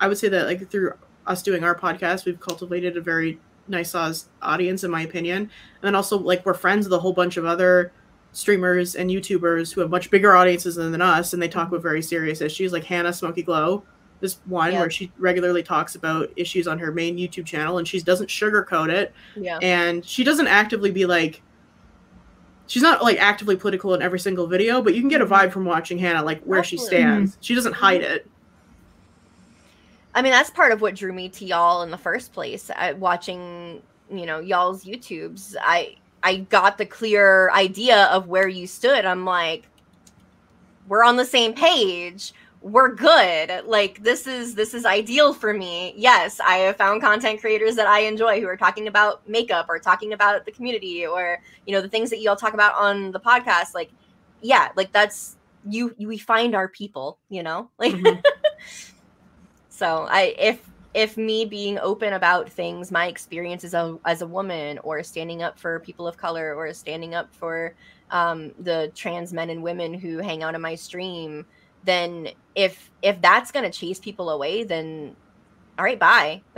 I 0.00 0.08
would 0.08 0.18
say 0.18 0.28
that 0.28 0.46
like 0.46 0.70
through 0.70 0.94
us 1.26 1.42
doing 1.42 1.64
our 1.64 1.74
podcast, 1.74 2.24
we've 2.24 2.40
cultivated 2.40 2.96
a 2.96 3.00
very 3.00 3.38
nice 3.68 3.94
audience, 4.42 4.84
in 4.84 4.90
my 4.90 5.02
opinion. 5.02 5.42
And 5.42 5.50
then 5.82 5.94
also 5.94 6.18
like 6.18 6.44
we're 6.46 6.54
friends 6.54 6.86
with 6.86 6.92
a 6.94 6.98
whole 6.98 7.12
bunch 7.12 7.36
of 7.36 7.44
other 7.44 7.92
streamers 8.32 8.94
and 8.94 9.10
YouTubers 9.10 9.72
who 9.72 9.80
have 9.80 9.90
much 9.90 10.10
bigger 10.10 10.34
audiences 10.36 10.76
than, 10.76 10.92
than 10.92 11.02
us, 11.02 11.32
and 11.32 11.42
they 11.42 11.48
talk 11.48 11.68
about 11.68 11.82
very 11.82 12.02
serious 12.02 12.40
issues. 12.40 12.72
Like 12.72 12.84
Hannah 12.84 13.12
Smokey 13.12 13.42
Glow, 13.42 13.84
this 14.20 14.38
one 14.46 14.72
yeah. 14.72 14.80
where 14.80 14.90
she 14.90 15.12
regularly 15.18 15.62
talks 15.62 15.94
about 15.94 16.30
issues 16.36 16.66
on 16.66 16.78
her 16.78 16.92
main 16.92 17.16
YouTube 17.16 17.46
channel, 17.46 17.78
and 17.78 17.86
she 17.86 18.00
doesn't 18.00 18.28
sugarcoat 18.28 18.90
it. 18.90 19.12
Yeah. 19.36 19.58
And 19.62 20.04
she 20.04 20.24
doesn't 20.24 20.48
actively 20.48 20.90
be 20.90 21.06
like. 21.06 21.42
She's 22.66 22.82
not 22.82 23.02
like 23.02 23.16
actively 23.18 23.56
political 23.56 23.94
in 23.94 24.02
every 24.02 24.20
single 24.20 24.46
video, 24.46 24.82
but 24.82 24.94
you 24.94 25.00
can 25.00 25.08
get 25.08 25.22
a 25.22 25.24
mm-hmm. 25.24 25.32
vibe 25.32 25.52
from 25.52 25.64
watching 25.64 25.96
Hannah, 25.96 26.22
like 26.22 26.42
where 26.42 26.58
Absolutely. 26.58 26.84
she 26.84 26.86
stands. 26.86 27.38
She 27.40 27.54
doesn't 27.54 27.72
hide 27.72 28.02
it. 28.02 28.28
I 30.18 30.22
mean, 30.22 30.32
that's 30.32 30.50
part 30.50 30.72
of 30.72 30.80
what 30.80 30.96
drew 30.96 31.12
me 31.12 31.28
to 31.28 31.44
y'all 31.44 31.82
in 31.82 31.92
the 31.92 31.96
first 31.96 32.32
place. 32.32 32.72
I, 32.74 32.92
watching, 32.94 33.80
you 34.10 34.26
know, 34.26 34.40
y'all's 34.40 34.84
YouTubes, 34.84 35.54
I 35.62 35.94
I 36.24 36.38
got 36.38 36.76
the 36.76 36.86
clear 36.86 37.52
idea 37.52 38.06
of 38.06 38.26
where 38.26 38.48
you 38.48 38.66
stood. 38.66 39.04
I'm 39.04 39.24
like, 39.24 39.68
we're 40.88 41.04
on 41.04 41.14
the 41.14 41.24
same 41.24 41.54
page. 41.54 42.32
We're 42.62 42.92
good. 42.92 43.64
Like 43.64 44.02
this 44.02 44.26
is 44.26 44.56
this 44.56 44.74
is 44.74 44.84
ideal 44.84 45.32
for 45.32 45.54
me. 45.54 45.94
Yes, 45.96 46.40
I 46.40 46.56
have 46.56 46.76
found 46.76 47.00
content 47.00 47.40
creators 47.40 47.76
that 47.76 47.86
I 47.86 48.00
enjoy 48.00 48.40
who 48.40 48.48
are 48.48 48.56
talking 48.56 48.88
about 48.88 49.28
makeup 49.28 49.66
or 49.68 49.78
talking 49.78 50.14
about 50.14 50.44
the 50.44 50.50
community 50.50 51.06
or 51.06 51.38
you 51.64 51.72
know 51.72 51.80
the 51.80 51.88
things 51.88 52.10
that 52.10 52.20
y'all 52.20 52.34
talk 52.34 52.54
about 52.54 52.74
on 52.74 53.12
the 53.12 53.20
podcast. 53.20 53.72
Like, 53.72 53.90
yeah, 54.40 54.70
like 54.74 54.90
that's 54.90 55.36
you. 55.64 55.94
you 55.96 56.08
we 56.08 56.18
find 56.18 56.56
our 56.56 56.66
people. 56.66 57.18
You 57.28 57.44
know, 57.44 57.70
like. 57.78 57.92
Mm-hmm. 57.92 58.18
So 59.78 60.06
I 60.10 60.34
if 60.36 60.68
if 60.92 61.16
me 61.16 61.44
being 61.44 61.78
open 61.78 62.14
about 62.14 62.50
things, 62.50 62.90
my 62.90 63.06
experience 63.06 63.62
as 63.62 63.74
a 63.74 63.96
as 64.04 64.22
a 64.22 64.26
woman, 64.26 64.80
or 64.82 65.04
standing 65.04 65.40
up 65.40 65.56
for 65.56 65.78
people 65.78 66.08
of 66.08 66.16
color, 66.16 66.52
or 66.56 66.74
standing 66.74 67.14
up 67.14 67.32
for 67.32 67.76
um, 68.10 68.50
the 68.58 68.90
trans 68.96 69.32
men 69.32 69.50
and 69.50 69.62
women 69.62 69.94
who 69.94 70.18
hang 70.18 70.42
out 70.42 70.56
in 70.56 70.60
my 70.60 70.74
stream, 70.74 71.46
then 71.84 72.30
if 72.56 72.90
if 73.02 73.20
that's 73.20 73.52
gonna 73.52 73.70
chase 73.70 74.00
people 74.00 74.30
away, 74.30 74.64
then 74.64 75.14
all 75.78 75.84
right, 75.84 76.00
bye. 76.00 76.42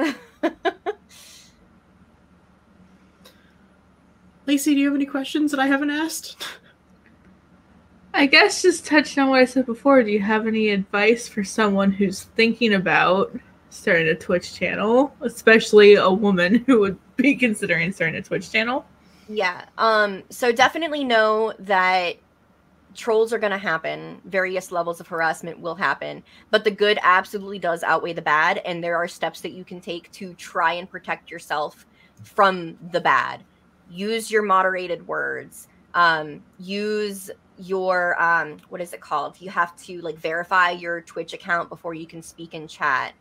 Lacie, 4.47 4.73
do 4.73 4.81
you 4.81 4.87
have 4.87 4.95
any 4.95 5.05
questions 5.05 5.51
that 5.51 5.61
I 5.61 5.67
haven't 5.67 5.91
asked? 5.91 6.43
I 8.13 8.27
guess 8.27 8.63
just 8.63 8.87
touching 8.87 9.23
on 9.23 9.31
what 9.31 9.41
I 9.41 9.45
said 9.45 9.67
before, 9.67 10.03
do 10.03 10.11
you 10.11 10.21
have 10.21 10.47
any 10.47 10.71
advice 10.71 11.29
for 11.29 11.45
someone 11.45 11.93
who's 11.93 12.25
thinking 12.25 12.75
about 12.75 13.39
starting 13.71 14.09
a 14.09 14.15
Twitch 14.15 14.55
channel, 14.55 15.15
especially 15.21 15.95
a 15.95 16.11
woman 16.11 16.57
who 16.67 16.81
would 16.81 16.99
be 17.17 17.35
considering 17.37 17.93
starting 17.93 18.17
a 18.17 18.23
Twitch 18.23 18.51
channel? 18.51 18.85
Yeah. 19.29 19.65
Um 19.79 20.25
so 20.29 20.53
definitely 20.53 21.05
know 21.05 21.55
that 21.61 22.17
trolls 22.95 23.33
are 23.33 23.39
going 23.39 23.53
to 23.53 23.59
happen, 23.59 24.21
various 24.25 24.73
levels 24.73 24.99
of 25.01 25.07
harassment 25.07 25.61
will 25.61 25.77
happen, 25.77 26.25
but 26.51 26.65
the 26.65 26.71
good 26.73 26.99
absolutely 27.03 27.61
does 27.61 27.85
outweigh 27.85 28.13
the 28.13 28.23
bad 28.23 28.59
and 28.65 28.83
there 28.83 28.97
are 28.97 29.07
steps 29.07 29.41
that 29.43 29.53
you 29.53 29.63
can 29.65 29.81
take 29.81 30.11
to 30.11 30.35
try 30.35 30.73
and 30.73 30.91
protect 30.91 31.31
yourself 31.31 31.87
from 32.25 32.77
the 32.91 33.01
bad. 33.01 33.45
Use 33.89 34.33
your 34.33 34.43
moderated 34.43 35.07
words. 35.07 35.69
Um 35.95 36.43
use 36.59 37.31
your 37.61 38.21
um 38.23 38.57
what 38.69 38.81
is 38.81 38.93
it 38.93 39.01
called 39.01 39.39
you 39.41 39.51
have 39.51 39.77
to 39.77 40.01
like 40.01 40.17
verify 40.17 40.71
your 40.71 41.01
twitch 41.03 41.33
account 41.35 41.69
before 41.69 41.93
you 41.93 42.07
can 42.07 42.23
speak 42.23 42.55
in 42.55 42.67
chat 42.67 43.13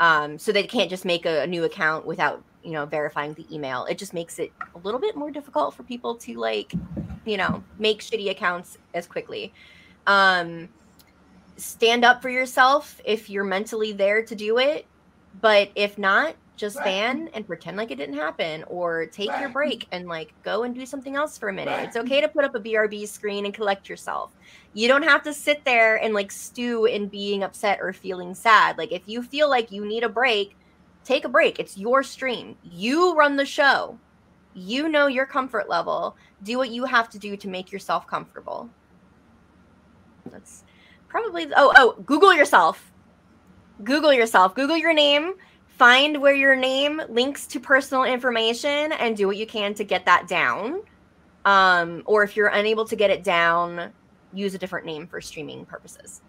um 0.00 0.38
so 0.38 0.52
they 0.52 0.62
can't 0.62 0.90
just 0.90 1.04
make 1.04 1.24
a, 1.24 1.42
a 1.42 1.46
new 1.46 1.64
account 1.64 2.04
without 2.04 2.42
you 2.66 2.72
know, 2.72 2.84
verifying 2.84 3.32
the 3.34 3.46
email. 3.54 3.84
It 3.84 3.96
just 3.96 4.12
makes 4.12 4.40
it 4.40 4.52
a 4.74 4.78
little 4.78 4.98
bit 4.98 5.14
more 5.14 5.30
difficult 5.30 5.72
for 5.72 5.84
people 5.84 6.16
to 6.16 6.34
like, 6.34 6.74
you 7.24 7.36
know, 7.36 7.62
make 7.78 8.00
shitty 8.00 8.28
accounts 8.28 8.76
as 8.92 9.06
quickly. 9.06 9.54
Um, 10.08 10.68
stand 11.56 12.04
up 12.04 12.20
for 12.20 12.28
yourself 12.28 13.00
if 13.04 13.30
you're 13.30 13.44
mentally 13.44 13.92
there 13.92 14.24
to 14.24 14.34
do 14.34 14.58
it, 14.58 14.84
but 15.40 15.70
if 15.76 15.96
not, 15.96 16.34
just 16.56 16.82
fan 16.82 17.28
and 17.34 17.46
pretend 17.46 17.76
like 17.76 17.90
it 17.90 17.96
didn't 17.96 18.16
happen 18.16 18.64
or 18.64 19.06
take 19.06 19.30
your 19.38 19.50
break 19.50 19.86
and 19.92 20.08
like 20.08 20.32
go 20.42 20.62
and 20.62 20.74
do 20.74 20.86
something 20.86 21.14
else 21.14 21.36
for 21.36 21.50
a 21.50 21.52
minute. 21.52 21.78
It's 21.84 21.96
okay 21.96 22.20
to 22.20 22.28
put 22.28 22.44
up 22.44 22.54
a 22.54 22.60
BRB 22.60 23.06
screen 23.06 23.44
and 23.44 23.54
collect 23.54 23.88
yourself. 23.88 24.32
You 24.72 24.88
don't 24.88 25.02
have 25.02 25.22
to 25.24 25.34
sit 25.34 25.64
there 25.64 25.96
and 25.96 26.14
like 26.14 26.32
stew 26.32 26.86
in 26.86 27.08
being 27.08 27.42
upset 27.42 27.78
or 27.80 27.92
feeling 27.92 28.34
sad. 28.34 28.78
Like 28.78 28.90
if 28.90 29.02
you 29.06 29.22
feel 29.22 29.50
like 29.50 29.70
you 29.70 29.84
need 29.84 30.02
a 30.02 30.08
break, 30.08 30.56
take 31.04 31.24
a 31.24 31.28
break. 31.28 31.58
It's 31.60 31.76
your 31.76 32.02
stream. 32.02 32.56
You 32.62 33.14
run 33.14 33.36
the 33.36 33.46
show. 33.46 33.98
You 34.54 34.88
know 34.88 35.06
your 35.06 35.26
comfort 35.26 35.68
level. 35.68 36.16
Do 36.42 36.56
what 36.56 36.70
you 36.70 36.84
have 36.86 37.10
to 37.10 37.18
do 37.18 37.36
to 37.36 37.48
make 37.48 37.70
yourself 37.70 38.06
comfortable. 38.06 38.70
That's 40.30 40.64
probably 41.08 41.46
oh 41.56 41.72
oh 41.76 42.02
Google 42.06 42.32
yourself. 42.32 42.92
Google 43.84 44.12
yourself. 44.12 44.54
Google 44.54 44.78
your 44.78 44.94
name 44.94 45.34
find 45.78 46.20
where 46.20 46.34
your 46.34 46.56
name 46.56 47.02
links 47.08 47.46
to 47.48 47.60
personal 47.60 48.04
information 48.04 48.92
and 48.92 49.16
do 49.16 49.26
what 49.26 49.36
you 49.36 49.46
can 49.46 49.74
to 49.74 49.84
get 49.84 50.06
that 50.06 50.26
down. 50.26 50.82
Um, 51.44 52.02
or 52.06 52.22
if 52.22 52.36
you're 52.36 52.48
unable 52.48 52.84
to 52.86 52.96
get 52.96 53.10
it 53.10 53.22
down, 53.22 53.92
use 54.32 54.54
a 54.54 54.58
different 54.58 54.86
name 54.86 55.06
for 55.06 55.20
streaming 55.20 55.64
purposes. 55.64 56.22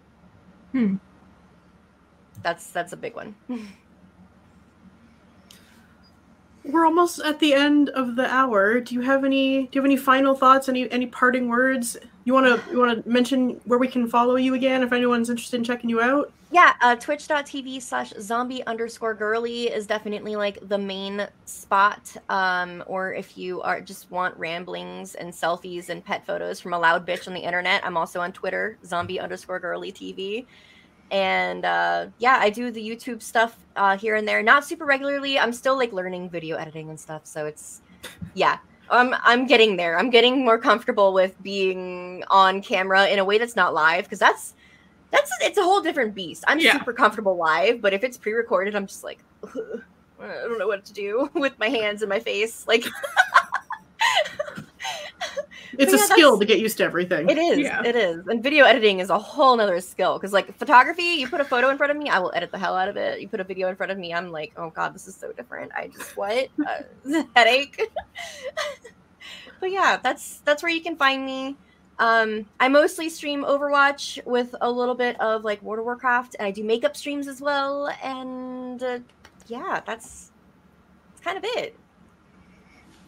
Hmm. 0.72 0.96
That's 2.42 2.68
that's 2.70 2.92
a 2.92 2.96
big 2.96 3.16
one. 3.16 3.34
We're 6.68 6.84
almost 6.84 7.20
at 7.20 7.40
the 7.40 7.54
end 7.54 7.88
of 7.90 8.16
the 8.16 8.32
hour. 8.32 8.80
Do 8.80 8.94
you 8.94 9.00
have 9.00 9.24
any 9.24 9.62
do 9.64 9.68
you 9.72 9.80
have 9.80 9.86
any 9.86 9.96
final 9.96 10.34
thoughts, 10.34 10.68
any 10.68 10.90
any 10.90 11.06
parting 11.06 11.48
words? 11.48 11.96
You 12.24 12.34
wanna 12.34 12.62
you 12.70 12.78
wanna 12.78 13.02
mention 13.06 13.60
where 13.64 13.78
we 13.78 13.88
can 13.88 14.06
follow 14.06 14.36
you 14.36 14.54
again 14.54 14.82
if 14.82 14.92
anyone's 14.92 15.30
interested 15.30 15.56
in 15.56 15.64
checking 15.64 15.88
you 15.88 16.00
out? 16.00 16.32
yeah, 16.50 16.74
uh, 16.80 16.96
twitch.tv 16.96 17.82
slash 17.82 18.12
zombie 18.20 18.66
underscore 18.66 19.12
girlie 19.12 19.64
is 19.64 19.86
definitely 19.86 20.34
like 20.34 20.66
the 20.66 20.78
main 20.78 21.26
spot. 21.44 22.16
Um, 22.30 22.82
or 22.86 23.12
if 23.12 23.36
you 23.36 23.60
are 23.60 23.82
just 23.82 24.10
want 24.10 24.34
ramblings 24.38 25.14
and 25.14 25.30
selfies 25.30 25.90
and 25.90 26.02
pet 26.02 26.24
photos 26.24 26.58
from 26.58 26.72
a 26.72 26.78
loud 26.78 27.06
bitch 27.06 27.28
on 27.28 27.34
the 27.34 27.40
internet, 27.40 27.84
I'm 27.84 27.98
also 27.98 28.20
on 28.20 28.32
Twitter, 28.32 28.78
zombie 28.84 29.20
underscore 29.20 29.60
girlie 29.60 29.92
TV. 29.92 30.46
And 31.10 31.64
uh, 31.64 32.06
yeah, 32.18 32.38
I 32.40 32.50
do 32.50 32.70
the 32.70 32.86
YouTube 32.86 33.22
stuff 33.22 33.56
uh, 33.76 33.96
here 33.96 34.14
and 34.16 34.26
there, 34.28 34.42
not 34.42 34.64
super 34.64 34.84
regularly. 34.84 35.38
I'm 35.38 35.52
still 35.52 35.76
like 35.76 35.92
learning 35.92 36.28
video 36.30 36.56
editing 36.56 36.90
and 36.90 37.00
stuff. 37.00 37.22
So 37.24 37.46
it's, 37.46 37.80
yeah, 38.34 38.58
I'm, 38.90 39.14
I'm 39.22 39.46
getting 39.46 39.76
there. 39.76 39.98
I'm 39.98 40.10
getting 40.10 40.44
more 40.44 40.58
comfortable 40.58 41.12
with 41.14 41.34
being 41.42 42.24
on 42.28 42.60
camera 42.62 43.06
in 43.08 43.18
a 43.18 43.24
way 43.24 43.38
that's 43.38 43.56
not 43.56 43.72
live 43.74 44.04
because 44.04 44.18
that's 44.18 44.54
that's 45.10 45.30
it's 45.40 45.56
a 45.56 45.62
whole 45.62 45.80
different 45.80 46.14
beast. 46.14 46.44
I'm 46.46 46.60
Yeah. 46.60 46.72
super 46.78 46.92
comfortable 46.92 47.36
live, 47.36 47.80
but 47.80 47.94
if 47.94 48.04
it's 48.04 48.18
pre-recorded, 48.18 48.76
I'm 48.76 48.86
just 48.86 49.02
like 49.04 49.24
"Ugh, 49.42 49.82
I 50.20 50.26
don't 50.26 50.58
know 50.58 50.66
what 50.66 50.84
to 50.84 50.92
do 50.92 51.30
with 51.34 51.58
my 51.58 51.70
hands 51.70 52.02
and 52.02 52.10
my 52.10 52.20
face. 52.20 52.66
Like 52.68 52.84
It's 55.78 55.92
But 55.92 56.00
a 56.00 56.04
skill 56.04 56.38
to 56.40 56.44
get 56.44 56.58
used 56.58 56.76
to 56.78 56.84
everything. 56.84 57.30
it 57.30 57.38
is, 57.38 57.58
Yeah. 57.60 57.82
it 57.84 57.94
is, 57.94 58.26
and 58.26 58.42
video 58.42 58.64
editing 58.64 58.98
is 58.98 59.10
a 59.10 59.18
whole 59.18 59.56
nother 59.56 59.80
skill. 59.80 60.18
Because 60.18 60.32
like 60.32 60.52
photography, 60.58 61.02
you 61.20 61.28
put 61.28 61.40
a 61.40 61.44
photo 61.44 61.68
in 61.68 61.76
front 61.78 61.92
of 61.92 61.96
me, 61.96 62.08
I 62.10 62.18
will 62.18 62.32
edit 62.34 62.50
the 62.50 62.58
hell 62.58 62.74
out 62.76 62.88
of 62.88 62.96
it. 62.96 63.20
You 63.20 63.28
put 63.28 63.38
a 63.38 63.44
video 63.44 63.68
in 63.68 63.76
front 63.76 63.92
of 63.92 63.96
me, 63.98 64.12
I'm 64.12 64.32
like, 64.32 64.52
oh 64.56 64.70
god, 64.70 64.92
this 64.92 65.06
is 65.06 65.14
so 65.14 65.30
different. 65.32 65.70
I 65.76 65.86
just 65.88 66.16
what 66.16 66.48
uh, 66.66 67.22
headache. 67.36 67.80
but 69.60 69.70
yeah, 69.70 69.98
that's 70.02 70.40
that's 70.40 70.62
where 70.64 70.72
you 70.72 70.80
can 70.82 70.96
find 70.96 71.24
me. 71.24 71.56
Um, 72.00 72.46
I 72.60 72.68
mostly 72.68 73.08
stream 73.08 73.44
Overwatch 73.44 74.24
with 74.24 74.54
a 74.60 74.70
little 74.70 74.94
bit 74.94 75.20
of 75.20 75.44
like 75.44 75.62
World 75.62 75.78
of 75.80 75.84
Warcraft, 75.84 76.34
and 76.38 76.46
I 76.46 76.50
do 76.50 76.64
makeup 76.64 76.96
streams 76.96 77.28
as 77.28 77.40
well. 77.40 77.88
And 78.02 78.82
uh, 78.82 78.98
yeah, 79.46 79.80
that's 79.86 80.32
that's 81.10 81.20
kind 81.22 81.38
of 81.38 81.44
it. 81.44 81.76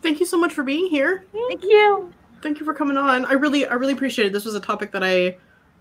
Thank 0.02 0.20
you 0.20 0.26
so 0.26 0.38
much 0.38 0.52
for 0.52 0.62
being 0.62 0.86
here. 0.86 1.24
Thank 1.32 1.64
you. 1.64 2.12
Thank 2.42 2.58
you 2.58 2.64
for 2.64 2.74
coming 2.74 2.96
on. 2.96 3.24
I 3.26 3.32
really 3.32 3.66
I 3.66 3.74
really 3.74 3.92
appreciate 3.92 4.26
it. 4.26 4.32
This 4.32 4.44
was 4.44 4.54
a 4.54 4.60
topic 4.60 4.92
that 4.92 5.04
I 5.04 5.36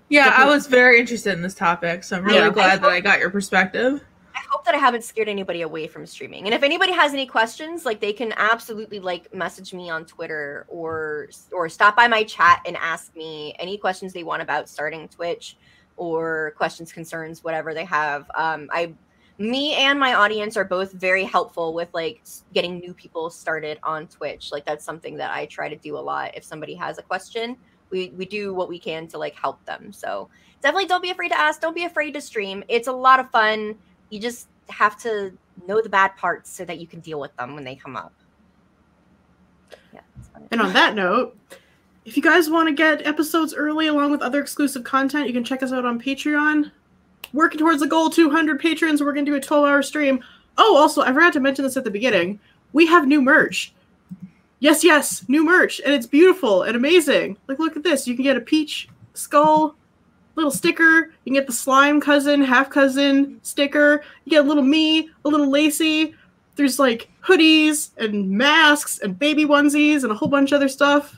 Yeah, 0.09 0.33
I 0.35 0.45
was 0.45 0.65
very 0.67 0.99
interested 0.99 1.33
in 1.33 1.41
this 1.41 1.53
topic, 1.53 2.03
so 2.03 2.17
I'm 2.17 2.23
really 2.25 2.37
Yeah. 2.39 2.49
glad 2.49 2.81
that 2.81 2.89
I 2.89 2.99
got 2.99 3.19
your 3.19 3.29
perspective. 3.29 4.03
I 4.35 4.41
hope 4.49 4.65
that 4.65 4.73
I 4.73 4.77
haven't 4.77 5.03
scared 5.03 5.27
anybody 5.29 5.61
away 5.61 5.87
from 5.87 6.05
streaming. 6.05 6.45
And 6.45 6.53
if 6.53 6.63
anybody 6.63 6.93
has 6.93 7.13
any 7.13 7.25
questions, 7.25 7.85
like 7.85 7.99
they 7.99 8.13
can 8.13 8.33
absolutely 8.37 8.99
like 8.99 9.33
message 9.33 9.73
me 9.73 9.89
on 9.89 10.05
Twitter 10.05 10.65
or 10.67 11.29
or 11.51 11.69
stop 11.69 11.95
by 11.95 12.07
my 12.07 12.23
chat 12.23 12.61
and 12.65 12.75
ask 12.77 13.15
me 13.15 13.53
any 13.59 13.77
questions 13.77 14.13
they 14.13 14.23
want 14.23 14.41
about 14.41 14.67
starting 14.69 15.07
Twitch 15.09 15.57
or 15.97 16.53
questions, 16.57 16.91
concerns, 16.91 17.43
whatever 17.43 17.73
they 17.73 17.83
have. 17.85 18.29
Um, 18.33 18.69
I, 18.71 18.93
me 19.39 19.73
and 19.75 19.97
my 19.97 20.13
audience 20.13 20.57
are 20.57 20.65
both 20.65 20.91
very 20.91 21.23
helpful 21.23 21.73
with 21.73 21.89
like 21.93 22.21
getting 22.53 22.77
new 22.79 22.93
people 22.93 23.29
started 23.29 23.79
on 23.83 24.05
Twitch. 24.07 24.51
Like 24.51 24.65
that's 24.65 24.83
something 24.83 25.15
that 25.15 25.31
I 25.31 25.45
try 25.45 25.69
to 25.69 25.77
do 25.77 25.97
a 25.97 25.99
lot. 25.99 26.31
If 26.35 26.43
somebody 26.43 26.75
has 26.75 26.97
a 26.97 27.01
question, 27.01 27.55
we 27.89 28.09
we 28.09 28.25
do 28.25 28.53
what 28.53 28.67
we 28.67 28.77
can 28.77 29.07
to 29.07 29.17
like 29.17 29.33
help 29.35 29.63
them. 29.65 29.93
So 29.93 30.29
definitely 30.61 30.87
don't 30.87 31.01
be 31.01 31.09
afraid 31.09 31.29
to 31.29 31.39
ask. 31.39 31.61
Don't 31.61 31.73
be 31.73 31.85
afraid 31.85 32.13
to 32.15 32.21
stream. 32.21 32.63
It's 32.67 32.89
a 32.89 32.93
lot 32.93 33.19
of 33.19 33.31
fun 33.31 33.75
you 34.09 34.19
just 34.19 34.47
have 34.69 34.99
to 35.01 35.31
know 35.67 35.81
the 35.81 35.89
bad 35.89 36.15
parts 36.15 36.49
so 36.51 36.65
that 36.65 36.79
you 36.79 36.87
can 36.87 36.99
deal 36.99 37.19
with 37.19 37.35
them 37.37 37.55
when 37.55 37.63
they 37.63 37.75
come 37.75 37.95
up. 37.95 38.13
Yeah. 39.93 40.01
And 40.51 40.61
on 40.61 40.73
that 40.73 40.95
note, 40.95 41.37
if 42.05 42.17
you 42.17 42.23
guys 42.23 42.49
want 42.49 42.67
to 42.67 42.73
get 42.73 43.05
episodes 43.05 43.53
early 43.53 43.87
along 43.87 44.11
with 44.11 44.21
other 44.21 44.41
exclusive 44.41 44.83
content, 44.83 45.27
you 45.27 45.33
can 45.33 45.43
check 45.43 45.63
us 45.63 45.71
out 45.71 45.85
on 45.85 46.01
Patreon. 46.01 46.71
Working 47.33 47.59
towards 47.59 47.79
the 47.81 47.87
goal 47.87 48.09
200 48.09 48.59
patrons, 48.59 49.01
we're 49.01 49.13
going 49.13 49.25
to 49.25 49.31
do 49.31 49.37
a 49.37 49.41
12 49.41 49.65
hour 49.65 49.81
stream. 49.81 50.23
Oh, 50.57 50.75
also, 50.75 51.01
I 51.01 51.13
forgot 51.13 51.33
to 51.33 51.39
mention 51.39 51.63
this 51.63 51.77
at 51.77 51.83
the 51.83 51.91
beginning. 51.91 52.39
We 52.73 52.85
have 52.87 53.07
new 53.07 53.21
merch. 53.21 53.73
Yes, 54.59 54.83
yes, 54.83 55.23
new 55.29 55.45
merch. 55.45 55.79
And 55.85 55.93
it's 55.93 56.05
beautiful 56.05 56.63
and 56.63 56.75
amazing. 56.75 57.37
Like, 57.47 57.59
look 57.59 57.77
at 57.77 57.83
this. 57.83 58.07
You 58.07 58.15
can 58.15 58.23
get 58.23 58.35
a 58.35 58.41
peach 58.41 58.89
skull, 59.13 59.75
little 60.35 60.51
sticker. 60.51 61.05
You 61.23 61.31
can 61.31 61.33
get 61.33 61.47
the 61.47 61.53
slime 61.53 62.01
cousin, 62.01 62.41
half 62.41 62.69
cousin 62.69 63.39
sticker. 63.41 64.03
You 64.25 64.31
get 64.31 64.45
a 64.45 64.47
little 64.47 64.63
me, 64.63 65.09
a 65.23 65.29
little 65.29 65.47
Lacie 65.47 66.13
There's 66.55 66.79
like 66.79 67.09
hoodies 67.23 67.91
and 67.97 68.29
masks 68.29 68.99
and 68.99 69.17
baby 69.17 69.45
onesies 69.45 70.03
and 70.03 70.11
a 70.11 70.15
whole 70.15 70.29
bunch 70.29 70.51
of 70.51 70.57
other 70.57 70.69
stuff. 70.69 71.17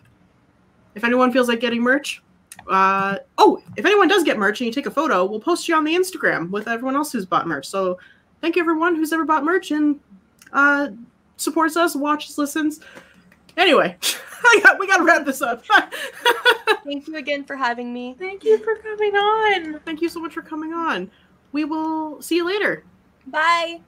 If 0.93 1.03
anyone 1.03 1.31
feels 1.31 1.47
like 1.47 1.61
getting 1.61 1.81
merch, 1.81 2.21
uh, 2.67 3.17
oh, 3.37 3.61
if 3.77 3.85
anyone 3.85 4.07
does 4.07 4.23
get 4.23 4.37
merch 4.37 4.61
and 4.61 4.67
you 4.67 4.73
take 4.73 4.85
a 4.85 4.91
photo, 4.91 5.25
we'll 5.25 5.39
post 5.39 5.67
you 5.67 5.75
on 5.75 5.83
the 5.83 5.95
Instagram 5.95 6.49
with 6.49 6.67
everyone 6.67 6.95
else 6.95 7.11
who's 7.11 7.25
bought 7.25 7.47
merch. 7.47 7.67
So 7.67 7.97
thank 8.41 8.55
you 8.55 8.61
everyone 8.61 8.95
who's 8.95 9.13
ever 9.13 9.25
bought 9.25 9.43
merch 9.43 9.71
and 9.71 9.99
uh, 10.53 10.89
supports 11.37 11.77
us, 11.77 11.95
watches, 11.95 12.37
listens. 12.37 12.79
Anyway, 13.57 13.97
I 14.43 14.59
got, 14.63 14.79
we 14.79 14.87
got 14.87 14.97
to 14.97 15.03
wrap 15.03 15.25
this 15.25 15.41
up. 15.41 15.63
Thank 16.83 17.07
you 17.07 17.17
again 17.17 17.43
for 17.43 17.55
having 17.55 17.93
me. 17.93 18.15
Thank 18.17 18.43
you 18.43 18.57
for 18.57 18.75
coming 18.75 19.15
on. 19.15 19.79
thank 19.81 20.01
you 20.01 20.09
so 20.09 20.19
much 20.19 20.33
for 20.33 20.41
coming 20.41 20.73
on. 20.73 21.11
We 21.51 21.65
will 21.65 22.21
see 22.21 22.37
you 22.37 22.45
later. 22.45 22.83
Bye. 23.27 23.81